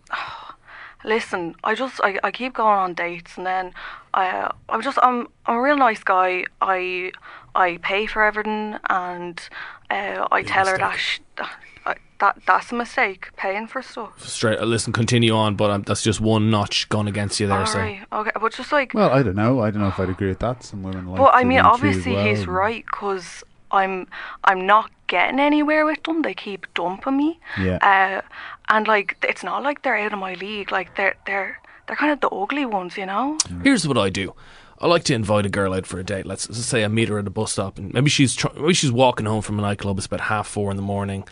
Listen, 1.04 1.56
I 1.64 1.76
just 1.76 2.00
I, 2.04 2.20
I 2.24 2.32
keep 2.32 2.54
going 2.54 2.78
on 2.78 2.94
dates 2.94 3.38
and 3.38 3.46
then 3.46 3.74
I 4.14 4.52
I'm 4.70 4.82
just 4.82 4.98
I'm 5.02 5.28
I'm 5.46 5.58
a 5.58 5.62
real 5.62 5.78
nice 5.78 6.04
guy. 6.04 6.46
I 6.62 7.12
I 7.56 7.78
pay 7.82 8.06
for 8.06 8.24
everything 8.24 8.78
and 8.90 9.42
uh, 9.90 10.28
I 10.32 10.44
tell 10.44 10.68
her 10.68 10.78
that, 10.78 10.98
sh- 10.98 11.20
that 11.38 11.98
that 12.20 12.42
that's 12.46 12.72
a 12.72 12.76
mistake 12.76 13.30
paying 13.36 13.68
for 13.68 13.82
stuff. 13.82 14.22
Straight. 14.26 14.60
Uh, 14.60 14.66
listen, 14.66 14.94
continue 14.94 15.34
on, 15.34 15.56
but 15.56 15.70
um, 15.72 15.82
that's 15.82 16.04
just 16.04 16.22
one 16.22 16.50
notch 16.50 16.88
gone 16.90 17.08
against 17.08 17.40
you 17.40 17.48
there. 17.48 17.66
So 17.66 17.80
Alright, 17.80 18.02
okay, 18.14 18.32
but 18.40 18.54
just 18.54 18.72
like 18.72 18.94
Well, 18.94 19.10
I 19.10 19.24
don't 19.24 19.36
know. 19.36 19.60
I 19.60 19.72
don't 19.72 19.82
know 19.82 19.88
if 19.90 20.00
I'd 20.00 20.10
agree 20.10 20.30
with 20.30 20.40
that. 20.40 20.64
Some 20.64 20.84
women 20.84 21.08
like. 21.08 21.18
But 21.20 21.34
I 21.34 21.44
mean, 21.44 21.60
run 21.60 21.78
through 21.78 21.90
as 21.90 21.96
obviously 21.98 22.14
well. 22.14 22.26
he's 22.26 22.48
right 22.48 22.86
because 22.86 23.44
I'm 23.72 24.08
I'm 24.44 24.66
not 24.66 24.92
getting 25.08 25.40
anywhere 25.40 25.86
with 25.86 26.04
them. 26.04 26.22
They 26.22 26.34
keep 26.34 26.72
dumping 26.74 27.18
me. 27.18 27.40
Yeah. 27.60 27.78
Uh, 27.82 28.22
and 28.70 28.88
like 28.88 29.18
it's 29.24 29.44
not 29.44 29.64
like 29.64 29.82
they're 29.82 29.98
out 29.98 30.14
of 30.14 30.20
my 30.20 30.34
league. 30.36 30.72
Like 30.72 30.96
they're 30.96 31.16
they're 31.26 31.60
they're 31.88 31.96
kind 31.96 32.12
of 32.12 32.22
the 32.22 32.30
ugly 32.30 32.66
ones, 32.66 32.98
you 32.98 33.06
know. 33.06 33.38
Here's 33.64 33.88
what 33.88 33.98
I 33.98 34.10
do. 34.10 34.34
I 34.80 34.88
like 34.88 35.04
to 35.06 35.14
invite 35.14 35.46
a 35.46 35.50
girl 35.50 35.74
out 35.74 35.86
for 35.86 36.00
a 36.00 36.04
date. 36.04 36.26
Let's, 36.26 36.50
let's 36.50 36.66
say 36.66 36.84
I 36.84 36.88
meet 36.88 37.10
her 37.10 37.20
at 37.20 37.28
a 37.28 37.30
bus 37.30 37.52
stop, 37.52 37.78
and 37.78 37.94
maybe 37.94 38.10
she's 38.10 38.36
tr- 38.36 38.48
maybe 38.56 38.74
she's 38.74 38.92
walking 38.92 39.28
home 39.28 39.44
from 39.44 39.60
a 39.60 39.62
nightclub. 39.62 39.98
It's 39.98 40.08
about 40.08 40.22
half 40.22 40.48
four 40.48 40.72
in 40.72 40.78
the 40.78 40.82
morning, 40.82 41.24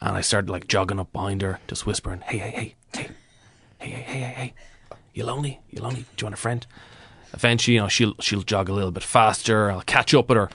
and 0.00 0.16
I 0.16 0.22
start 0.22 0.48
like 0.48 0.68
jogging 0.68 0.98
up 0.98 1.12
behind 1.12 1.42
her, 1.42 1.60
just 1.68 1.84
whispering, 1.84 2.22
"Hey, 2.22 2.38
hey, 2.38 2.50
hey, 2.50 2.74
hey, 2.94 3.08
hey, 3.78 3.90
hey, 3.90 3.90
hey, 3.90 4.18
hey, 4.20 4.32
hey, 4.32 4.54
you 5.12 5.24
lonely? 5.26 5.60
You 5.68 5.82
lonely? 5.82 6.06
Do 6.16 6.22
you 6.22 6.26
want 6.26 6.34
a 6.34 6.38
friend?" 6.38 6.66
Eventually, 7.34 7.74
you 7.74 7.80
know, 7.82 7.88
she'll 7.88 8.14
she'll 8.20 8.42
jog 8.42 8.70
a 8.70 8.72
little 8.72 8.92
bit 8.92 9.02
faster. 9.02 9.70
I'll 9.70 9.82
catch 9.82 10.14
up 10.14 10.28
with 10.30 10.38
her, 10.38 10.48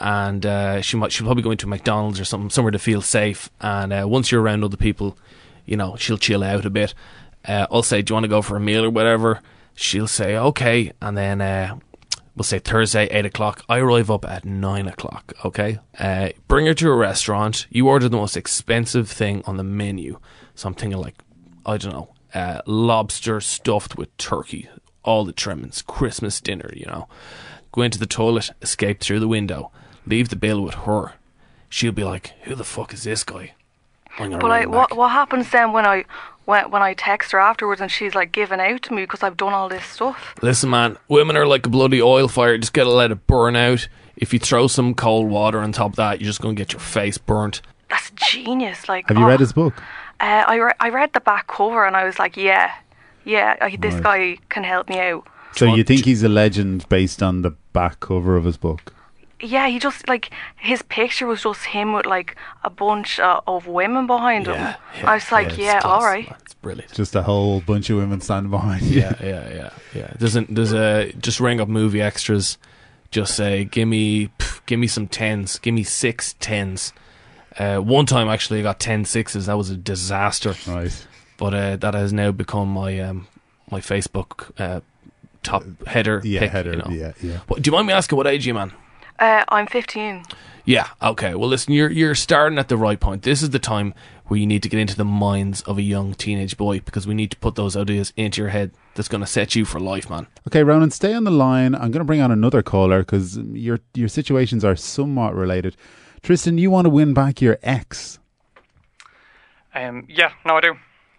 and 0.00 0.46
uh, 0.46 0.80
she 0.80 0.96
might 0.96 1.12
she'll 1.12 1.26
probably 1.26 1.42
go 1.42 1.50
into 1.50 1.66
McDonald's 1.66 2.20
or 2.20 2.24
something 2.24 2.50
somewhere 2.50 2.70
to 2.70 2.78
feel 2.78 3.02
safe. 3.02 3.50
And 3.60 3.92
uh, 3.92 4.06
once 4.08 4.30
you're 4.30 4.42
around 4.42 4.64
other 4.64 4.76
people, 4.76 5.18
you 5.66 5.76
know, 5.76 5.96
she'll 5.96 6.18
chill 6.18 6.42
out 6.44 6.64
a 6.64 6.70
bit. 6.70 6.94
Uh, 7.46 7.66
I'll 7.70 7.82
say, 7.82 8.02
"Do 8.02 8.12
you 8.12 8.14
want 8.14 8.24
to 8.24 8.28
go 8.28 8.42
for 8.42 8.56
a 8.56 8.60
meal 8.60 8.84
or 8.84 8.90
whatever?" 8.90 9.40
She'll 9.74 10.08
say, 10.08 10.36
"Okay," 10.36 10.92
and 11.00 11.16
then 11.16 11.40
uh, 11.40 11.78
we'll 12.36 12.44
say 12.44 12.58
Thursday, 12.58 13.06
eight 13.06 13.26
o'clock. 13.26 13.64
I 13.68 13.78
arrive 13.78 14.10
up 14.10 14.24
at 14.24 14.44
nine 14.44 14.86
o'clock. 14.86 15.32
Okay, 15.44 15.78
uh, 15.98 16.30
bring 16.46 16.66
her 16.66 16.74
to 16.74 16.90
a 16.90 16.96
restaurant. 16.96 17.66
You 17.70 17.88
order 17.88 18.08
the 18.08 18.16
most 18.16 18.36
expensive 18.36 19.10
thing 19.10 19.42
on 19.46 19.56
the 19.56 19.64
menu. 19.64 20.18
Something 20.54 20.90
like, 20.92 21.22
I 21.66 21.76
don't 21.76 21.92
know, 21.92 22.14
uh, 22.34 22.60
lobster 22.66 23.40
stuffed 23.40 23.96
with 23.96 24.16
turkey, 24.16 24.68
all 25.04 25.24
the 25.24 25.32
trimmings, 25.32 25.82
Christmas 25.82 26.40
dinner. 26.40 26.70
You 26.74 26.86
know, 26.86 27.08
go 27.72 27.82
into 27.82 27.98
the 27.98 28.06
toilet, 28.06 28.50
escape 28.62 29.00
through 29.00 29.20
the 29.20 29.28
window, 29.28 29.70
leave 30.08 30.28
the 30.28 30.36
bill 30.36 30.60
with 30.62 30.74
her. 30.74 31.12
She'll 31.68 31.92
be 31.92 32.04
like, 32.04 32.32
"Who 32.44 32.54
the 32.54 32.64
fuck 32.64 32.92
is 32.94 33.04
this 33.04 33.24
guy?" 33.24 33.52
I'm 34.18 34.30
But 34.30 34.42
ring 34.42 34.50
like, 34.50 34.68
what 34.68 34.96
what 34.96 35.10
happens 35.10 35.50
then 35.50 35.72
when 35.72 35.86
I 35.86 36.04
when 36.44 36.70
when 36.70 36.82
I 36.82 36.94
text 36.94 37.32
her 37.32 37.38
afterwards 37.38 37.80
and 37.80 37.90
she's 37.90 38.14
like 38.14 38.32
giving 38.32 38.60
out 38.60 38.82
to 38.82 38.94
me 38.94 39.02
because 39.02 39.22
I've 39.22 39.36
done 39.36 39.52
all 39.52 39.68
this 39.68 39.84
stuff? 39.84 40.34
Listen, 40.42 40.70
man, 40.70 40.96
women 41.08 41.36
are 41.36 41.46
like 41.46 41.66
a 41.66 41.68
bloody 41.70 42.00
oil 42.02 42.26
fire. 42.28 42.56
Just 42.58 42.72
gotta 42.72 42.90
let 42.90 43.10
it 43.10 43.26
burn 43.26 43.54
out. 43.54 43.88
If 44.16 44.32
you 44.32 44.38
throw 44.38 44.66
some 44.66 44.94
cold 44.94 45.28
water 45.28 45.60
on 45.60 45.72
top 45.72 45.90
of 45.90 45.96
that, 45.96 46.20
you're 46.20 46.26
just 46.26 46.40
gonna 46.40 46.54
get 46.54 46.72
your 46.72 46.80
face 46.80 47.18
burnt. 47.18 47.60
That's 47.88 48.10
genius. 48.10 48.88
Like, 48.88 49.08
Have 49.08 49.16
you 49.16 49.24
oh, 49.24 49.28
read 49.28 49.40
his 49.40 49.52
book? 49.52 49.74
Uh, 50.20 50.44
I 50.46 50.56
re- 50.56 50.72
I 50.80 50.88
read 50.88 51.12
the 51.12 51.20
back 51.20 51.46
cover 51.46 51.86
and 51.86 51.96
I 51.96 52.04
was 52.04 52.18
like, 52.18 52.36
yeah, 52.36 52.72
yeah, 53.24 53.56
I, 53.60 53.76
this 53.76 53.94
Right. 53.94 54.02
guy 54.02 54.36
can 54.48 54.64
help 54.64 54.88
me 54.88 54.98
out. 54.98 55.26
So 55.52 55.66
want- 55.66 55.78
you 55.78 55.84
think 55.84 56.04
he's 56.04 56.22
a 56.22 56.28
legend 56.28 56.88
based 56.88 57.22
on 57.22 57.42
the 57.42 57.52
back 57.72 58.00
cover 58.00 58.36
of 58.36 58.44
his 58.44 58.56
book? 58.56 58.92
Yeah, 59.40 59.68
he 59.68 59.78
just 59.78 60.08
like 60.08 60.30
his 60.56 60.82
picture 60.82 61.26
was 61.26 61.42
just 61.42 61.64
him 61.66 61.92
with 61.92 62.06
like 62.06 62.36
a 62.64 62.70
bunch 62.70 63.20
uh, 63.20 63.40
of 63.46 63.66
women 63.66 64.06
behind 64.06 64.46
him. 64.46 64.74
I 65.04 65.14
was 65.14 65.30
like, 65.30 65.48
it's 65.48 65.58
yeah, 65.58 65.80
all 65.84 66.04
right. 66.04 66.28
It's 66.40 66.54
brilliant. 66.54 66.92
Just 66.92 67.14
a 67.14 67.22
whole 67.22 67.60
bunch 67.60 67.88
of 67.88 67.98
women 67.98 68.20
standing 68.20 68.50
behind 68.50 68.82
you. 68.82 69.00
yeah, 69.00 69.14
yeah, 69.22 69.48
yeah, 69.54 69.70
yeah. 69.94 70.12
There's 70.18 70.34
a, 70.34 70.40
there's 70.42 70.72
a 70.72 71.12
just 71.12 71.38
ring 71.38 71.60
up 71.60 71.68
movie 71.68 72.02
extras. 72.02 72.58
Just 73.10 73.36
say, 73.36 73.64
give 73.64 73.88
me, 73.88 74.28
pff, 74.38 74.60
give 74.66 74.78
me 74.78 74.86
some 74.86 75.06
tens. 75.06 75.58
Give 75.60 75.72
me 75.72 75.82
six 75.82 76.34
tens. 76.40 76.92
Uh, 77.58 77.78
one 77.78 78.06
time 78.06 78.28
actually, 78.28 78.60
I 78.60 78.62
got 78.62 78.80
ten 78.80 79.04
sixes. 79.04 79.46
That 79.46 79.56
was 79.56 79.70
a 79.70 79.76
disaster. 79.76 80.54
Right. 80.66 81.06
But 81.36 81.54
uh, 81.54 81.76
that 81.76 81.94
has 81.94 82.12
now 82.12 82.32
become 82.32 82.68
my 82.68 82.98
um, 82.98 83.28
my 83.70 83.80
Facebook 83.80 84.50
uh, 84.60 84.80
top 85.42 85.64
header. 85.86 86.20
Yeah, 86.24 86.40
pick, 86.40 86.50
header. 86.50 86.70
you 86.72 86.76
know. 86.78 86.90
Yeah, 86.90 87.12
yeah. 87.22 87.38
What, 87.46 87.62
do 87.62 87.68
you 87.68 87.72
mind 87.72 87.86
me 87.86 87.92
asking 87.92 88.16
what 88.16 88.26
age 88.26 88.44
are 88.44 88.48
you, 88.48 88.54
man? 88.54 88.72
Uh, 89.18 89.44
I'm 89.48 89.66
15. 89.66 90.24
Yeah. 90.64 90.88
Okay. 91.02 91.34
Well, 91.34 91.48
listen, 91.48 91.72
you're 91.72 91.90
you're 91.90 92.14
starting 92.14 92.58
at 92.58 92.68
the 92.68 92.76
right 92.76 93.00
point. 93.00 93.22
This 93.22 93.42
is 93.42 93.50
the 93.50 93.58
time 93.58 93.94
where 94.26 94.38
you 94.38 94.46
need 94.46 94.62
to 94.62 94.68
get 94.68 94.78
into 94.78 94.94
the 94.94 95.04
minds 95.04 95.62
of 95.62 95.78
a 95.78 95.82
young 95.82 96.12
teenage 96.12 96.58
boy 96.58 96.80
because 96.80 97.06
we 97.06 97.14
need 97.14 97.30
to 97.30 97.38
put 97.38 97.54
those 97.54 97.74
ideas 97.74 98.12
into 98.16 98.42
your 98.42 98.50
head. 98.50 98.72
That's 98.94 99.08
going 99.08 99.22
to 99.22 99.26
set 99.26 99.54
you 99.54 99.64
for 99.64 99.80
life, 99.80 100.10
man. 100.10 100.26
Okay, 100.46 100.62
Ronan, 100.62 100.90
stay 100.90 101.14
on 101.14 101.24
the 101.24 101.30
line. 101.30 101.74
I'm 101.74 101.90
going 101.90 102.00
to 102.00 102.04
bring 102.04 102.20
on 102.20 102.30
another 102.30 102.62
caller 102.62 102.98
because 103.00 103.38
your 103.38 103.80
your 103.94 104.08
situations 104.08 104.62
are 104.64 104.76
somewhat 104.76 105.34
related. 105.34 105.74
Tristan, 106.22 106.58
you 106.58 106.70
want 106.70 106.84
to 106.84 106.90
win 106.90 107.14
back 107.14 107.40
your 107.40 107.58
ex? 107.62 108.18
Um, 109.74 110.06
yeah, 110.08 110.32
no, 110.44 110.56
I 110.56 110.60
do. 110.60 110.70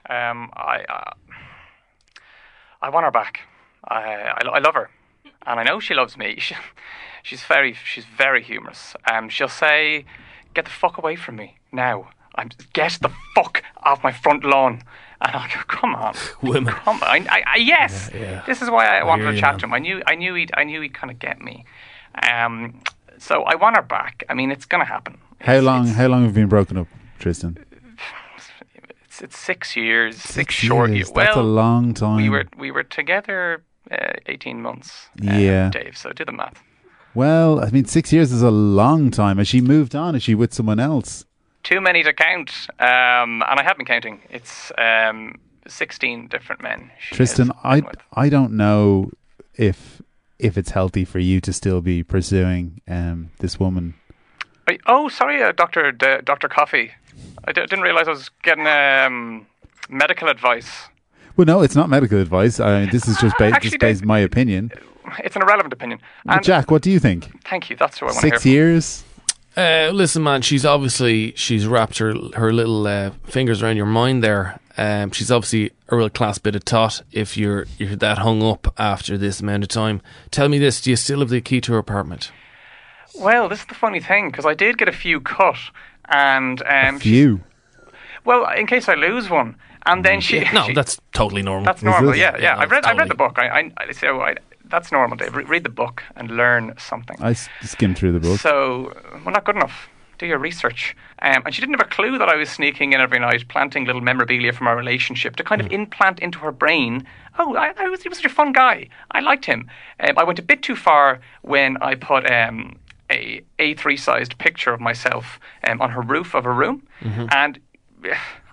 Um, 0.10 0.52
I, 0.54 0.84
uh, 0.90 1.14
I 2.82 2.90
want 2.90 3.06
her 3.06 3.12
back. 3.12 3.42
I, 3.84 4.04
I, 4.04 4.48
I 4.48 4.60
love 4.60 4.76
her, 4.76 4.90
and 5.46 5.60
I 5.60 5.64
know 5.64 5.80
she 5.80 5.94
loves 5.94 6.18
me. 6.18 6.40
She, 7.24 7.36
she's 7.36 7.44
very, 7.44 7.74
she's 7.74 8.06
very 8.06 8.42
humorous. 8.44 8.96
Um, 9.12 9.30
she'll 9.30 9.48
say, 9.50 10.06
"Get 10.54 10.66
the 10.66 10.72
fuck 10.72 10.98
away 10.98 11.16
from 11.16 11.36
me 11.38 11.58
now." 11.72 12.10
I'm 12.36 12.50
get 12.74 12.98
the 13.02 13.10
fuck 13.36 13.64
off 13.84 14.04
my 14.04 14.12
front 14.12 14.44
lawn. 14.44 14.82
And 15.22 15.36
I 15.36 15.50
go, 15.54 15.60
come 15.68 15.96
on, 15.96 16.14
Women. 16.42 16.74
come 16.74 16.96
on. 17.04 17.04
I, 17.04 17.18
I, 17.30 17.44
I, 17.46 17.56
yes, 17.58 18.10
Yeah, 18.14 18.22
yeah. 18.22 18.44
this 18.48 18.62
is 18.62 18.70
why 18.70 18.86
I 18.88 19.04
wanted 19.04 19.26
to 19.34 19.38
chat 19.38 19.52
man. 19.56 19.60
to 19.60 19.66
him. 19.66 19.74
I 19.74 19.80
knew, 19.80 20.02
I 20.08 20.16
knew 20.16 20.34
he'd, 20.34 20.52
I 20.56 20.64
knew 20.64 20.80
he'd 20.80 20.94
kind 20.94 21.12
of 21.12 21.20
get 21.20 21.42
me. 21.42 21.66
Um, 22.32 22.80
so 23.18 23.44
I 23.44 23.56
want 23.56 23.76
her 23.76 23.82
back. 23.82 24.24
I 24.30 24.34
mean, 24.34 24.50
it's 24.50 24.64
gonna 24.66 24.86
happen. 24.86 25.18
How 25.42 25.52
It's- 25.56 25.64
long? 25.66 25.82
it's- 25.82 25.98
How 25.98 26.08
long 26.08 26.22
have 26.24 26.32
you 26.38 26.44
been 26.44 26.48
broken 26.48 26.78
up? 26.78 26.88
Tristan? 27.20 27.58
It's, 29.06 29.22
it's 29.22 29.38
six 29.38 29.76
years, 29.76 30.16
six, 30.22 30.54
short 30.54 30.90
years. 30.92 31.10
years. 31.10 31.12
That's 31.12 31.36
well, 31.36 31.44
a 31.46 31.48
long 31.64 31.94
time. 31.94 32.18
we 32.18 32.30
were 32.30 32.46
we 32.58 32.72
were 32.72 32.84
together 32.84 33.64
uh, 33.92 34.14
eighteen 34.28 34.62
months. 34.62 35.10
uh, 35.28 35.34
Yeah. 35.34 35.70
Dave. 35.70 35.98
So 35.98 36.12
do 36.14 36.24
the 36.24 36.32
math. 36.32 36.64
Well, 37.16 37.60
I 37.64 37.70
mean, 37.72 37.86
six 37.86 38.14
years 38.14 38.32
is 38.32 38.42
a 38.42 38.52
long 38.52 39.12
time. 39.12 39.38
Has 39.38 39.48
she 39.48 39.62
moved 39.62 39.96
on? 39.96 40.16
Is 40.16 40.24
she 40.24 40.36
with 40.36 40.54
someone 40.54 40.80
else? 40.80 41.26
Too 41.64 41.82
many 41.82 42.04
to 42.04 42.14
count, 42.14 42.52
um, 42.80 43.44
and 43.44 43.60
I 43.60 43.64
have 43.64 43.78
been 43.78 43.86
counting. 43.86 44.22
It's 44.30 44.72
um, 44.78 45.36
sixteen 45.68 46.28
different 46.28 46.62
men. 46.62 46.92
Tristan, 47.12 47.52
I 47.64 47.82
with. 47.82 47.96
I 48.14 48.30
don't 48.30 48.54
know 48.54 49.12
if 49.56 50.02
if 50.38 50.58
it's 50.58 50.72
healthy 50.72 51.04
for 51.04 51.20
you 51.20 51.42
to 51.42 51.52
still 51.52 51.82
be 51.82 52.02
pursuing 52.04 52.82
um, 52.88 53.32
this 53.40 53.60
woman. 53.60 53.96
You- 54.70 54.78
Oh, 54.86 55.10
sorry, 55.10 55.42
uh, 55.42 55.52
Doctor 55.52 55.92
D- 55.92 56.20
Doctor 56.24 56.48
Coffey. 56.48 56.92
I 57.46 57.52
d- 57.52 57.62
didn't 57.62 57.82
realize 57.82 58.08
I 58.08 58.12
was 58.12 58.30
getting 58.44 58.68
um, 58.68 59.48
medical 59.90 60.30
advice. 60.30 60.70
Well, 61.36 61.46
no, 61.46 61.62
it's 61.64 61.76
not 61.76 61.90
medical 61.90 62.20
advice. 62.20 62.60
I 62.60 62.82
mean, 62.82 62.90
this 62.92 63.08
is 63.08 63.18
just 63.18 63.36
based, 63.40 63.56
Actually, 63.56 63.70
just 63.72 63.80
based 63.80 64.06
my 64.06 64.20
opinion. 64.20 64.72
It's 65.24 65.36
an 65.36 65.42
irrelevant 65.42 65.74
opinion. 65.74 66.00
And 66.28 66.44
Jack, 66.44 66.70
what 66.72 66.82
do 66.82 66.92
you 66.92 67.00
think? 67.00 67.28
thank 67.46 67.70
you. 67.70 67.76
That's 67.76 68.02
what 68.02 68.12
I 68.12 68.14
want 68.14 68.22
to 68.22 68.30
Six 68.30 68.44
hear. 68.44 68.54
years? 68.54 69.04
Uh, 69.58 69.90
listen, 69.94 70.24
man, 70.24 70.42
she's 70.42 70.66
obviously 70.66 71.34
she's 71.36 71.66
wrapped 71.68 71.98
her 71.98 72.14
her 72.36 72.54
little 72.54 72.86
uh, 72.88 73.12
fingers 73.26 73.62
around 73.64 73.78
your 73.78 73.86
mind 73.88 74.24
there. 74.24 74.60
Um, 74.78 75.12
she's 75.12 75.30
obviously 75.32 75.72
a 75.90 75.96
real 75.98 76.10
class 76.10 76.38
bit 76.38 76.56
of 76.56 76.64
tot. 76.64 77.02
If 77.12 77.36
you're 77.36 77.66
you're 77.78 77.96
that 77.98 78.20
hung 78.20 78.42
up 78.44 78.74
after 78.78 79.18
this 79.18 79.42
amount 79.42 79.64
of 79.64 79.70
time, 79.70 80.02
tell 80.32 80.48
me 80.48 80.60
this: 80.60 80.80
Do 80.82 80.92
you 80.92 80.96
still 80.96 81.20
have 81.20 81.30
the 81.30 81.42
key 81.42 81.60
to 81.62 81.74
her 81.74 81.78
apartment? 81.80 82.32
Well, 83.16 83.50
this 83.50 83.60
is 83.62 83.66
the 83.66 83.76
funny 83.76 84.00
thing 84.00 84.30
because 84.30 84.46
I 84.46 84.54
did 84.54 84.78
get 84.78 84.88
a 84.88 84.94
few 84.94 85.20
cut, 85.20 85.58
and 86.06 86.62
um, 86.62 87.00
she- 87.00 87.10
Few. 87.10 87.42
well, 88.24 88.48
in 88.56 88.68
case 88.68 88.88
I 88.88 88.94
lose 88.94 89.30
one, 89.30 89.56
and 89.86 90.06
then 90.06 90.22
she 90.22 90.38
Yeah, 90.42 90.52
no, 90.54 90.68
she- 90.68 90.74
that's 90.74 90.98
totally 91.12 91.42
normal. 91.42 91.66
that's 91.66 91.82
normal. 91.84 92.16
Yeah, 92.16 92.36
yeah. 92.38 92.42
Yeah, 92.44 92.58
I've 92.60 92.72
read 92.72 92.84
that's 92.84 92.92
I've 92.94 92.98
read 93.00 93.10
the 93.10 93.16
book. 93.16 93.38
I, 93.40 93.72
I 93.78 93.92
so 93.92 94.22
I, 94.22 94.36
that's 94.70 94.92
normal, 94.92 95.18
Dave. 95.18 95.36
Re- 95.36 95.44
read 95.46 95.64
the 95.64 95.70
book 95.70 96.04
and 96.16 96.32
learn 96.32 96.74
something. 96.78 97.18
I 97.22 97.32
s- 97.32 97.50
skimmed 97.64 97.98
through 97.98 98.12
the 98.14 98.20
book. 98.20 98.40
So, 98.40 98.94
well, 99.26 99.34
not 99.34 99.46
good 99.46 99.56
enough. 99.56 99.90
Do 100.18 100.26
your 100.26 100.38
research. 100.40 100.96
Um, 101.22 101.44
and 101.46 101.56
she 101.56 101.62
didn't 101.62 101.76
have 101.80 101.88
a 101.88 101.90
clue 101.90 102.18
that 102.18 102.28
I 102.28 102.36
was 102.36 102.50
sneaking 102.50 102.92
in 102.94 103.00
every 103.00 103.20
night, 103.20 103.48
planting 103.48 103.86
little 103.86 104.02
memorabilia 104.02 104.52
from 104.52 104.68
our 104.68 104.76
relationship 104.76 105.36
to 105.38 105.44
Hmm. 105.44 105.48
kind 105.48 105.62
of 105.62 105.72
implant 105.72 106.20
into 106.20 106.40
her 106.40 106.52
brain. 106.52 107.06
Oh, 107.38 107.56
I, 107.56 107.74
I 107.78 107.88
was, 107.90 108.04
he 108.04 108.10
was 108.10 108.18
such 108.18 108.26
a 108.26 108.30
fun 108.36 108.52
guy. 108.52 108.90
I 109.12 109.22
liked 109.22 109.46
him. 109.46 109.70
Um, 110.02 110.18
I 110.18 110.24
went 110.26 110.40
a 110.40 110.42
bit 110.44 110.62
too 110.62 110.76
far 110.76 111.20
when 111.42 111.78
I 111.82 111.96
put 111.96 112.30
um, 112.30 112.76
a 113.10 113.42
A3 113.60 113.98
sized 113.98 114.38
picture 114.40 114.74
of 114.74 114.82
myself 114.82 115.40
um, 115.66 115.80
on 115.82 115.90
her 115.92 116.02
roof 116.02 116.36
of 116.36 116.44
her 116.44 116.54
room. 116.54 116.84
Mm-hmm. 117.02 117.26
And. 117.32 117.60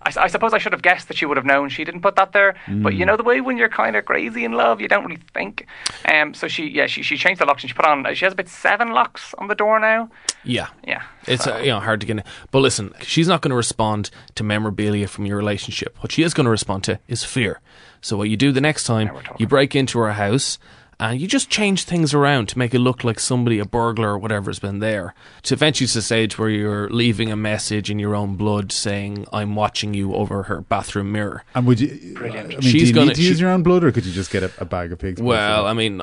I, 0.06 0.24
I 0.24 0.26
suppose 0.28 0.54
I 0.54 0.58
should 0.58 0.72
have 0.72 0.82
guessed 0.82 1.08
that 1.08 1.16
she 1.16 1.26
would 1.26 1.36
have 1.36 1.46
known 1.46 1.68
she 1.68 1.84
didn't 1.84 2.00
put 2.02 2.16
that 2.16 2.32
there, 2.32 2.54
but 2.66 2.92
Mm. 2.92 2.96
you 2.98 3.04
know 3.06 3.16
the 3.16 3.22
way 3.24 3.40
when 3.40 3.56
you're 3.58 3.68
kind 3.68 3.96
of 3.96 4.04
crazy 4.04 4.44
in 4.44 4.52
love, 4.52 4.80
you 4.80 4.88
don't 4.88 5.04
really 5.04 5.20
think. 5.34 5.66
Um, 6.04 6.32
so 6.34 6.48
she, 6.48 6.66
yeah, 6.68 6.86
she, 6.86 7.02
she 7.02 7.16
changed 7.16 7.40
the 7.40 7.46
locks 7.46 7.62
and 7.62 7.70
she 7.70 7.74
put 7.74 7.84
on. 7.84 8.06
She 8.14 8.24
has 8.24 8.32
about 8.32 8.48
seven 8.48 8.90
locks 8.92 9.34
on 9.38 9.48
the 9.48 9.54
door 9.54 9.80
now. 9.80 10.08
Yeah. 10.44 10.68
Yeah, 10.86 11.02
It's 11.26 11.44
so- 11.44 11.54
uh, 11.56 11.58
you 11.58 11.68
know 11.72 11.80
hard 11.80 12.00
to 12.00 12.06
get. 12.06 12.18
In. 12.18 12.24
But 12.50 12.60
listen, 12.60 12.94
she's 13.02 13.28
not 13.28 13.42
going 13.42 13.50
to 13.50 13.56
respond 13.56 14.10
to 14.36 14.44
memorabilia 14.44 15.08
from 15.08 15.26
your 15.26 15.36
relationship. 15.36 15.96
What 16.00 16.12
she 16.12 16.22
is 16.22 16.32
going 16.34 16.44
to 16.46 16.50
respond 16.50 16.84
to 16.84 16.98
is 17.08 17.24
fear. 17.24 17.60
So 18.00 18.16
what 18.16 18.28
you 18.28 18.36
do 18.36 18.52
the 18.52 18.60
next 18.60 18.84
time, 18.84 19.10
you 19.38 19.46
break 19.48 19.74
into 19.74 19.98
her 19.98 20.12
house 20.12 20.58
and 20.98 21.20
you 21.20 21.26
just 21.26 21.50
change 21.50 21.84
things 21.84 22.14
around 22.14 22.48
to 22.48 22.58
make 22.58 22.72
it 22.74 22.78
look 22.78 23.04
like 23.04 23.20
somebody, 23.20 23.58
a 23.58 23.64
burglar 23.64 24.10
or 24.14 24.18
whatever, 24.18 24.48
has 24.50 24.58
been 24.58 24.78
there. 24.78 25.14
To 25.42 25.54
eventually 25.54 25.86
to 25.88 25.94
the 25.94 26.02
stage 26.02 26.38
where 26.38 26.48
you're 26.48 26.88
leaving 26.90 27.30
a 27.30 27.36
message 27.36 27.90
in 27.90 27.98
your 27.98 28.14
own 28.14 28.36
blood 28.36 28.72
saying, 28.72 29.26
"I'm 29.32 29.54
watching 29.54 29.92
you" 29.94 30.14
over 30.14 30.44
her 30.44 30.62
bathroom 30.62 31.12
mirror. 31.12 31.44
And 31.54 31.66
would 31.66 31.80
you? 31.80 32.14
Brilliant. 32.14 32.46
I 32.46 32.48
mean, 32.48 32.60
She's 32.62 32.72
do 32.72 32.78
you 32.88 32.92
gonna- 32.94 33.06
need 33.08 33.16
to 33.16 33.22
use 33.22 33.40
your 33.40 33.50
own 33.50 33.62
blood, 33.62 33.84
or 33.84 33.92
could 33.92 34.06
you 34.06 34.12
just 34.12 34.30
get 34.30 34.42
a, 34.42 34.50
a 34.58 34.64
bag 34.64 34.92
of 34.92 34.98
pigs? 34.98 35.20
Well. 35.20 35.66
I 35.66 35.72
mean, 35.74 36.00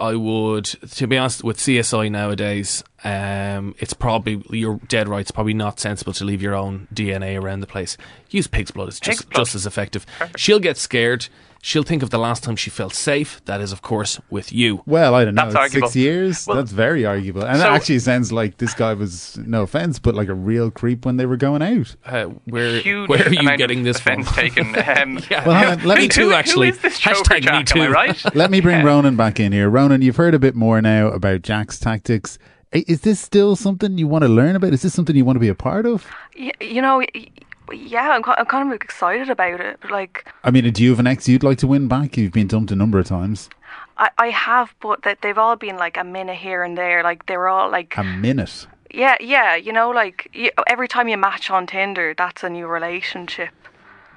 I 0.00 0.14
would, 0.16 0.64
to 0.64 1.06
be 1.06 1.16
honest, 1.16 1.44
with 1.44 1.58
CSI 1.58 2.10
nowadays, 2.10 2.82
um, 3.04 3.74
it's 3.78 3.94
probably 3.94 4.42
you're 4.50 4.80
dead 4.88 5.08
right. 5.08 5.20
It's 5.20 5.30
probably 5.30 5.54
not 5.54 5.78
sensible 5.78 6.12
to 6.14 6.24
leave 6.24 6.42
your 6.42 6.54
own 6.56 6.88
DNA 6.92 7.40
around 7.40 7.60
the 7.60 7.66
place. 7.68 7.96
Use 8.30 8.48
pig's 8.48 8.72
blood; 8.72 8.88
it's 8.88 8.98
just 8.98 9.20
Pig's 9.20 9.30
blood. 9.30 9.44
just 9.44 9.54
as 9.54 9.66
effective. 9.66 10.04
She'll 10.36 10.58
get 10.58 10.76
scared. 10.76 11.28
She'll 11.66 11.82
think 11.82 12.02
of 12.02 12.10
the 12.10 12.18
last 12.18 12.44
time 12.44 12.56
she 12.56 12.68
felt 12.68 12.92
safe. 12.92 13.40
That 13.46 13.62
is, 13.62 13.72
of 13.72 13.80
course, 13.80 14.20
with 14.28 14.52
you. 14.52 14.82
Well, 14.84 15.14
I 15.14 15.24
don't 15.24 15.34
know. 15.34 15.44
That's 15.44 15.54
It's 15.54 15.58
arguable. 15.62 15.88
Six 15.88 15.96
years? 15.96 16.46
Well- 16.46 16.58
That's 16.58 16.72
very 16.72 17.06
arguable. 17.06 17.42
And 17.42 17.56
So- 17.56 17.62
that 17.62 17.72
actually 17.72 18.00
sounds 18.00 18.30
like 18.32 18.58
this 18.58 18.74
guy 18.74 18.92
was, 18.92 19.38
no 19.46 19.62
offense, 19.62 19.98
but 19.98 20.14
like 20.14 20.28
a 20.28 20.34
real 20.34 20.70
creep 20.70 21.06
when 21.06 21.16
they 21.16 21.24
were 21.24 21.38
going 21.38 21.62
out. 21.62 21.96
Uh, 22.04 22.24
where 22.44 22.80
Huge 22.80 23.08
where 23.08 23.26
are 23.26 23.32
you 23.32 23.56
getting 23.56 23.78
of 23.78 23.84
this 23.86 23.98
from? 23.98 24.24
taken. 24.24 24.74
Um, 24.94 25.18
Yeah. 25.30 25.46
Well, 25.46 25.56
hang 25.56 25.80
on, 25.80 25.84
let 25.86 25.96
me 25.96 26.04
me- 26.04 26.08
too. 26.08 26.28
who- 26.28 26.34
actually, 26.34 26.66
Who 26.68 26.74
is 26.74 26.80
this 26.82 27.00
Hashtag 27.00 27.40
Jack, 27.44 27.58
me 27.60 27.64
too. 27.64 27.80
Am 27.80 27.88
I 27.88 27.94
right? 27.94 28.34
Let 28.36 28.50
me 28.50 28.60
bring 28.60 28.84
Ronan 28.84 29.16
back 29.16 29.40
in 29.40 29.52
here. 29.52 29.70
Ronan, 29.70 30.02
you've 30.02 30.16
heard 30.16 30.34
a 30.34 30.38
bit 30.38 30.54
more 30.54 30.82
now 30.82 31.06
about 31.08 31.40
Jack's 31.40 31.78
tactics. 31.80 32.38
Is 32.72 33.00
this 33.00 33.20
still 33.20 33.56
something 33.56 33.96
you 33.96 34.06
want 34.06 34.22
to 34.22 34.28
learn 34.28 34.54
about? 34.54 34.74
Is 34.74 34.82
this 34.82 34.92
something 34.92 35.16
you 35.16 35.24
want 35.24 35.36
to 35.36 35.40
be 35.40 35.48
a 35.48 35.54
part 35.54 35.86
of? 35.86 36.06
Y- 36.38 36.50
you 36.60 36.82
know, 36.82 36.98
y- 36.98 37.28
yeah, 37.72 38.10
I'm, 38.10 38.22
I'm 38.26 38.46
kind 38.46 38.68
of 38.68 38.74
excited 38.74 39.30
about 39.30 39.60
it. 39.60 39.78
Like, 39.90 40.26
I 40.42 40.50
mean, 40.50 40.70
do 40.72 40.82
you 40.82 40.90
have 40.90 40.98
an 41.00 41.06
ex 41.06 41.28
you'd 41.28 41.42
like 41.42 41.58
to 41.58 41.66
win 41.66 41.88
back? 41.88 42.16
You've 42.16 42.32
been 42.32 42.46
dumped 42.48 42.70
a 42.72 42.76
number 42.76 42.98
of 42.98 43.06
times. 43.06 43.48
I, 43.96 44.10
I 44.18 44.30
have, 44.30 44.74
but 44.80 45.02
that 45.02 45.22
they've 45.22 45.38
all 45.38 45.56
been 45.56 45.76
like 45.76 45.96
a 45.96 46.04
minute 46.04 46.36
here 46.36 46.62
and 46.62 46.76
there. 46.76 47.02
Like, 47.02 47.26
they 47.26 47.36
were 47.36 47.48
all 47.48 47.70
like, 47.70 47.96
A 47.96 48.02
minute. 48.04 48.66
yeah, 48.92 49.16
yeah, 49.20 49.54
you 49.56 49.72
know, 49.72 49.90
like 49.90 50.28
y 50.34 50.50
every 50.66 50.88
time 50.88 51.08
you 51.08 51.16
match 51.16 51.50
on 51.50 51.66
Tinder, 51.66 52.14
that's 52.16 52.42
a 52.42 52.48
new 52.50 52.66
relationship. 52.66 53.50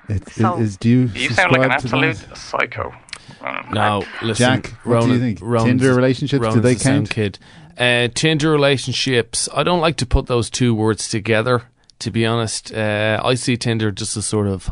It's, 0.09 0.33
So- 0.35 0.57
is, 0.59 0.77
do 0.77 0.89
you, 0.89 1.01
You 1.13 1.29
sound 1.29 1.51
like 1.51 1.63
an 1.65 1.71
absolute 1.71 2.15
that? 2.17 2.37
psycho. 2.37 2.93
Um, 3.41 3.67
No, 3.71 4.03
listen, 4.21 4.61
Jack, 4.63 4.67
what 4.83 5.01
do 5.01 5.13
you 5.13 5.19
think? 5.19 5.39
Ronan's- 5.41 5.65
Tinder 5.65 5.93
relationships, 5.93 6.53
do 6.53 6.59
they 6.59 6.73
a 6.73 6.79
sound 6.79 7.09
count? 7.09 7.37
Kid. 7.37 7.39
Uh, 7.77 8.07
Tinder 8.15 8.49
relationships. 8.49 9.47
I 9.53 9.61
don't 9.63 9.81
like 9.81 9.97
to 9.97 10.05
put 10.05 10.25
those 10.27 10.49
two 10.49 10.73
words 10.73 11.07
together. 11.09 11.63
To 11.99 12.11
be 12.11 12.25
honest, 12.25 12.73
uh, 12.73 13.19
I 13.23 13.33
see 13.35 13.57
Tinder 13.57 13.91
just 13.91 14.15
as 14.17 14.25
sort 14.25 14.47
of 14.47 14.71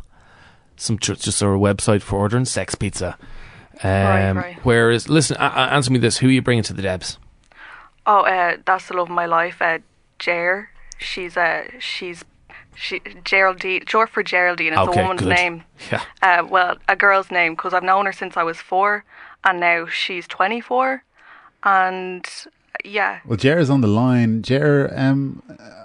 some 0.76 1.00
just 1.00 1.24
sort 1.38 1.56
of 1.56 1.62
website 1.62 2.02
for 2.02 2.20
ordering 2.20 2.46
sex 2.46 2.76
pizza. 2.76 3.18
Um, 3.84 3.90
Right, 3.92 4.32
right. 4.32 4.58
Whereas, 4.64 5.10
listen, 5.10 5.38
uh, 5.38 5.68
answer 5.72 5.92
me 5.92 6.00
this: 6.00 6.18
Who 6.18 6.28
are 6.28 6.32
you 6.32 6.42
bringing 6.42 6.64
to 6.64 6.74
the 6.74 6.82
Debs? 6.82 7.18
Oh, 8.06 8.22
uh, 8.22 8.58
that's 8.66 8.88
the 8.88 8.94
love 8.96 9.10
of 9.10 9.16
my 9.16 9.26
life. 9.26 9.62
Uh, 9.62 9.80
Jer, 10.20 10.70
she's 10.98 11.36
uh, 11.36 11.64
she's 11.80 12.24
she 12.76 13.02
Geraldine, 13.24 13.86
short 13.88 14.10
for 14.10 14.22
Geraldine. 14.24 14.74
It's 14.74 14.80
Okay, 14.80 15.00
a 15.00 15.04
woman's 15.04 15.22
good. 15.22 15.30
name. 15.36 15.64
Yeah. 15.92 16.02
Uh, 16.22 16.46
well, 16.50 16.78
a 16.88 16.96
girl's 16.96 17.32
name 17.32 17.54
because 17.56 17.74
I've 17.74 17.84
known 17.84 18.06
her 18.06 18.14
since 18.14 18.38
I 18.38 18.44
was 18.44 18.58
four, 18.58 19.04
and 19.44 19.60
now 19.60 19.88
she's 19.88 20.28
twenty 20.28 20.62
four, 20.62 21.04
and 21.64 22.26
yeah, 22.86 23.20
Well, 23.26 23.38
Jer's 23.38 23.70
on 23.70 23.82
the 23.82 23.88
line. 23.88 24.42
Jer, 24.42 24.92
um, 24.96 25.42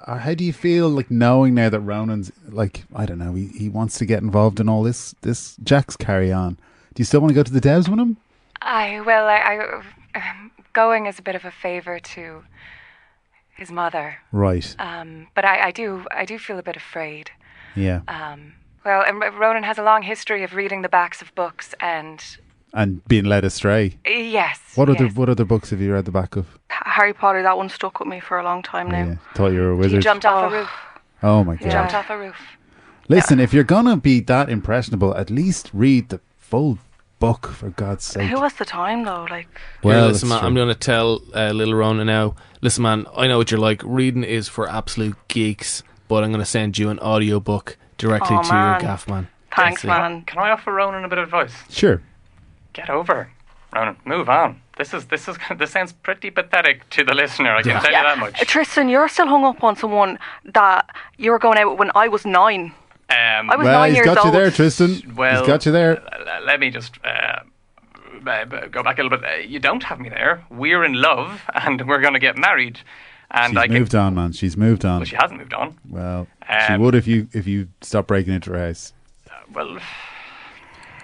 uh, 0.06 0.18
how 0.18 0.34
do 0.34 0.44
you 0.44 0.52
feel 0.52 0.88
like 0.88 1.10
knowing 1.10 1.54
now 1.54 1.68
that 1.68 1.80
Ronan's 1.80 2.30
like 2.48 2.84
I 2.94 3.06
don't 3.06 3.18
know, 3.18 3.34
he, 3.34 3.46
he 3.48 3.68
wants 3.68 3.98
to 3.98 4.04
get 4.06 4.22
involved 4.22 4.60
in 4.60 4.68
all 4.68 4.82
this 4.82 5.14
this 5.22 5.56
Jack's 5.62 5.96
carry 5.96 6.32
on. 6.32 6.54
Do 6.94 7.00
you 7.00 7.04
still 7.04 7.20
want 7.20 7.30
to 7.30 7.34
go 7.34 7.42
to 7.42 7.52
the 7.52 7.60
Debs 7.60 7.88
with 7.88 7.98
him? 7.98 8.16
I 8.62 9.00
well, 9.00 9.26
I, 9.26 9.82
I 10.14 10.20
um, 10.30 10.50
going 10.72 11.06
is 11.06 11.18
a 11.18 11.22
bit 11.22 11.34
of 11.34 11.44
a 11.44 11.50
favor 11.50 11.98
to 11.98 12.42
his 13.56 13.70
mother, 13.70 14.18
Right. 14.32 14.74
um, 14.78 15.26
but 15.34 15.44
I, 15.44 15.68
I 15.68 15.70
do 15.70 16.04
I 16.10 16.24
do 16.24 16.38
feel 16.38 16.58
a 16.58 16.62
bit 16.62 16.76
afraid. 16.76 17.30
Yeah. 17.76 18.00
Um, 18.08 18.54
well, 18.84 19.02
and 19.06 19.20
Ronan 19.38 19.62
has 19.64 19.78
a 19.78 19.82
long 19.82 20.02
history 20.02 20.42
of 20.42 20.54
reading 20.54 20.82
the 20.82 20.88
backs 20.88 21.20
of 21.22 21.34
books, 21.34 21.74
and 21.80 22.24
and 22.72 23.04
being 23.08 23.24
led 23.24 23.44
astray. 23.44 23.98
yes, 24.06 24.58
What 24.74 24.88
other 24.88 25.08
what 25.08 25.28
other 25.28 25.44
books 25.44 25.70
have 25.70 25.80
you 25.80 25.92
read 25.92 26.04
the 26.04 26.10
back 26.12 26.36
of? 26.36 26.46
Harry 26.68 27.12
Potter. 27.12 27.42
That 27.42 27.56
one 27.56 27.68
stuck 27.68 27.98
with 28.00 28.08
me 28.08 28.20
for 28.20 28.38
a 28.38 28.44
long 28.44 28.62
time 28.62 28.90
now. 28.90 29.04
Yeah. 29.04 29.14
Thought 29.34 29.52
you 29.52 29.60
were 29.60 29.72
a 29.72 29.74
He 29.76 29.80
wizard. 29.80 30.02
jumped 30.02 30.24
off 30.26 30.44
Oh. 30.50 30.54
a 30.54 30.58
roof. 30.60 30.70
Oh 31.22 31.44
my 31.44 31.56
He 31.56 31.64
god. 31.64 31.72
jumped 31.72 31.94
off 31.94 32.10
a 32.10 32.18
roof. 32.18 32.36
Listen, 33.08 33.40
if 33.40 33.52
you're 33.52 33.64
gonna 33.64 33.96
be 33.96 34.20
that 34.20 34.48
impressionable, 34.48 35.14
at 35.16 35.30
least 35.30 35.70
read 35.72 36.08
the 36.10 36.20
full 36.38 36.78
book 37.18 37.48
for 37.48 37.70
God's 37.70 38.04
sake. 38.04 38.28
Who 38.30 38.40
has 38.42 38.54
the 38.54 38.64
time 38.64 39.04
though? 39.04 39.26
Like, 39.28 39.46
Here, 39.82 39.90
Well, 39.90 40.08
listen, 40.08 40.28
that's 40.30 40.40
man, 40.42 40.46
I'm 40.48 40.54
going 40.54 40.68
to 40.68 40.74
tell 40.74 41.20
uh, 41.34 41.50
little 41.50 41.74
Rona 41.74 42.02
now. 42.04 42.34
Listen, 42.62 42.82
man, 42.84 43.04
I 43.14 43.26
know 43.26 43.36
what 43.36 43.50
you're 43.50 43.60
like. 43.60 43.82
Reading 43.84 44.24
is 44.24 44.48
for 44.48 44.66
absolute 44.68 45.16
geeks, 45.28 45.82
but 46.08 46.24
I'm 46.24 46.30
going 46.30 46.40
to 46.40 46.46
send 46.46 46.78
you 46.78 46.88
an 46.88 46.98
audio 47.00 47.38
book 47.38 47.76
directly 47.98 48.36
Aw, 48.36 48.42
to 48.42 48.52
man. 48.54 48.70
your 48.72 48.80
gaff, 48.80 49.06
man. 49.06 49.28
thanks, 49.54 49.82
That's 49.82 49.84
it. 49.84 49.88
man. 50.00 50.22
Can 50.22 50.38
I 50.38 50.48
offer 50.50 50.72
Ronan 50.72 51.04
a 51.04 51.08
bit 51.08 51.18
of 51.18 51.24
advice? 51.24 51.52
Sure. 51.68 52.00
Get 52.86 52.90
over 52.90 53.14
her. 53.14 53.30
Ronan, 53.74 53.96
move 54.04 54.28
on. 54.28 54.60
This 54.76 54.92
is 54.94 55.06
this 55.06 55.28
is 55.28 55.36
this 55.58 55.70
sounds 55.70 55.92
pretty 55.92 56.30
pathetic 56.30 56.88
to 56.90 57.04
the 57.04 57.14
listener. 57.14 57.54
I 57.54 57.62
can 57.62 57.80
tell 57.80 57.90
you 57.92 58.02
that 58.02 58.16
Uh, 58.18 58.20
much. 58.20 58.40
Tristan, 58.46 58.88
you're 58.88 59.08
still 59.08 59.28
hung 59.28 59.44
up 59.44 59.62
on 59.62 59.76
someone 59.76 60.18
that 60.44 60.88
you 61.18 61.30
were 61.30 61.38
going 61.38 61.58
out 61.58 61.70
with 61.70 61.78
when 61.78 61.90
I 61.94 62.08
was 62.08 62.24
nine. 62.26 62.72
Um, 63.10 63.50
I 63.50 63.56
was 63.56 63.64
Well, 63.64 63.78
nine 63.80 63.90
he's 63.90 63.96
years 63.96 64.06
got 64.06 64.16
you 64.18 64.22
old. 64.30 64.34
there, 64.34 64.50
Tristan. 64.50 65.14
Well, 65.16 65.38
he's 65.40 65.46
got 65.46 65.66
you 65.66 65.72
there. 65.72 66.00
l- 66.00 66.28
l- 66.28 66.44
let 66.44 66.60
me 66.60 66.70
just 66.70 66.98
uh, 67.04 67.40
b- 68.24 68.44
b- 68.48 68.68
go 68.70 68.82
back 68.82 68.98
a 68.98 69.02
little 69.02 69.18
bit. 69.18 69.28
Uh, 69.28 69.36
you 69.38 69.58
don't 69.58 69.82
have 69.84 69.98
me 70.00 70.08
there. 70.08 70.44
We're 70.50 70.84
in 70.84 70.94
love, 70.94 71.42
and 71.54 71.86
we're 71.88 72.00
going 72.00 72.14
to 72.14 72.20
get 72.20 72.36
married. 72.36 72.80
And 73.32 73.50
She's 73.52 73.58
I 73.58 73.66
can. 73.66 73.74
moved 73.74 73.94
on, 73.94 74.14
man. 74.16 74.32
She's 74.32 74.56
moved 74.56 74.84
on. 74.84 74.98
Well, 75.00 75.04
she 75.06 75.16
hasn't 75.16 75.38
moved 75.38 75.54
on. 75.54 75.76
Well, 75.88 76.26
she 76.66 76.72
Um, 76.72 76.80
would 76.82 76.94
if 76.96 77.06
you 77.06 77.28
if 77.32 77.46
you 77.46 77.68
stop 77.80 78.06
breaking 78.08 78.32
into 78.34 78.52
her 78.52 78.58
house. 78.66 78.92
Well, 79.52 79.78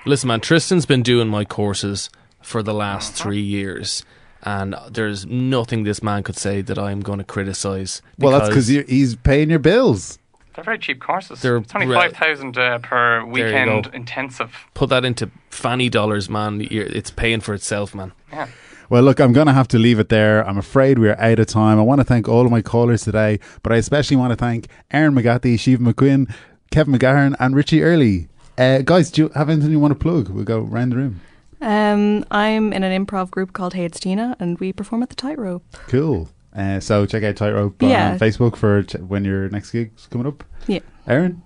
Listen, 0.06 0.28
man, 0.28 0.40
Tristan's 0.40 0.86
been 0.86 1.02
doing 1.02 1.28
my 1.28 1.44
courses 1.44 2.10
for 2.40 2.62
the 2.62 2.72
last 2.74 3.14
Uh-huh. 3.14 3.24
three 3.24 3.40
years, 3.40 4.04
and 4.42 4.74
there's 4.90 5.26
nothing 5.26 5.82
this 5.82 6.02
man 6.02 6.22
could 6.22 6.36
say 6.36 6.62
that 6.62 6.78
I'm 6.78 7.00
going 7.00 7.18
to 7.18 7.24
criticize. 7.24 8.02
Well, 8.18 8.32
that's 8.38 8.48
because 8.48 8.68
he's 8.68 9.16
paying 9.16 9.50
your 9.50 9.58
bills. 9.58 10.18
they're 10.54 10.64
very 10.64 10.78
cheap 10.78 11.00
courses. 11.00 11.42
They're 11.42 11.56
it's 11.58 11.74
only 11.74 11.88
re- 11.88 11.94
five 11.96 12.12
thousand 12.12 12.56
uh, 12.56 12.78
per 12.78 13.24
weekend 13.24 13.88
intensive. 13.92 14.54
put 14.74 14.88
that 14.90 15.04
into 15.04 15.30
fanny 15.50 15.88
dollars, 15.90 16.30
man. 16.30 16.60
You're, 16.60 16.86
it's 16.86 17.10
paying 17.10 17.40
for 17.40 17.52
itself, 17.52 17.94
man. 17.94 18.12
Yeah. 18.32 18.46
Well, 18.88 19.02
look, 19.02 19.18
I'm 19.20 19.32
going 19.32 19.48
to 19.48 19.52
have 19.52 19.66
to 19.68 19.78
leave 19.80 19.98
it 19.98 20.08
there. 20.10 20.46
I'm 20.46 20.56
afraid 20.58 21.00
we're 21.00 21.16
out 21.18 21.40
of 21.40 21.48
time. 21.48 21.78
I 21.80 21.82
want 21.82 22.00
to 22.00 22.04
thank 22.04 22.28
all 22.28 22.46
of 22.46 22.52
my 22.52 22.62
callers 22.62 23.02
today, 23.02 23.40
but 23.64 23.72
I 23.72 23.76
especially 23.78 24.16
want 24.16 24.30
to 24.30 24.36
thank 24.36 24.68
Erin 24.92 25.12
McGathy, 25.14 25.54
Siomha 25.56 25.92
McQuinn, 25.92 26.32
Kevin 26.70 26.94
McGahern, 26.94 27.34
and 27.40 27.56
Richie 27.56 27.82
Earley. 27.82 28.28
Uh, 28.58 28.78
guys, 28.82 29.10
do 29.10 29.22
you 29.22 29.28
have 29.34 29.50
anything 29.50 29.70
you 29.70 29.80
want 29.80 29.92
to 29.92 29.98
plug? 29.98 30.28
We'll 30.28 30.44
go 30.44 30.60
round 30.60 30.92
the 30.92 30.96
room. 30.96 31.20
Um, 31.60 32.24
I'm 32.30 32.72
in 32.72 32.82
an 32.82 33.06
improv 33.06 33.30
group 33.30 33.52
called 33.52 33.74
Hey 33.74 33.84
It's 33.84 34.00
Tina, 34.00 34.36
and 34.40 34.58
we 34.58 34.72
perform 34.72 35.02
at 35.02 35.08
the 35.10 35.14
Tightrope. 35.14 35.64
Cool. 35.88 36.28
Uh, 36.54 36.80
so 36.80 37.04
check 37.04 37.22
out 37.22 37.36
Tightrope 37.36 37.80
Yeah. 37.82 38.12
on 38.12 38.18
Facebook 38.18 38.56
for 38.56 38.82
ch- 38.82 38.94
when 38.96 39.24
your 39.24 39.48
next 39.50 39.72
gig's 39.72 40.06
coming 40.06 40.26
up. 40.26 40.42
Yeah. 40.66 40.80
Erin? 41.06 41.42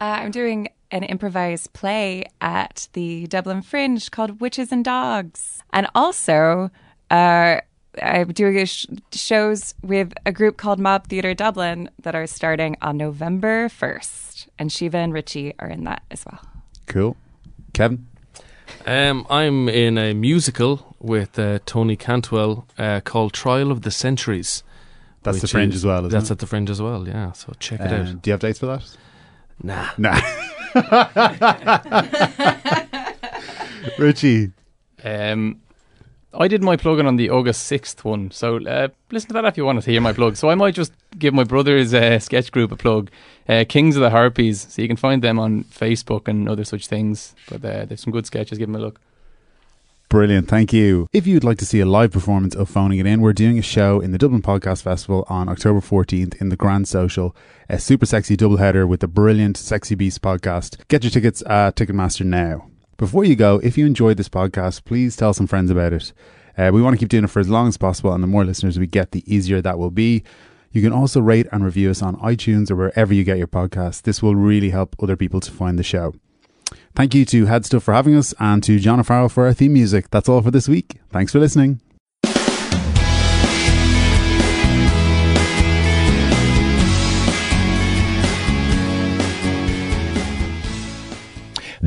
Uh, 0.00 0.04
I'm 0.04 0.30
doing 0.32 0.68
an 0.90 1.04
improvised 1.04 1.72
play 1.72 2.24
at 2.40 2.88
the 2.92 3.26
Dublin 3.28 3.62
Fringe 3.62 4.10
called 4.10 4.40
Witches 4.40 4.72
and 4.72 4.84
Dogs. 4.84 5.62
And 5.72 5.86
also, 5.94 6.70
uh, 7.10 7.60
I'm 8.00 8.32
doing 8.32 8.64
sh- 8.64 8.86
shows 9.12 9.74
with 9.82 10.14
a 10.24 10.32
group 10.32 10.56
called 10.56 10.78
Mob 10.78 11.08
Theatre 11.08 11.34
Dublin 11.34 11.90
that 12.02 12.14
are 12.14 12.26
starting 12.26 12.76
on 12.80 12.96
November 12.96 13.68
1st. 13.68 14.46
And 14.58 14.70
Siomha 14.70 14.94
and 14.94 15.12
Richie 15.12 15.54
are 15.58 15.68
in 15.68 15.84
that 15.84 16.02
as 16.10 16.24
well. 16.24 16.40
Cool. 16.86 17.16
Kevin? 17.74 18.06
Um, 18.86 19.26
I'm 19.28 19.68
in 19.68 19.98
a 19.98 20.14
musical 20.14 20.96
with 20.98 21.38
uh, 21.38 21.58
Tony 21.66 21.96
Cantwell 21.96 22.66
uh, 22.78 23.00
called 23.04 23.34
Trial 23.34 23.70
of 23.70 23.82
the 23.82 23.90
Centuries. 23.90 24.62
That's 25.22 25.40
the 25.40 25.48
Fringe 25.48 25.74
is- 25.74 25.82
as 25.82 25.86
well, 25.86 25.98
isn't 26.06 26.10
That's 26.10 26.30
it? 26.30 26.34
at 26.34 26.38
the 26.38 26.46
Fringe 26.46 26.70
as 26.70 26.80
well, 26.80 27.06
yeah. 27.06 27.32
So 27.32 27.52
check 27.58 27.80
it 27.80 27.92
Um, 27.92 28.06
out. 28.06 28.22
do 28.22 28.30
you 28.30 28.32
have 28.32 28.40
dates 28.40 28.58
for 28.58 28.66
that? 28.66 28.96
Nah. 29.62 29.90
Nah. 29.98 30.20
Richie? 33.98 34.52
Um, 35.04 35.60
I 36.34 36.48
did 36.48 36.62
my 36.62 36.76
plug-in 36.76 37.06
on 37.06 37.16
the 37.16 37.30
August 37.30 37.70
6th 37.70 38.04
one, 38.04 38.30
so 38.30 38.56
uh, 38.66 38.88
listen 39.10 39.28
to 39.28 39.34
that 39.34 39.44
if 39.44 39.56
you 39.56 39.64
want 39.66 39.82
to 39.82 39.90
hear 39.90 40.00
my 40.00 40.12
plug. 40.14 40.36
So 40.36 40.48
I 40.48 40.54
might 40.54 40.74
just 40.74 40.92
give 41.18 41.34
my 41.34 41.44
brother's 41.44 41.92
uh, 41.92 42.18
sketch 42.18 42.50
group 42.50 42.72
a 42.72 42.76
plug, 42.76 43.10
uh, 43.48 43.64
Kings 43.68 43.96
of 43.96 44.02
the 44.02 44.10
Harpies. 44.10 44.66
So 44.70 44.80
you 44.80 44.88
can 44.88 44.96
find 44.96 45.22
them 45.22 45.38
on 45.38 45.64
Facebook 45.64 46.28
and 46.28 46.48
other 46.48 46.64
such 46.64 46.86
things. 46.86 47.34
But 47.48 47.64
uh, 47.64 47.84
there's 47.84 48.00
some 48.00 48.12
good 48.12 48.26
sketches. 48.26 48.58
Give 48.58 48.68
them 48.68 48.76
a 48.76 48.84
look. 48.84 49.00
Brilliant, 50.08 50.48
thank 50.48 50.74
you. 50.74 51.08
If 51.12 51.26
you'd 51.26 51.44
like 51.44 51.56
to 51.58 51.64
see 51.64 51.80
a 51.80 51.86
live 51.86 52.12
performance 52.12 52.54
of 52.54 52.68
Phoning 52.68 52.98
It 52.98 53.06
In, 53.06 53.22
we're 53.22 53.32
doing 53.32 53.58
a 53.58 53.62
show 53.62 53.98
in 53.98 54.12
the 54.12 54.18
Dublin 54.18 54.42
Podcast 54.42 54.82
Festival 54.82 55.24
on 55.28 55.48
October 55.48 55.80
14th 55.80 56.38
in 56.38 56.50
the 56.50 56.56
Grand 56.56 56.86
Social, 56.86 57.34
a 57.70 57.78
super 57.78 58.04
sexy 58.04 58.36
doubleheader 58.36 58.86
with 58.86 59.00
the 59.00 59.08
brilliant 59.08 59.56
Sexy 59.56 59.94
Beast 59.94 60.20
podcast. 60.20 60.86
Get 60.88 61.02
your 61.02 61.10
tickets 61.10 61.42
at 61.46 61.76
Ticketmaster 61.76 62.26
now. 62.26 62.71
Before 63.02 63.24
you 63.24 63.34
go, 63.34 63.58
if 63.64 63.76
you 63.76 63.84
enjoyed 63.84 64.16
this 64.16 64.28
podcast, 64.28 64.84
please 64.84 65.16
tell 65.16 65.34
some 65.34 65.48
friends 65.48 65.72
about 65.72 65.92
it. 65.92 66.12
Uh, 66.56 66.70
we 66.72 66.80
want 66.80 66.94
to 66.94 66.98
keep 66.98 67.08
doing 67.08 67.24
it 67.24 67.30
for 67.30 67.40
as 67.40 67.48
long 67.48 67.66
as 67.66 67.76
possible, 67.76 68.12
and 68.12 68.22
the 68.22 68.28
more 68.28 68.44
listeners 68.44 68.78
we 68.78 68.86
get, 68.86 69.10
the 69.10 69.24
easier 69.26 69.60
that 69.60 69.76
will 69.76 69.90
be. 69.90 70.22
You 70.70 70.82
can 70.82 70.92
also 70.92 71.20
rate 71.20 71.48
and 71.50 71.64
review 71.64 71.90
us 71.90 72.00
on 72.00 72.14
iTunes 72.18 72.70
or 72.70 72.76
wherever 72.76 73.12
you 73.12 73.24
get 73.24 73.38
your 73.38 73.48
podcasts. 73.48 74.02
This 74.02 74.22
will 74.22 74.36
really 74.36 74.70
help 74.70 74.94
other 75.02 75.16
people 75.16 75.40
to 75.40 75.50
find 75.50 75.80
the 75.80 75.82
show. 75.82 76.14
Thank 76.94 77.12
you 77.12 77.24
to 77.24 77.46
Head 77.46 77.66
Stuff 77.66 77.82
for 77.82 77.92
having 77.92 78.14
us 78.14 78.34
and 78.38 78.62
to 78.62 78.78
John 78.78 79.00
O'Farrell 79.00 79.28
for 79.28 79.46
our 79.46 79.52
theme 79.52 79.72
music. 79.72 80.10
That's 80.10 80.28
all 80.28 80.40
for 80.40 80.52
this 80.52 80.68
week. 80.68 81.00
Thanks 81.10 81.32
for 81.32 81.40
listening. 81.40 81.80